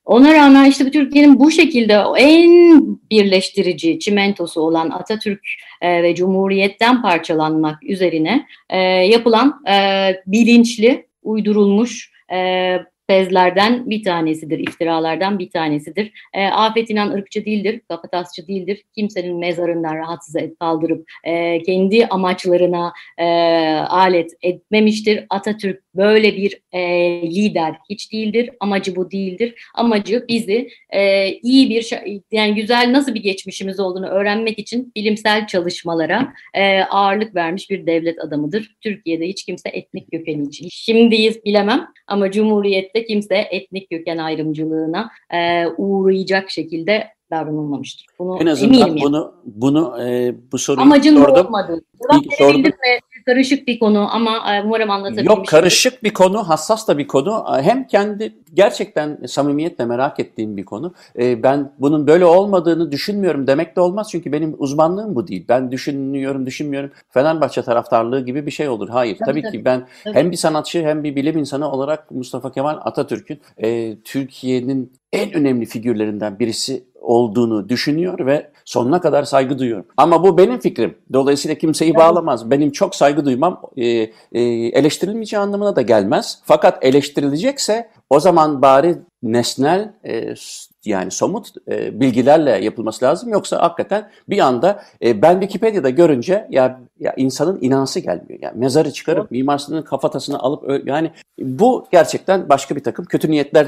Ona 0.05 0.35
rağmen 0.35 0.71
işte 0.71 0.91
Türkiye'nin 0.91 1.41
bu 1.41 1.51
şekilde 1.51 2.03
en 2.19 2.83
birleştirici 3.11 3.99
çimentosu 3.99 4.61
olan 4.61 4.91
Atatürk 4.91 5.41
ve 5.83 6.15
Cumhuriyet'ten 6.15 7.03
parçalanmak 7.03 7.85
üzerine 7.85 8.47
yapılan 9.07 9.63
bilinçli, 10.27 11.10
uydurulmuş 11.23 12.13
e, 12.33 12.79
tezlerden 13.11 13.91
bir 13.91 14.03
tanesidir, 14.03 14.59
iftiralardan 14.59 15.39
bir 15.39 15.51
tanesidir. 15.51 16.13
E, 16.35 16.47
Afet 16.47 16.91
İnan 16.91 17.11
ırkçı 17.11 17.45
değildir, 17.45 17.81
kafatasçı 17.89 18.49
değildir. 18.49 18.83
Kimsenin 18.95 19.39
mezarından 19.39 19.97
rahatsız 19.97 20.37
et, 20.37 20.59
kaldırıp 20.59 21.11
e, 21.25 21.63
kendi 21.63 22.07
amaçlarına 22.07 22.93
e, 23.19 23.25
alet 23.89 24.31
etmemiştir. 24.43 25.27
Atatürk 25.31 25.83
böyle 25.95 26.37
bir 26.37 26.61
e, 26.73 26.81
lider 27.23 27.75
hiç 27.91 28.13
değildir. 28.13 28.51
Amacı 28.61 28.97
bu 28.97 29.11
değildir. 29.11 29.55
Amacı 29.75 30.25
bizi 30.29 30.69
e, 30.91 31.29
iyi 31.33 31.71
bir, 31.71 31.91
yani 32.33 32.55
güzel 32.55 32.93
nasıl 32.93 33.15
bir 33.15 33.23
geçmişimiz 33.23 33.81
olduğunu 33.81 34.07
öğrenmek 34.07 34.59
için 34.59 34.93
bilimsel 34.97 35.47
çalışmalara 35.47 36.33
e, 36.55 36.81
ağırlık 36.81 37.35
vermiş 37.35 37.71
bir 37.71 37.87
devlet 37.87 38.25
adamıdır. 38.25 38.77
Türkiye'de 38.81 39.29
hiç 39.29 39.45
kimse 39.45 39.69
etnik 39.69 40.11
kökeni 40.13 40.47
için. 40.47 40.69
Şimdiyiz 40.71 41.45
bilemem 41.45 41.89
ama 42.07 42.31
Cumhuriyet'te 42.31 43.00
kimse 43.05 43.37
etnik 43.51 43.91
köken 43.91 44.19
ayrımcılığına 44.19 45.11
e, 45.35 45.67
uğrayacak 45.67 46.51
şekilde 46.51 47.07
davranılmamıştır. 47.31 48.07
Bunu 48.19 48.39
en 48.41 48.47
azından 48.47 48.97
bunu 49.01 49.35
bunu 49.45 50.03
e, 50.03 50.35
bu 50.53 50.59
soruyu 50.59 50.83
Amacın 50.83 51.17
sordum. 51.17 51.47
olmadı. 51.47 51.81
Cevap 52.39 52.57
mi? 52.57 52.73
Karışık 53.31 53.69
bir 53.69 53.79
konu 53.79 54.15
ama 54.15 54.55
e, 54.55 54.63
umarım 54.63 54.91
anlatabildim. 54.91 55.27
Yok 55.27 55.47
karışık 55.47 56.03
bir 56.03 56.15
konu, 56.15 56.49
hassas 56.49 56.89
da 56.89 56.99
bir 56.99 57.07
konu. 57.07 57.45
Hem 57.63 57.87
kendi 57.87 58.35
gerçekten 58.55 59.19
samimiyetle 59.27 59.85
merak 59.85 60.21
ettiğim 60.21 60.57
bir 60.57 60.65
konu. 60.65 60.95
E, 61.19 61.43
ben 61.43 61.73
bunun 61.79 62.07
böyle 62.07 62.25
olmadığını 62.25 62.93
düşünmüyorum 62.93 63.47
demek 63.47 63.77
de 63.77 63.81
olmaz 63.81 64.09
çünkü 64.11 64.33
benim 64.33 64.55
uzmanlığım 64.59 65.15
bu 65.15 65.27
değil. 65.29 65.45
Ben 65.49 65.71
düşünüyorum, 65.71 66.47
düşünmüyorum. 66.47 66.91
Fenerbahçe 67.11 67.63
taraftarlığı 67.63 68.25
gibi 68.25 68.47
bir 68.47 68.51
şey 68.51 68.69
olur. 68.69 68.89
Hayır, 68.89 69.17
tabii, 69.19 69.27
tabii, 69.31 69.43
tabii. 69.43 69.59
ki 69.59 69.65
ben 69.65 69.87
tabii. 70.05 70.15
hem 70.15 70.31
bir 70.31 70.37
sanatçı 70.37 70.83
hem 70.83 71.05
bir 71.05 71.17
bilim 71.17 71.39
insanı 71.39 71.71
olarak 71.71 72.11
Mustafa 72.11 72.53
Kemal 72.53 72.79
Atatürk'ün 72.83 73.41
e, 73.63 73.97
Türkiye'nin 74.05 74.93
en 75.13 75.33
önemli 75.33 75.67
figürlerinden 75.67 76.39
birisi 76.39 76.85
olduğunu 77.01 77.69
düşünüyor 77.69 78.27
ve 78.27 78.51
sonuna 78.71 79.01
kadar 79.01 79.25
saygı 79.25 79.59
duyuyorum. 79.59 79.87
Ama 79.97 80.23
bu 80.23 80.39
benim 80.39 80.61
fikrim. 80.61 80.95
Dolayısıyla 81.13 81.55
kimseyi 81.55 81.95
bağlamaz. 81.95 82.51
Benim 82.51 82.71
çok 82.71 82.95
saygı 82.95 83.25
duymam 83.25 83.61
e, 83.77 83.87
e, 83.87 84.11
eleştirilmeyeceği 84.73 85.41
anlamına 85.41 85.77
da 85.77 85.83
gelmez. 85.83 86.39
Fakat 86.45 86.85
eleştirilecekse 86.85 87.91
o 88.11 88.21
zaman 88.21 88.63
bari 88.63 88.97
nesnel 89.23 89.93
e, 90.07 90.35
yani 90.85 91.11
somut 91.11 91.49
e, 91.69 92.01
bilgilerle 92.01 92.65
yapılması 92.65 93.05
lazım. 93.05 93.29
Yoksa 93.29 93.63
hakikaten 93.63 94.11
bir 94.29 94.39
anda 94.39 94.83
e, 95.05 95.23
ben 95.23 95.41
Wikipedia'da 95.41 95.91
görünce 95.91 96.47
ya, 96.51 96.81
ya 97.01 97.15
insanın 97.17 97.59
inansı 97.61 98.01
gelmiyor. 98.01 98.41
Yani 98.43 98.59
mezarı 98.59 98.93
çıkarıp 98.93 99.21
evet. 99.21 99.31
Mimar 99.31 99.59
Sinan'ın 99.59 99.83
kafatasını 99.83 100.39
alıp 100.39 100.87
yani 100.87 101.11
bu 101.39 101.87
gerçekten 101.93 102.49
başka 102.49 102.77
bir 102.77 102.83
takım 102.83 103.05
kötü 103.05 103.31
niyetler 103.31 103.67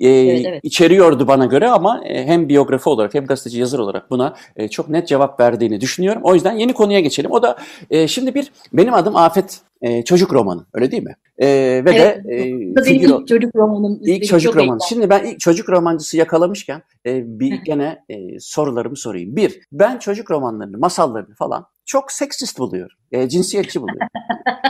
e, 0.00 0.08
evet, 0.08 0.46
evet. 0.46 0.60
içeriyordu 0.62 1.28
bana 1.28 1.46
göre 1.46 1.68
ama 1.68 2.04
e, 2.04 2.26
hem 2.26 2.48
biyografi 2.48 2.88
olarak 2.88 3.14
hem 3.14 3.26
gazeteci 3.26 3.60
yazar 3.60 3.78
olarak 3.78 4.10
buna 4.10 4.34
e, 4.56 4.68
çok 4.68 4.88
net 4.88 5.08
cevap 5.08 5.40
verdiğini 5.40 5.80
düşünüyorum. 5.80 6.22
O 6.24 6.34
yüzden 6.34 6.52
yeni 6.52 6.72
konuya 6.72 7.00
geçelim. 7.00 7.30
O 7.30 7.42
da 7.42 7.56
e, 7.90 8.08
şimdi 8.08 8.34
bir 8.34 8.52
benim 8.72 8.94
adım 8.94 9.16
Afet 9.16 9.60
e, 9.82 10.04
çocuk 10.04 10.32
romanı 10.32 10.66
öyle 10.74 10.90
değil 10.90 11.02
mi? 11.02 11.16
E, 11.38 11.46
ve 11.84 11.90
evet, 11.90 12.24
de 12.24 12.34
e, 12.34 12.84
figür, 12.84 13.08
ilk 13.08 13.28
çocuk 13.28 13.56
romanım. 13.56 14.00
İlk 14.02 14.24
çocuk 14.24 14.56
romanı. 14.56 14.78
Şimdi 14.88 15.10
ben 15.10 15.24
ilk 15.24 15.40
çocuk 15.40 15.68
romancısı 15.68 16.16
yakalamışken 16.16 16.82
e, 17.06 17.40
bir 17.40 17.52
gene 17.52 18.04
e, 18.08 18.40
sorularımı 18.40 18.96
sorayım. 18.96 19.36
Bir, 19.36 19.60
ben 19.72 19.98
çocuk 19.98 20.30
romanlarını, 20.30 20.78
masallarını 20.78 21.34
falan 21.34 21.66
çok 21.90 22.12
seksist 22.12 22.58
buluyorum. 22.58 22.96
E, 23.12 23.28
cinsiyetçi 23.28 23.82
buluyorum. 23.82 24.08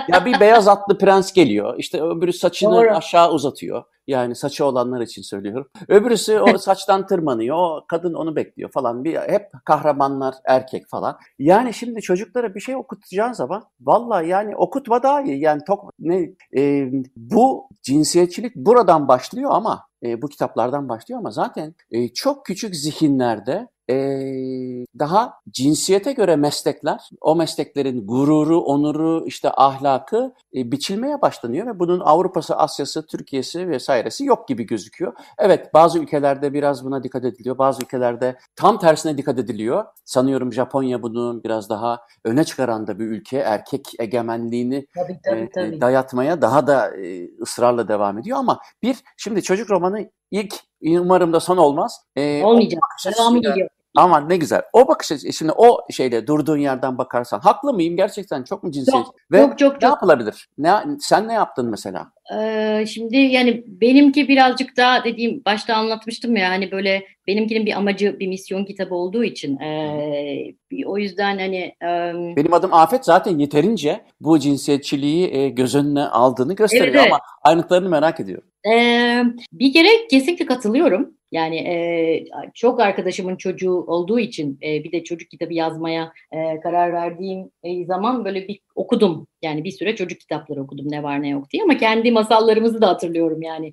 ya 0.08 0.24
bir 0.24 0.40
beyaz 0.40 0.68
atlı 0.68 0.98
prens 0.98 1.32
geliyor. 1.32 1.74
İşte 1.78 2.02
öbürü 2.02 2.32
saçını 2.32 2.72
Doğru. 2.72 2.90
aşağı 2.90 3.32
uzatıyor. 3.32 3.84
Yani 4.06 4.34
saçı 4.34 4.64
olanlar 4.64 5.00
için 5.00 5.22
söylüyorum. 5.22 5.68
Öbürüsü 5.88 6.38
o 6.38 6.58
saçtan 6.58 7.06
tırmanıyor. 7.06 7.56
O 7.56 7.84
kadın 7.88 8.14
onu 8.14 8.36
bekliyor 8.36 8.70
falan. 8.70 9.04
Bir 9.04 9.14
hep 9.16 9.46
kahramanlar 9.64 10.34
erkek 10.44 10.88
falan. 10.88 11.18
Yani 11.38 11.74
şimdi 11.74 12.00
çocuklara 12.00 12.54
bir 12.54 12.60
şey 12.60 12.76
okutacağın 12.76 13.32
zaman 13.32 13.64
vallahi 13.80 14.28
yani 14.28 14.56
okutma 14.56 15.02
daha 15.02 15.22
iyi. 15.22 15.40
Yani 15.40 15.60
tok, 15.66 15.90
ne 15.98 16.30
e, 16.56 16.90
bu 17.16 17.68
cinsiyetçilik 17.82 18.56
buradan 18.56 19.08
başlıyor 19.08 19.50
ama 19.52 19.86
e, 20.02 20.22
bu 20.22 20.28
kitaplardan 20.28 20.88
başlıyor 20.88 21.20
ama 21.20 21.30
zaten 21.30 21.74
e, 21.90 22.08
çok 22.08 22.46
küçük 22.46 22.76
zihinlerde 22.76 23.68
e, 23.90 24.86
daha 24.98 25.34
cinsiyete 25.50 26.12
göre 26.12 26.36
meslekler, 26.36 27.08
o 27.20 27.36
mesleklerin 27.36 28.06
gururu, 28.06 28.60
onuru, 28.60 29.24
işte 29.26 29.50
ahlakı 29.56 30.32
e, 30.54 30.72
biçilmeye 30.72 31.22
başlanıyor 31.22 31.66
ve 31.66 31.78
bunun 31.78 32.00
Avrupa'sı, 32.00 32.56
Asya'sı, 32.56 33.06
Türkiye'si 33.06 33.68
vesairesi 33.68 34.24
yok 34.24 34.48
gibi 34.48 34.66
gözüküyor. 34.66 35.12
Evet 35.38 35.74
bazı 35.74 35.98
ülkelerde 35.98 36.52
biraz 36.52 36.84
buna 36.84 37.02
dikkat 37.02 37.24
ediliyor, 37.24 37.58
bazı 37.58 37.82
ülkelerde 37.82 38.38
tam 38.56 38.78
tersine 38.78 39.18
dikkat 39.18 39.38
ediliyor. 39.38 39.84
Sanıyorum 40.04 40.52
Japonya 40.52 41.02
bunu 41.02 41.44
biraz 41.44 41.68
daha 41.70 42.00
öne 42.24 42.44
çıkaran 42.44 42.86
da 42.86 42.98
bir 42.98 43.06
ülke. 43.06 43.38
Erkek 43.38 43.88
egemenliğini 43.98 44.86
tabii, 44.94 45.20
tabii, 45.24 45.50
tabii. 45.54 45.76
E, 45.76 45.80
dayatmaya 45.80 46.42
daha 46.42 46.66
da 46.66 46.96
e, 46.96 47.28
ısrarla 47.42 47.88
devam 47.88 48.18
ediyor 48.18 48.38
ama 48.38 48.60
bir 48.82 48.96
şimdi 49.16 49.42
çocuk 49.42 49.70
romanı 49.70 50.10
ilk 50.30 50.54
umarım 50.82 51.32
da 51.32 51.40
son 51.40 51.56
olmaz. 51.56 52.00
E, 52.16 52.44
Olmayacak. 52.44 52.82
Devamı 53.18 53.40
geliyor 53.42 53.68
Aman 53.96 54.28
ne 54.28 54.36
güzel. 54.36 54.62
O 54.72 54.88
bakış 54.88 55.12
açısı, 55.12 55.32
şimdi 55.32 55.52
o 55.56 55.78
şeyle 55.90 56.26
durduğun 56.26 56.58
yerden 56.58 56.98
bakarsan 56.98 57.40
haklı 57.40 57.72
mıyım? 57.72 57.96
Gerçekten 57.96 58.42
çok 58.42 58.62
mu 58.62 58.70
cinsiyetçi? 58.70 59.06
Çok, 59.06 59.32
Ve 59.32 59.42
çok, 59.42 59.58
çok, 59.58 59.82
ne 59.82 59.88
yapılabilir? 59.88 60.48
Ne, 60.58 60.70
sen 61.00 61.28
ne 61.28 61.32
yaptın 61.32 61.70
mesela? 61.70 62.12
Ee, 62.38 62.84
şimdi 62.86 63.16
yani 63.16 63.64
benimki 63.66 64.28
birazcık 64.28 64.76
daha 64.76 65.04
dediğim 65.04 65.42
başta 65.44 65.74
anlatmıştım 65.74 66.36
ya 66.36 66.50
hani 66.50 66.70
böyle 66.70 67.02
benimkinin 67.26 67.66
bir 67.66 67.72
amacı 67.72 68.16
bir 68.20 68.26
misyon 68.26 68.64
kitabı 68.64 68.94
olduğu 68.94 69.24
için 69.24 69.58
e, 69.58 70.54
o 70.86 70.98
yüzden 70.98 71.38
hani 71.38 71.74
e, 71.82 72.12
benim 72.36 72.52
adım 72.52 72.74
Afet 72.74 73.04
zaten 73.04 73.38
yeterince 73.38 74.00
bu 74.20 74.38
cinsiyetçiliği 74.38 75.34
e, 75.34 75.48
göz 75.48 75.74
önüne 75.74 76.04
aldığını 76.04 76.54
gösteriyor 76.54 76.86
evet, 76.86 77.00
evet. 77.00 77.12
ama 77.12 77.20
ayrıntılarını 77.42 77.88
merak 77.88 78.20
ediyorum. 78.20 78.44
Ee, 78.72 79.22
bir 79.52 79.72
kere 79.72 79.88
kesinlikle 80.10 80.46
katılıyorum. 80.46 81.14
Yani 81.32 81.56
e, 81.56 82.24
çok 82.54 82.80
arkadaşımın 82.80 83.36
çocuğu 83.36 83.72
olduğu 83.72 84.18
için 84.18 84.58
e, 84.62 84.84
bir 84.84 84.92
de 84.92 85.04
çocuk 85.04 85.30
kitabı 85.30 85.54
yazmaya 85.54 86.12
e, 86.32 86.60
karar 86.60 86.92
verdiğim 86.92 87.50
e, 87.62 87.84
zaman 87.84 88.24
böyle 88.24 88.48
bir 88.48 88.60
okudum. 88.74 89.26
Yani 89.42 89.64
bir 89.64 89.70
süre 89.70 89.96
çocuk 89.96 90.20
kitapları 90.20 90.62
okudum 90.62 90.86
ne 90.90 91.02
var 91.02 91.22
ne 91.22 91.28
yok 91.28 91.50
diye 91.50 91.62
ama 91.62 91.76
kendi 91.76 92.10
masallarımızı 92.10 92.80
da 92.80 92.88
hatırlıyorum 92.88 93.42
yani. 93.42 93.72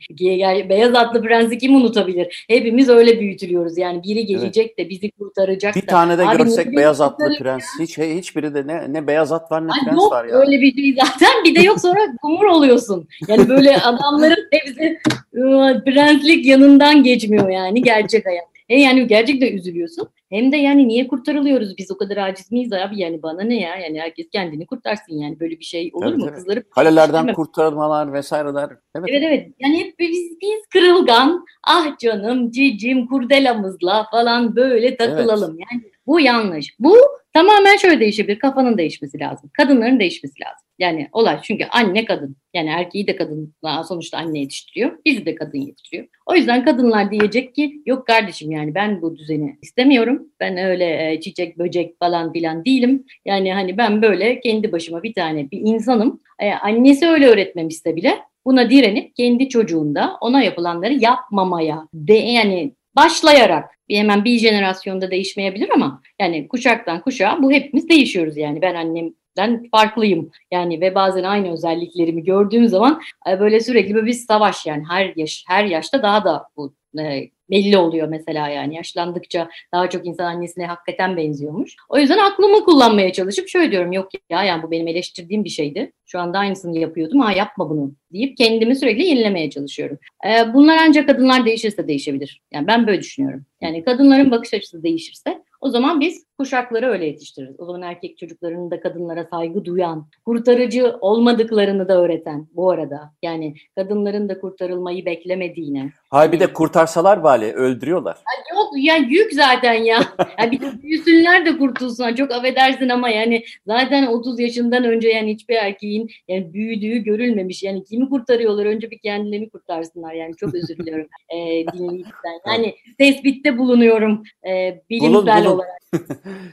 Beyaz 0.69 0.95
atlı 0.95 1.21
prensi 1.21 1.57
kim 1.57 1.75
unutabilir? 1.75 2.45
Hepimiz 2.47 2.89
öyle 2.89 3.19
büyütülüyoruz 3.19 3.77
yani 3.77 4.03
biri 4.03 4.25
gelecek 4.25 4.65
evet. 4.67 4.77
de 4.77 4.89
bizi 4.89 5.11
kurtaracak 5.11 5.75
bir 5.75 5.81
da. 5.81 5.85
tane 5.85 6.17
de 6.17 6.27
Abi, 6.27 6.37
görsek 6.37 6.75
beyaz 6.75 7.01
atlı 7.01 7.37
prens 7.37 7.65
hiç 7.79 7.97
hiçbiri 7.97 8.53
de 8.53 8.67
ne 8.67 8.93
ne 8.93 9.07
beyaz 9.07 9.31
at 9.31 9.51
var 9.51 9.67
ne 9.67 9.71
Ay, 9.71 9.79
prens 9.85 9.97
yok, 9.97 10.11
var 10.11 10.25
ya. 10.25 10.35
öyle 10.35 10.61
bir 10.61 10.75
şey 10.75 10.95
zaten 11.03 11.43
bir 11.45 11.55
de 11.55 11.61
yok 11.61 11.79
sonra 11.79 11.99
kumur 12.21 12.45
oluyorsun. 12.45 13.07
Yani 13.27 13.49
böyle 13.49 13.77
adamların 13.77 14.47
hepsi 14.51 14.99
ıı, 15.35 15.83
prenslik 15.85 16.45
yanından 16.45 17.03
geçmiyor 17.03 17.49
yani 17.49 17.81
gerçek 17.81 18.25
hayat. 18.25 18.56
E 18.69 18.79
yani 18.79 19.07
gerçekten 19.07 19.53
üzülüyorsun. 19.53 20.09
Hem 20.29 20.51
de 20.51 20.57
yani 20.57 20.87
niye 20.87 21.07
kurtarılıyoruz? 21.07 21.77
Biz 21.77 21.91
o 21.91 21.97
kadar 21.97 22.17
aciz 22.17 22.51
miyiz 22.51 22.73
abi? 22.73 22.99
Yani 22.99 23.23
bana 23.23 23.41
ne 23.41 23.59
ya? 23.59 23.75
Yani 23.75 23.99
herkes 23.99 24.29
kendini 24.29 24.65
kurtarsın 24.65 25.13
yani. 25.13 25.39
Böyle 25.39 25.59
bir 25.59 25.63
şey 25.65 25.91
olur 25.93 26.05
evet, 26.05 26.17
mu? 26.17 26.25
evet. 26.27 26.35
kızları 26.35 26.69
kalelerden 26.69 27.33
kurtarmalar 27.33 28.13
vesaireler 28.13 28.69
evet 28.95 29.09
evet, 29.09 29.23
evet. 29.23 29.47
yani 29.59 29.79
hep 29.79 29.99
biz, 29.99 30.37
biz 30.41 30.65
kırılgan 30.73 31.45
ah 31.67 31.97
canım 31.97 32.51
cicim 32.51 33.07
kurdelamızla 33.07 34.07
falan 34.11 34.55
böyle 34.55 34.97
takılalım. 34.97 35.57
Evet. 35.57 35.67
yani 35.71 35.83
bu 36.07 36.19
yanlış. 36.19 36.75
Bu 36.79 36.97
tamamen 37.37 37.77
şöyle 37.77 37.99
değişebilir 37.99 38.39
kafanın 38.39 38.77
değişmesi 38.77 39.19
lazım 39.19 39.49
kadınların 39.53 39.99
değişmesi 39.99 40.41
lazım 40.41 40.67
yani 40.79 41.07
olay 41.11 41.39
çünkü 41.43 41.65
anne 41.65 42.05
kadın. 42.05 42.35
Yani 42.53 42.69
erkeği 42.69 43.07
de 43.07 43.15
kadın 43.15 43.53
sonuçta 43.87 44.17
anne 44.17 44.39
yetiştiriyor. 44.39 44.91
Bizi 45.05 45.25
de 45.25 45.35
kadın 45.35 45.57
yetiştiriyor. 45.57 46.07
O 46.25 46.35
yüzden 46.35 46.65
kadınlar 46.65 47.11
diyecek 47.11 47.55
ki 47.55 47.81
yok 47.85 48.07
kardeşim 48.07 48.51
yani 48.51 48.75
ben 48.75 49.01
bu 49.01 49.17
düzeni 49.17 49.57
istemiyorum. 49.61 50.27
Ben 50.39 50.57
öyle 50.57 51.11
e, 51.11 51.21
çiçek 51.21 51.59
böcek 51.59 51.99
falan 51.99 52.33
filan 52.33 52.65
değilim. 52.65 53.05
Yani 53.25 53.53
hani 53.53 53.77
ben 53.77 54.01
böyle 54.01 54.39
kendi 54.39 54.71
başıma 54.71 55.03
bir 55.03 55.13
tane 55.13 55.51
bir 55.51 55.59
insanım. 55.63 56.19
E, 56.39 56.51
annesi 56.51 57.07
öyle 57.07 57.27
öğretmemişse 57.27 57.95
bile 57.95 58.17
buna 58.45 58.69
direnip 58.69 59.15
kendi 59.15 59.49
çocuğunda 59.49 60.17
ona 60.21 60.43
yapılanları 60.43 60.93
yapmamaya 60.93 61.87
de 61.93 62.13
yani 62.13 62.73
başlayarak 62.97 63.69
hemen 63.89 64.25
bir 64.25 64.39
jenerasyonda 64.39 65.11
değişmeyebilir 65.11 65.69
ama 65.69 66.01
yani 66.19 66.47
kuşaktan 66.47 67.01
kuşağa 67.01 67.37
bu 67.41 67.51
hepimiz 67.51 67.89
değişiyoruz 67.89 68.37
yani 68.37 68.61
ben 68.61 68.75
annem 68.75 69.13
ben 69.37 69.63
farklıyım. 69.71 70.31
Yani 70.51 70.81
ve 70.81 70.95
bazen 70.95 71.23
aynı 71.23 71.53
özelliklerimi 71.53 72.23
gördüğüm 72.23 72.67
zaman 72.67 73.01
e, 73.29 73.39
böyle 73.39 73.59
sürekli 73.59 73.95
böyle 73.95 74.07
bir 74.07 74.13
savaş 74.13 74.65
yani 74.65 74.83
her 74.89 75.13
yaş 75.15 75.43
her 75.47 75.65
yaşta 75.65 76.03
daha 76.03 76.23
da 76.23 76.47
bu 76.57 76.73
e, 76.99 77.29
belli 77.49 77.77
oluyor 77.77 78.07
mesela 78.07 78.49
yani 78.49 78.75
yaşlandıkça 78.75 79.49
daha 79.73 79.89
çok 79.89 80.05
insan 80.05 80.25
annesine 80.25 80.65
hakikaten 80.65 81.17
benziyormuş. 81.17 81.75
O 81.89 81.97
yüzden 81.97 82.17
aklımı 82.17 82.65
kullanmaya 82.65 83.13
çalışıp 83.13 83.49
şöyle 83.49 83.71
diyorum 83.71 83.91
yok 83.91 84.09
ya 84.29 84.43
yani 84.43 84.63
bu 84.63 84.71
benim 84.71 84.87
eleştirdiğim 84.87 85.43
bir 85.43 85.49
şeydi. 85.49 85.91
Şu 86.05 86.19
anda 86.19 86.39
aynısını 86.39 86.79
yapıyordum 86.79 87.19
ha 87.19 87.31
yapma 87.31 87.69
bunu 87.69 87.91
deyip 88.13 88.37
kendimi 88.37 88.75
sürekli 88.75 89.03
yenilemeye 89.03 89.49
çalışıyorum. 89.49 89.97
Ee, 90.25 90.53
bunlar 90.53 90.77
ancak 90.87 91.07
kadınlar 91.07 91.45
değişirse 91.45 91.87
değişebilir. 91.87 92.41
Yani 92.53 92.67
ben 92.67 92.87
böyle 92.87 93.01
düşünüyorum. 93.01 93.45
Yani 93.61 93.83
kadınların 93.83 94.31
bakış 94.31 94.53
açısı 94.53 94.83
değişirse 94.83 95.43
o 95.61 95.69
zaman 95.69 95.99
biz 95.99 96.26
kuşakları 96.37 96.87
öyle 96.87 97.05
yetiştiririz. 97.05 97.59
O 97.59 97.65
zaman 97.65 97.81
erkek 97.81 98.17
çocuklarının 98.17 98.71
da 98.71 98.79
kadınlara 98.79 99.27
saygı 99.31 99.65
duyan, 99.65 100.07
kurtarıcı 100.25 100.95
olmadıklarını 101.01 101.87
da 101.87 102.01
öğreten 102.01 102.47
bu 102.53 102.71
arada. 102.71 103.13
Yani 103.21 103.55
kadınların 103.75 104.29
da 104.29 104.39
kurtarılmayı 104.39 105.05
beklemediğine. 105.05 105.91
Hayır 106.09 106.31
bir 106.31 106.39
de 106.39 106.53
kurtarsalar 106.53 107.23
bari 107.23 107.53
öldürüyorlar. 107.53 108.15
Ya 108.15 108.57
yok 108.57 108.69
ya 108.77 108.95
yük 108.95 109.33
zaten 109.33 109.73
ya. 109.73 109.99
ya 110.39 110.51
bir 110.51 110.61
de 110.61 110.83
büyüsünler 110.83 111.45
de 111.45 111.57
kurtulsun. 111.57 112.15
Çok 112.15 112.31
affedersin 112.31 112.89
ama 112.89 113.09
yani 113.09 113.43
zaten 113.67 114.07
30 114.07 114.39
yaşından 114.39 114.83
önce 114.83 115.09
yani 115.09 115.33
hiçbir 115.33 115.55
erkeğin 115.55 116.09
yani 116.27 116.53
büyüdüğü 116.53 116.97
görülmemiş. 116.97 117.63
Yani 117.63 117.83
kimi 117.83 118.09
kurtarıyorlar? 118.09 118.65
Önce 118.65 118.91
bir 118.91 118.99
kendilerini 118.99 119.49
kurtarsınlar. 119.49 120.13
Yani 120.13 120.35
çok 120.35 120.55
özür 120.55 120.77
diliyorum 120.77 121.07
e, 121.29 121.37
dinleyiciden. 121.73 122.39
Yani 122.47 122.75
tespitte 122.97 123.57
bulunuyorum 123.57 124.23
e, 124.47 124.81
bilimsel 124.89 125.13
bulun, 125.13 125.25
bulun. 125.25 125.55
olarak 125.55 125.76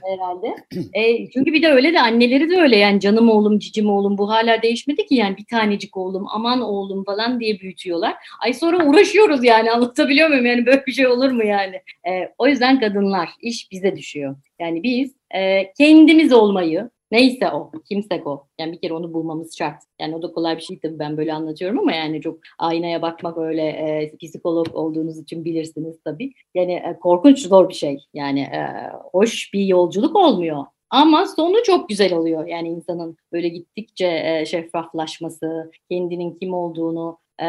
herhalde. 0.04 0.46
E, 0.94 1.30
çünkü 1.30 1.52
bir 1.52 1.62
de 1.62 1.68
öyle 1.68 1.92
de 1.92 2.00
anneleri 2.00 2.50
de 2.50 2.60
öyle 2.60 2.76
yani 2.76 3.00
canım 3.00 3.30
oğlum, 3.30 3.58
cicim 3.58 3.90
oğlum 3.90 4.18
bu 4.18 4.30
hala 4.30 4.62
değişmedi 4.62 5.06
ki 5.06 5.14
yani 5.14 5.36
bir 5.36 5.44
tanecik 5.50 5.96
oğlum, 5.96 6.24
aman 6.28 6.60
oğlum 6.60 7.04
falan 7.04 7.40
diye 7.40 7.60
büyütüyorlar. 7.60 8.14
Ay 8.40 8.52
sonra 8.52 8.86
uğraşıyoruz 8.86 9.44
yani 9.44 9.70
anlatabiliyor 9.70 10.28
muyum? 10.28 10.46
Yani 10.46 10.66
böyle 10.66 10.86
bir 10.86 10.92
şey 10.92 11.06
olur 11.06 11.30
mu 11.30 11.44
yani? 11.44 11.76
E, 12.08 12.32
o 12.38 12.46
yüzden 12.46 12.80
kadınlar 12.80 13.28
iş 13.40 13.70
bize 13.70 13.96
düşüyor. 13.96 14.36
Yani 14.58 14.82
biz 14.82 15.14
e, 15.34 15.72
kendimiz 15.72 16.32
olmayı, 16.32 16.90
Neyse 17.10 17.50
o, 17.50 17.70
kimsek 17.88 18.26
o. 18.26 18.46
Yani 18.58 18.72
bir 18.72 18.80
kere 18.80 18.94
onu 18.94 19.12
bulmamız 19.14 19.58
şart. 19.58 19.82
Yani 20.00 20.16
o 20.16 20.22
da 20.22 20.32
kolay 20.32 20.56
bir 20.56 20.62
şey 20.62 20.78
tabii 20.78 20.98
ben 20.98 21.16
böyle 21.16 21.32
anlatıyorum 21.34 21.78
ama 21.78 21.92
yani 21.92 22.20
çok 22.20 22.38
aynaya 22.58 23.02
bakmak 23.02 23.38
öyle 23.38 23.62
e, 23.62 24.16
psikolog 24.16 24.74
olduğunuz 24.74 25.18
için 25.18 25.44
bilirsiniz 25.44 25.96
tabii. 26.04 26.32
Yani 26.54 26.72
e, 26.72 26.98
korkunç 27.00 27.46
zor 27.46 27.68
bir 27.68 27.74
şey. 27.74 27.98
Yani 28.14 28.40
e, 28.40 28.90
hoş 29.12 29.50
bir 29.54 29.64
yolculuk 29.66 30.16
olmuyor. 30.16 30.64
Ama 30.90 31.26
sonu 31.26 31.62
çok 31.62 31.88
güzel 31.88 32.14
oluyor. 32.14 32.46
Yani 32.46 32.68
insanın 32.68 33.16
böyle 33.32 33.48
gittikçe 33.48 34.06
e, 34.06 34.46
şeffaflaşması, 34.46 35.70
kendinin 35.90 36.34
kim 36.34 36.54
olduğunu 36.54 37.18
e, 37.42 37.46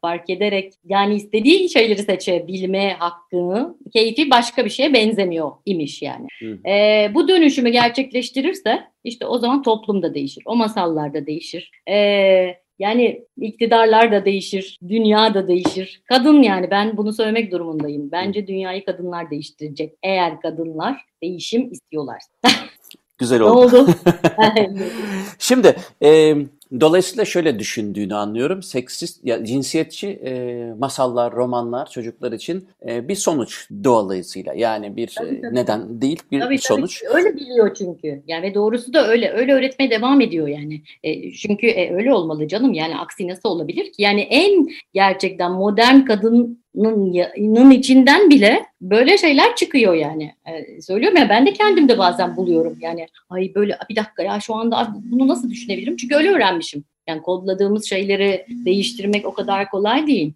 fark 0.00 0.30
ederek 0.30 0.72
yani 0.84 1.14
istediği 1.14 1.68
şeyleri 1.68 2.02
seçebilme 2.02 2.92
hakkını 2.92 3.76
keyfi 3.92 4.30
başka 4.30 4.64
bir 4.64 4.70
şeye 4.70 4.92
benzemiyor 4.92 5.50
imiş 5.66 6.02
yani. 6.02 6.26
E, 6.68 7.10
bu 7.14 7.28
dönüşümü 7.28 7.70
gerçekleştirirse 7.70 8.84
işte 9.04 9.26
o 9.26 9.38
zaman 9.38 9.62
toplum 9.62 10.02
da 10.02 10.14
değişir. 10.14 10.42
O 10.46 10.56
masallar 10.56 11.14
da 11.14 11.26
değişir. 11.26 11.70
E, 11.88 11.96
yani 12.78 13.24
iktidarlar 13.40 14.12
da 14.12 14.24
değişir, 14.24 14.78
dünya 14.88 15.34
da 15.34 15.48
değişir. 15.48 16.02
Kadın 16.08 16.42
yani 16.42 16.70
ben 16.70 16.96
bunu 16.96 17.12
söylemek 17.12 17.52
durumundayım. 17.52 18.12
Bence 18.12 18.46
dünyayı 18.46 18.84
kadınlar 18.84 19.30
değiştirecek. 19.30 19.94
Eğer 20.02 20.40
kadınlar 20.40 21.04
değişim 21.22 21.72
istiyorlar. 21.72 22.22
Güzel 23.18 23.40
oldu. 23.40 23.72
Ne 23.72 23.78
oldu? 23.78 23.90
Şimdi 25.38 25.76
e, 26.02 26.36
Dolayısıyla 26.80 27.24
şöyle 27.24 27.58
düşündüğünü 27.58 28.14
anlıyorum. 28.14 28.62
Seksist, 28.62 29.24
ya, 29.24 29.44
cinsiyetçi 29.44 30.08
e, 30.08 30.64
masallar, 30.78 31.32
romanlar 31.32 31.90
çocuklar 31.90 32.32
için 32.32 32.68
e, 32.88 33.08
bir 33.08 33.14
sonuç 33.14 33.68
dolayısıyla. 33.84 34.54
Yani 34.54 34.96
bir 34.96 35.14
tabii, 35.18 35.40
tabii. 35.40 35.54
neden 35.54 36.00
değil, 36.00 36.22
bir 36.30 36.40
tabii, 36.40 36.58
sonuç. 36.58 37.02
Tabii. 37.02 37.14
Öyle 37.14 37.36
biliyor 37.36 37.74
çünkü. 37.74 38.22
Yani 38.26 38.54
doğrusu 38.54 38.92
da 38.92 39.08
öyle. 39.08 39.32
Öyle 39.32 39.52
öğretmeye 39.52 39.90
devam 39.90 40.20
ediyor 40.20 40.48
yani. 40.48 40.82
E, 41.02 41.32
çünkü 41.32 41.66
e, 41.66 41.94
öyle 41.94 42.14
olmalı 42.14 42.48
canım. 42.48 42.72
Yani 42.72 42.96
aksi 42.98 43.28
nasıl 43.28 43.48
olabilir 43.48 43.84
ki? 43.84 44.02
Yani 44.02 44.20
en 44.20 44.68
gerçekten 44.94 45.52
modern 45.52 46.04
kadın 46.04 46.65
nın 46.76 47.70
içinden 47.70 48.30
bile 48.30 48.66
böyle 48.80 49.18
şeyler 49.18 49.56
çıkıyor 49.56 49.94
yani. 49.94 50.34
Ee, 50.48 50.82
söylüyorum 50.82 51.18
ya 51.18 51.28
ben 51.28 51.46
de 51.46 51.52
kendimde 51.52 51.98
bazen 51.98 52.36
buluyorum 52.36 52.78
yani. 52.80 53.06
Ay 53.30 53.52
böyle 53.54 53.78
bir 53.90 53.96
dakika 53.96 54.22
ya 54.22 54.40
şu 54.40 54.54
anda 54.54 54.94
bunu 55.04 55.28
nasıl 55.28 55.50
düşünebilirim? 55.50 55.96
Çünkü 55.96 56.14
öyle 56.14 56.30
öğrenmişim. 56.30 56.84
Yani 57.06 57.22
kodladığımız 57.22 57.88
şeyleri 57.88 58.46
değiştirmek 58.48 59.26
o 59.26 59.34
kadar 59.34 59.70
kolay 59.70 60.06
değil. 60.06 60.32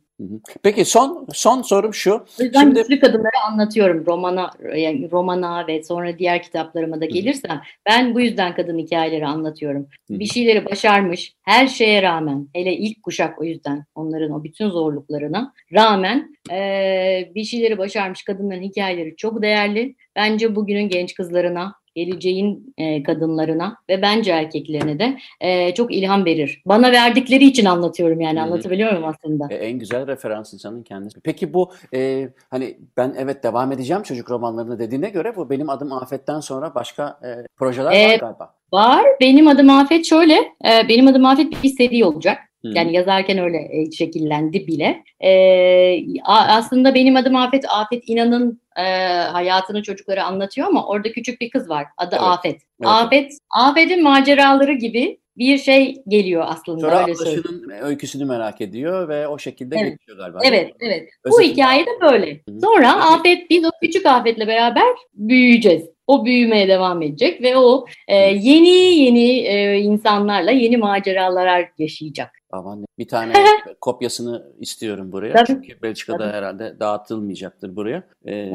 Peki 0.62 0.84
son 0.84 1.26
son 1.32 1.62
sorum 1.62 1.94
şu. 1.94 2.12
O 2.40 2.42
yüzden 2.42 2.60
Şimdi... 2.60 2.80
güçlü 2.80 3.00
kadınları 3.00 3.40
anlatıyorum 3.46 4.06
romana 4.06 4.50
yani 4.76 5.10
romana 5.10 5.66
ve 5.66 5.82
sonra 5.82 6.18
diğer 6.18 6.42
kitaplarıma 6.42 7.00
da 7.00 7.04
gelirsem 7.04 7.50
Hı-hı. 7.50 7.60
ben 7.86 8.14
bu 8.14 8.20
yüzden 8.20 8.54
kadın 8.54 8.78
hikayeleri 8.78 9.26
anlatıyorum. 9.26 9.86
Hı-hı. 10.08 10.18
Bir 10.18 10.26
şeyleri 10.26 10.64
başarmış 10.64 11.34
her 11.42 11.66
şeye 11.66 12.02
rağmen 12.02 12.48
hele 12.54 12.72
ilk 12.72 13.02
kuşak 13.02 13.40
o 13.40 13.44
yüzden 13.44 13.84
onların 13.94 14.30
o 14.30 14.44
bütün 14.44 14.68
zorluklarına 14.68 15.52
rağmen 15.72 16.36
e, 16.52 17.30
bir 17.34 17.44
şeyleri 17.44 17.78
başarmış 17.78 18.22
kadınların 18.22 18.62
hikayeleri 18.62 19.16
çok 19.16 19.42
değerli. 19.42 19.94
Bence 20.16 20.56
bugünün 20.56 20.88
genç 20.88 21.14
kızlarına 21.14 21.79
geleceğin 21.94 22.74
e, 22.78 23.02
kadınlarına 23.02 23.76
ve 23.88 24.02
bence 24.02 24.30
erkeklerine 24.30 24.98
de 24.98 25.18
e, 25.40 25.74
çok 25.74 25.94
ilham 25.94 26.24
verir. 26.24 26.62
Bana 26.66 26.92
verdikleri 26.92 27.44
için 27.44 27.64
anlatıyorum 27.64 28.20
yani 28.20 28.42
anlatabiliyor 28.42 28.90
muyum 28.92 29.08
aslında? 29.08 29.48
E, 29.50 29.54
en 29.54 29.78
güzel 29.78 30.06
referans 30.06 30.54
insanın 30.54 30.82
kendisi. 30.82 31.20
Peki 31.20 31.54
bu 31.54 31.72
e, 31.94 32.28
hani 32.50 32.78
ben 32.96 33.14
evet 33.18 33.44
devam 33.44 33.72
edeceğim 33.72 34.02
çocuk 34.02 34.30
romanlarını 34.30 34.78
dediğine 34.78 35.10
göre 35.10 35.36
bu 35.36 35.50
benim 35.50 35.70
adım 35.70 35.92
Afet'ten 35.92 36.40
sonra 36.40 36.74
başka 36.74 37.18
e, 37.24 37.46
projeler 37.56 37.92
e, 37.92 38.12
var 38.12 38.18
galiba. 38.18 38.54
Var. 38.72 39.06
Benim 39.20 39.48
adım 39.48 39.70
Afet 39.70 40.06
şöyle. 40.06 40.34
E, 40.34 40.88
benim 40.88 41.06
adım 41.06 41.24
Afet 41.24 41.62
bir 41.62 41.68
seri 41.68 42.04
olacak. 42.04 42.38
Hmm. 42.60 42.76
Yani 42.76 42.92
yazarken 42.92 43.38
öyle 43.38 43.68
e, 43.70 43.90
şekillendi 43.90 44.66
bile. 44.66 45.02
E, 45.24 46.22
aslında 46.24 46.94
benim 46.94 47.16
adım 47.16 47.36
Afet. 47.36 47.64
Afet 47.68 48.08
İnan'ın 48.08 48.60
e, 48.80 49.22
hayatını 49.22 49.82
çocuklara 49.82 50.24
anlatıyor 50.24 50.66
ama 50.66 50.86
orada 50.86 51.12
küçük 51.12 51.40
bir 51.40 51.50
kız 51.50 51.68
var. 51.68 51.86
Adı 51.96 52.16
evet. 52.18 52.22
Afet. 52.22 52.52
Evet. 52.54 52.90
Afet, 52.90 53.32
Afet'in 53.50 54.02
maceraları 54.02 54.72
gibi 54.72 55.20
bir 55.36 55.58
şey 55.58 56.02
geliyor 56.08 56.44
aslında. 56.46 56.80
Sonra 56.80 57.06
öyle 57.06 57.82
öyküsünü 57.82 58.24
merak 58.24 58.60
ediyor 58.60 59.08
ve 59.08 59.28
o 59.28 59.38
şekilde 59.38 59.76
evet. 59.76 59.98
geçiyor 59.98 60.18
galiba. 60.18 60.38
Evet, 60.44 60.74
evet. 60.80 61.08
Bu 61.30 61.40
hikaye 61.40 61.86
de 61.86 61.90
böyle. 62.02 62.40
Sonra 62.62 62.96
Hı. 62.96 63.14
Afet, 63.14 63.50
biz 63.50 63.64
o 63.64 63.70
küçük 63.82 64.06
Afet'le 64.06 64.46
beraber 64.46 64.94
büyüyeceğiz 65.14 65.82
o 66.10 66.24
büyümeye 66.24 66.68
devam 66.68 67.02
edecek 67.02 67.42
ve 67.42 67.56
o 67.56 67.84
e, 68.08 68.16
yeni 68.16 68.68
yeni 68.68 69.28
e, 69.38 69.78
insanlarla 69.78 70.50
yeni 70.50 70.76
maceralar 70.76 71.68
yaşayacak. 71.78 72.30
Aman 72.52 72.84
bir 72.98 73.08
tane 73.08 73.32
kopyasını 73.80 74.52
istiyorum 74.58 75.12
buraya. 75.12 75.32
Tabii. 75.32 75.46
Çünkü 75.46 75.82
Belçika'da 75.82 76.18
Tabii. 76.18 76.36
herhalde 76.36 76.80
dağıtılmayacaktır 76.80 77.76
buraya. 77.76 78.02
Ee, 78.24 78.52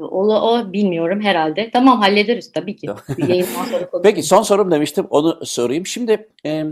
o, 0.00 0.34
o 0.34 0.72
bilmiyorum 0.72 1.20
herhalde. 1.20 1.70
Tamam 1.72 2.00
hallederiz 2.00 2.52
tabii 2.52 2.76
ki. 2.76 2.88
Peki 4.02 4.22
son 4.22 4.42
sorum 4.42 4.70
demiştim 4.70 5.06
onu 5.10 5.38
sorayım. 5.46 5.86
Şimdi 5.86 6.28
e, 6.46 6.64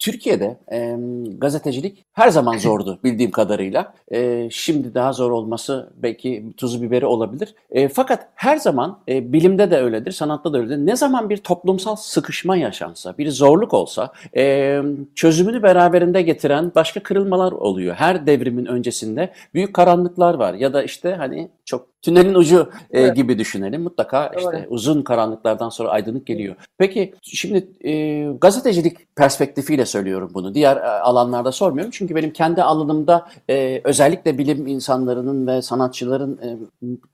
Türkiye'de 0.00 0.58
e, 0.72 0.96
gazetecilik 1.38 2.04
her 2.12 2.28
zaman 2.28 2.58
zordu 2.58 2.98
bildiğim 3.04 3.30
kadarıyla. 3.30 3.94
E, 4.12 4.48
şimdi 4.50 4.94
daha 4.94 5.12
zor 5.12 5.30
olması 5.30 5.92
belki 5.96 6.44
tuzu 6.56 6.82
biberi 6.82 7.06
olabilir. 7.06 7.54
E, 7.70 7.88
fakat 7.88 8.28
her 8.34 8.56
zaman 8.56 8.98
e, 9.08 9.32
bilimde 9.32 9.70
de 9.70 9.76
öyledir, 9.76 10.12
sanatta 10.12 10.52
da 10.52 10.58
öyledir. 10.58 10.76
Ne 10.76 10.96
zaman 10.96 11.30
bir 11.30 11.36
toplumsal 11.36 11.96
sıkışma 11.96 12.56
yaşansa, 12.56 13.18
bir 13.18 13.30
zorluk 13.30 13.74
olsa 13.74 14.12
e, 14.36 14.78
çözümünü 15.14 15.62
beraberinde 15.62 16.22
getiren 16.22 16.72
başka 16.74 17.00
kırılmalar 17.02 17.52
oluyor. 17.52 17.94
Her 17.94 18.26
devrimin 18.26 18.66
öncesinde 18.66 19.32
büyük 19.54 19.74
karanlıklar 19.74 20.34
var 20.34 20.54
ya 20.54 20.72
da 20.72 20.82
işte 20.82 21.14
hani 21.14 21.50
çok 21.64 21.99
tünelin 22.02 22.34
ucu 22.34 22.70
e, 22.90 23.00
evet. 23.00 23.16
gibi 23.16 23.38
düşünelim. 23.38 23.82
Mutlaka 23.82 24.32
işte 24.36 24.50
evet. 24.54 24.66
uzun 24.70 25.02
karanlıklardan 25.02 25.68
sonra 25.68 25.88
aydınlık 25.88 26.26
geliyor. 26.26 26.56
Peki 26.78 27.14
şimdi 27.22 27.68
e, 27.84 28.24
gazetecilik 28.40 29.16
perspektifiyle 29.16 29.86
söylüyorum 29.86 30.30
bunu. 30.34 30.54
Diğer 30.54 30.76
e, 30.76 30.80
alanlarda 30.80 31.52
sormuyorum. 31.52 31.90
Çünkü 31.94 32.14
benim 32.14 32.32
kendi 32.32 32.62
alanımda 32.62 33.28
e, 33.50 33.80
özellikle 33.84 34.38
bilim 34.38 34.66
insanlarının 34.66 35.46
ve 35.46 35.62
sanatçıların 35.62 36.38
e, 36.42 36.48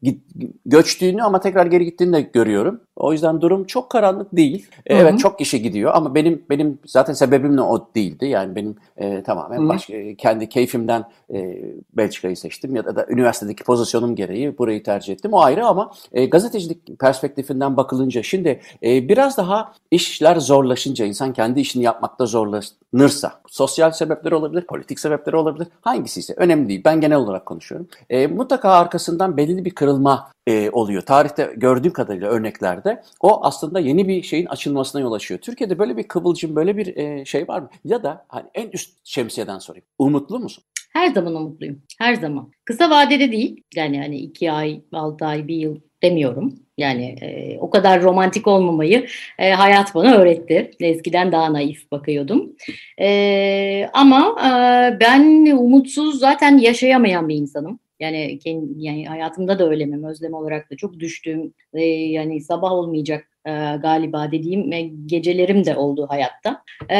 git, 0.03 0.23
göçtüğünü 0.67 1.23
ama 1.23 1.41
tekrar 1.41 1.67
geri 1.67 1.85
gittiğini 1.85 2.13
de 2.13 2.21
görüyorum. 2.21 2.81
O 2.97 3.13
yüzden 3.13 3.41
durum 3.41 3.65
çok 3.65 3.91
karanlık 3.91 4.37
değil. 4.37 4.67
Hı 4.89 4.95
-hı. 4.95 4.97
Evet 4.97 5.19
çok 5.19 5.39
kişi 5.39 5.63
gidiyor 5.63 5.93
ama 5.95 6.15
benim 6.15 6.43
benim 6.51 6.79
zaten 6.87 7.13
sebebim 7.13 7.57
de 7.57 7.63
o 7.63 7.89
değildi. 7.95 8.27
Yani 8.27 8.57
benim 8.57 8.77
e, 8.97 9.23
tamamen 9.23 9.59
Hı 9.59 9.63
-hı. 9.63 9.69
başka 9.69 9.95
kendi 10.19 10.49
keyfimden 10.49 11.05
e, 11.35 11.63
Belçika'yı 11.97 12.37
seçtim 12.37 12.77
ya 12.77 12.85
da, 12.85 12.97
da 12.97 13.07
üniversitedeki 13.09 13.65
pozisyonum 13.65 14.15
gereği 14.15 14.59
burayı 14.59 14.76
tercih 14.83 15.13
ettim. 15.13 15.33
O 15.33 15.41
ayrı 15.41 15.67
ama 15.67 15.93
e, 16.13 16.27
gazetecilik 16.27 17.01
perspektifinden 17.01 17.77
bakılınca 17.77 18.23
şimdi 18.23 18.61
e, 18.83 19.09
biraz 19.09 19.37
daha 19.37 19.73
işler 19.91 20.37
zorlaşınca 20.37 21.05
insan 21.05 21.33
kendi 21.33 21.61
işini 21.61 21.83
yapmakta 21.83 22.27
zorlanırsa 22.27 23.33
sosyal 23.49 23.91
sebepler 23.91 24.33
olabilir, 24.33 24.67
politik 24.67 25.01
sebepleri 25.01 25.37
olabilir. 25.37 25.69
Hangisi 25.81 26.21
ise 26.21 26.35
önemli 26.37 26.69
değil. 26.69 26.83
Ben 26.85 27.01
genel 27.01 27.19
olarak 27.19 27.47
konuşuyorum. 27.47 27.89
E, 28.11 28.27
mutlaka 28.27 28.71
arkasından 28.71 29.37
belirli 29.37 29.65
bir 29.65 29.75
kırılma 29.75 30.31
e, 30.47 30.71
oluyor. 30.71 31.03
Tarihte 31.03 31.55
gördüğüm 31.57 31.93
kadarıyla 31.93 32.29
örneklerde 32.29 33.03
o 33.21 33.45
aslında 33.45 33.81
yeni 33.81 34.09
bir 34.09 34.23
şeyin 34.23 34.47
açılmasına 34.47 35.03
yol 35.03 35.13
açıyor. 35.13 35.41
Türkiye'de 35.41 35.79
böyle 35.79 35.97
bir 35.97 36.09
kıvılcım, 36.09 36.57
böyle 36.57 36.77
bir 36.77 36.97
e, 36.97 37.25
şey 37.25 37.49
var 37.49 37.61
mı? 37.61 37.69
Ya 37.85 38.03
da 38.03 38.25
hani 38.29 38.47
en 38.55 38.69
üst 38.69 38.91
şemsiyeden 39.05 39.59
sorayım. 39.59 39.85
Umutlu 39.99 40.39
musun? 40.39 40.65
Her 40.97 41.13
zaman 41.15 41.35
umutluyum. 41.35 41.83
Her 41.99 42.15
zaman. 42.15 42.53
Kısa 42.65 42.91
vadede 42.91 43.33
değil. 43.33 43.63
Yani 43.75 43.99
hani 43.99 44.19
iki 44.19 44.53
ay, 44.53 44.81
altı 44.93 45.25
ay, 45.27 45.49
bir 45.49 45.57
yıl 45.57 45.77
demiyorum. 46.03 46.55
Yani 46.79 47.05
e, 47.05 47.59
o 47.59 47.71
kadar 47.71 48.03
romantik 48.03 48.47
olmamayı 48.47 49.07
e, 49.39 49.51
hayat 49.51 49.95
bana 49.95 50.17
öğretti. 50.17 50.71
Eskiden 50.81 51.33
daha 51.33 51.53
naif 51.53 51.91
bakıyordum. 51.91 52.53
E, 53.01 53.89
ama 53.93 54.37
e, 54.41 54.51
ben 55.01 55.47
umutsuz 55.57 56.19
zaten 56.19 56.59
yaşayamayan 56.59 57.29
bir 57.29 57.35
insanım. 57.35 57.79
Yani, 58.01 58.39
kendi, 58.39 58.67
yani 58.77 59.07
hayatımda 59.07 59.59
da 59.59 59.69
öyle? 59.69 60.07
Özlem 60.07 60.35
olarak 60.35 60.71
da 60.71 60.77
çok 60.77 61.01
düştüğüm, 61.01 61.55
e, 61.75 61.83
yani 61.85 62.41
sabah 62.41 62.73
olmayacak 62.73 63.29
e, 63.45 63.51
galiba 63.83 64.33
dediğim 64.33 64.73
e, 64.73 64.83
gecelerim 65.07 65.65
de 65.65 65.77
oldu 65.77 66.07
hayatta. 66.11 66.63
E, 66.91 66.99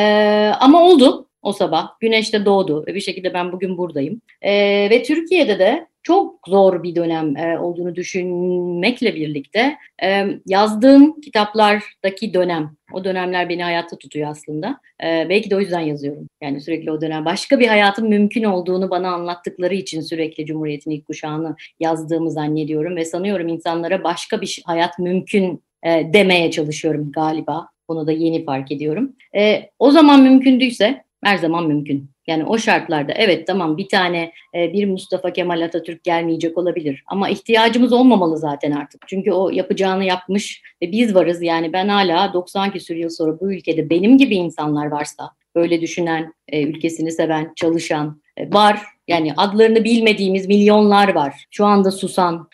ama 0.61 0.83
oldu 0.83 1.27
o 1.47 1.53
sabah. 1.53 1.89
Güneş 2.01 2.33
de 2.33 2.45
doğdu 2.45 2.85
ve 2.87 2.95
bir 2.95 3.01
şekilde 3.01 3.35
ben 3.35 3.53
bugün 3.53 3.79
buradayım. 3.79 4.21
E, 4.43 4.53
ve 4.91 5.03
Türkiye'de 5.03 5.59
de 5.59 5.87
çok 6.03 6.49
zor 6.49 6.83
bir 6.83 6.95
dönem 6.95 7.37
e, 7.37 7.59
olduğunu 7.59 7.95
düşünmekle 7.95 9.15
birlikte 9.15 9.77
e, 10.03 10.27
yazdığım 10.47 11.21
kitaplardaki 11.21 12.35
dönem, 12.35 12.77
o 12.93 13.05
dönemler 13.05 13.49
beni 13.49 13.63
hayatta 13.63 13.99
tutuyor 13.99 14.31
aslında. 14.31 14.81
E, 15.05 15.27
belki 15.29 15.51
de 15.51 15.57
o 15.57 15.61
yüzden 15.61 15.81
yazıyorum. 15.81 16.29
Yani 16.43 16.61
sürekli 16.61 16.93
o 16.93 17.01
dönem 17.01 17.25
başka 17.25 17.61
bir 17.61 17.69
hayatın 17.69 18.09
mümkün 18.09 18.45
olduğunu 18.45 18.91
bana 18.91 19.11
anlattıkları 19.11 19.75
için 19.75 20.01
sürekli 20.01 20.47
Cumhuriyet'in 20.47 20.91
ilk 20.91 21.07
kuşağını 21.07 21.57
yazdığımı 21.81 22.31
zannediyorum 22.31 22.97
ve 22.97 23.05
sanıyorum 23.05 23.49
insanlara 23.49 24.05
başka 24.05 24.41
bir 24.41 24.63
hayat 24.65 24.99
mümkün 24.99 25.63
e, 25.83 26.13
demeye 26.13 26.51
çalışıyorum 26.51 27.13
galiba. 27.13 27.69
Bunu 27.89 28.07
da 28.07 28.13
yeni 28.13 28.45
fark 28.45 28.73
ediyorum. 28.73 29.13
E, 29.37 29.71
o 29.79 29.91
zaman 29.91 30.23
mümkündüyse 30.23 31.06
her 31.25 31.39
zaman 31.39 31.67
mümkün. 31.67 32.11
Yani 32.27 32.45
o 32.45 32.59
şartlarda 32.59 33.13
evet 33.13 33.47
tamam 33.47 33.77
bir 33.77 33.89
tane 33.89 34.33
e, 34.55 34.73
bir 34.73 34.87
Mustafa 34.87 35.33
Kemal 35.33 35.61
Atatürk 35.61 36.05
gelmeyecek 36.05 36.59
olabilir 36.59 37.05
ama 37.07 37.29
ihtiyacımız 37.29 37.93
olmamalı 37.93 38.39
zaten 38.39 38.71
artık. 38.71 39.09
Çünkü 39.09 39.33
o 39.33 39.51
yapacağını 39.51 40.05
yapmış 40.05 40.63
ve 40.83 40.93
biz 40.93 41.15
varız 41.15 41.43
yani 41.43 41.73
ben 41.73 41.89
hala 41.89 42.33
90 42.33 42.73
küsur 42.73 42.95
yıl 42.95 43.11
sonra 43.11 43.41
bu 43.41 43.53
ülkede 43.53 43.91
benim 43.91 44.19
gibi 44.19 44.35
insanlar 44.35 44.87
varsa 44.87 45.31
böyle 45.55 45.81
düşünen, 45.81 46.35
e, 46.49 46.63
ülkesini 46.63 47.13
seven, 47.13 47.53
çalışan 47.57 48.23
e, 48.37 48.53
var. 48.53 48.81
Yani 49.09 49.33
adlarını 49.37 49.85
bilmediğimiz 49.85 50.49
milyonlar 50.49 51.15
var. 51.15 51.45
Şu 51.51 51.65
anda 51.65 51.91
susan, 51.91 52.49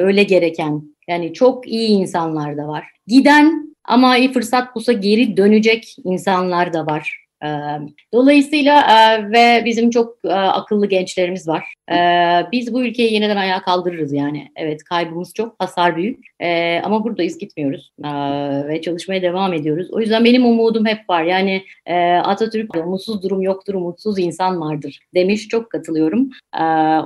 öyle 0.00 0.22
gereken 0.22 0.82
yani 1.08 1.32
çok 1.32 1.68
iyi 1.68 1.88
insanlar 1.88 2.56
da 2.56 2.68
var. 2.68 2.84
Giden 3.06 3.76
ama 3.84 4.16
iyi 4.16 4.32
fırsat 4.32 4.74
bulsa 4.74 4.92
geri 4.92 5.36
dönecek 5.36 5.96
insanlar 6.04 6.72
da 6.72 6.86
var. 6.86 7.25
Dolayısıyla 8.12 8.82
ve 9.32 9.62
bizim 9.64 9.90
çok 9.90 10.18
akıllı 10.30 10.86
gençlerimiz 10.86 11.48
var. 11.48 11.64
Biz 12.52 12.74
bu 12.74 12.84
ülkeyi 12.84 13.12
yeniden 13.12 13.36
ayağa 13.36 13.62
kaldırırız 13.62 14.12
yani. 14.12 14.48
Evet 14.56 14.84
kaybımız 14.84 15.34
çok, 15.34 15.54
hasar 15.58 15.96
büyük 15.96 16.26
ama 16.84 17.04
buradayız 17.04 17.38
gitmiyoruz 17.38 17.92
ve 18.68 18.80
çalışmaya 18.82 19.22
devam 19.22 19.52
ediyoruz. 19.52 19.88
O 19.92 20.00
yüzden 20.00 20.24
benim 20.24 20.46
umudum 20.46 20.86
hep 20.86 21.10
var. 21.10 21.22
Yani 21.22 21.64
Atatürk 22.24 22.76
umutsuz 22.76 23.22
durum 23.22 23.42
yoktur, 23.42 23.74
umutsuz 23.74 24.18
insan 24.18 24.60
vardır 24.60 24.98
demiş. 25.14 25.48
Çok 25.48 25.70
katılıyorum. 25.70 26.30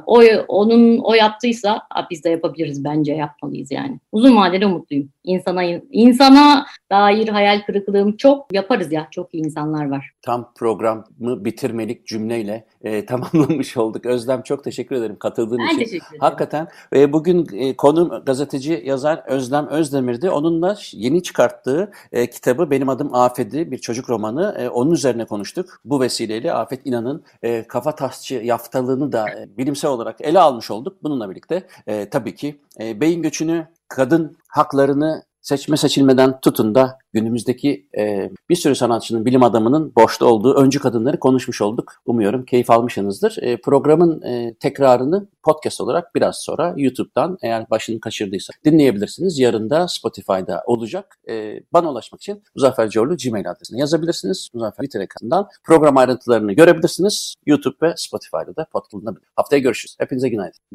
O 0.07 0.23
onun 0.49 0.99
o 0.99 1.15
yaptıysa 1.15 1.83
biz 2.11 2.25
de 2.25 2.31
yapabiliriz 2.31 2.85
bence 2.85 3.13
yapmalıyız 3.13 3.71
yani. 3.71 3.99
Uzun 4.13 4.37
vadede 4.37 4.67
umutluyum. 4.67 5.09
İnsana 5.25 5.65
insana 5.91 6.67
dair 6.91 7.29
hayal 7.29 7.61
kırıklığım 7.61 8.17
çok 8.17 8.55
yaparız 8.55 8.93
ya. 8.93 9.09
Çok 9.11 9.35
iyi 9.35 9.45
insanlar 9.45 9.91
var 9.91 10.11
tam 10.23 10.53
programı 10.55 11.05
bitirmelik 11.19 12.07
cümleyle 12.07 12.67
e, 12.83 13.07
tamamlamış 13.11 13.77
olduk. 13.77 14.07
Özlem 14.07 14.43
çok 14.43 14.65
teşekkür 14.65 14.97
ederim 14.97 15.17
katıldığın 15.19 15.59
ben 15.59 15.67
için. 15.67 15.79
Teşekkür 15.79 16.07
ederim. 16.07 16.21
Hakikaten 16.21 16.69
e, 16.95 17.13
bugün 17.13 17.49
e, 17.53 17.77
konum 17.77 18.25
gazeteci 18.25 18.83
yazar 18.85 19.23
Özlem 19.27 19.69
Özdemir'di. 19.69 20.31
Onunla 20.31 20.77
yeni 20.93 21.23
çıkarttığı 21.23 21.93
e, 22.13 22.31
kitabı 22.31 22.71
Benim 22.71 22.89
Adım 22.89 23.15
Afet'i 23.15 23.71
bir 23.71 23.79
çocuk 23.79 24.11
romanı. 24.11 24.57
E, 24.59 24.69
onun 24.69 24.91
üzerine 24.91 25.25
konuştuk. 25.25 25.81
Bu 25.85 26.01
vesileyle 26.01 26.53
Afet 26.53 26.87
İnan'ın 26.87 27.25
e, 27.43 27.67
kafa 27.67 27.95
tasçı 27.95 28.35
yaftalığını 28.35 29.13
da 29.13 29.31
e, 29.31 29.49
bilimsel 29.59 29.91
olarak 29.91 30.21
ele 30.21 30.39
almış 30.39 30.71
olduk. 30.71 30.97
Bununla 31.03 31.31
birlikte 31.31 31.67
e, 31.87 32.11
tabii 32.11 32.35
ki 32.35 32.61
e, 32.81 33.01
beyin 33.01 33.23
göçünü 33.23 33.67
kadın 33.89 34.37
haklarını 34.49 35.30
seçme 35.43 35.77
seçilmeden 35.77 36.41
tutun 36.41 36.75
da 36.75 36.99
günümüzdeki 37.13 37.89
e, 37.99 38.31
bir 38.49 38.55
sürü 38.55 38.75
sanatçının, 38.75 39.25
bilim 39.25 39.43
adamının 39.43 39.93
boşta 39.97 40.27
olduğu 40.27 40.55
öncü 40.55 40.79
kadınları 40.79 41.21
konuşmuş 41.21 41.63
olduk. 41.63 41.93
Umuyorum 42.07 42.45
keyif 42.45 42.71
almışsınızdır. 42.71 43.37
E, 43.43 43.61
programın 43.61 44.23
e, 44.23 44.55
tekrarını 44.55 45.29
podcast 45.43 45.81
olarak 45.81 46.15
biraz 46.15 46.39
sonra 46.43 46.75
YouTube'dan 46.77 47.39
eğer 47.43 47.71
başını 47.71 48.01
kaçırdıysa 48.01 48.53
dinleyebilirsiniz. 48.65 49.39
Yarın 49.39 49.71
da 49.71 49.89
Spotify'da 49.89 50.63
olacak. 50.67 51.19
E, 51.29 51.61
bana 51.73 51.91
ulaşmak 51.91 52.21
için 52.21 52.43
Muzaffer 52.55 52.91
Corlu 52.91 53.17
Gmail 53.17 53.51
adresine 53.51 53.79
yazabilirsiniz. 53.79 54.49
Muzaffer 54.55 54.85
Twitter 54.85 55.01
ekranından 55.01 55.49
program 55.65 55.97
ayrıntılarını 55.97 56.53
görebilirsiniz. 56.53 57.35
YouTube 57.47 57.77
ve 57.83 57.95
Spotify'da 57.97 58.57
da 58.57 58.67
podcast 58.73 58.91
Haftaya 59.37 59.63
görüşürüz. 59.63 59.97
Hepinize 59.99 60.29
günaydın. 60.29 60.71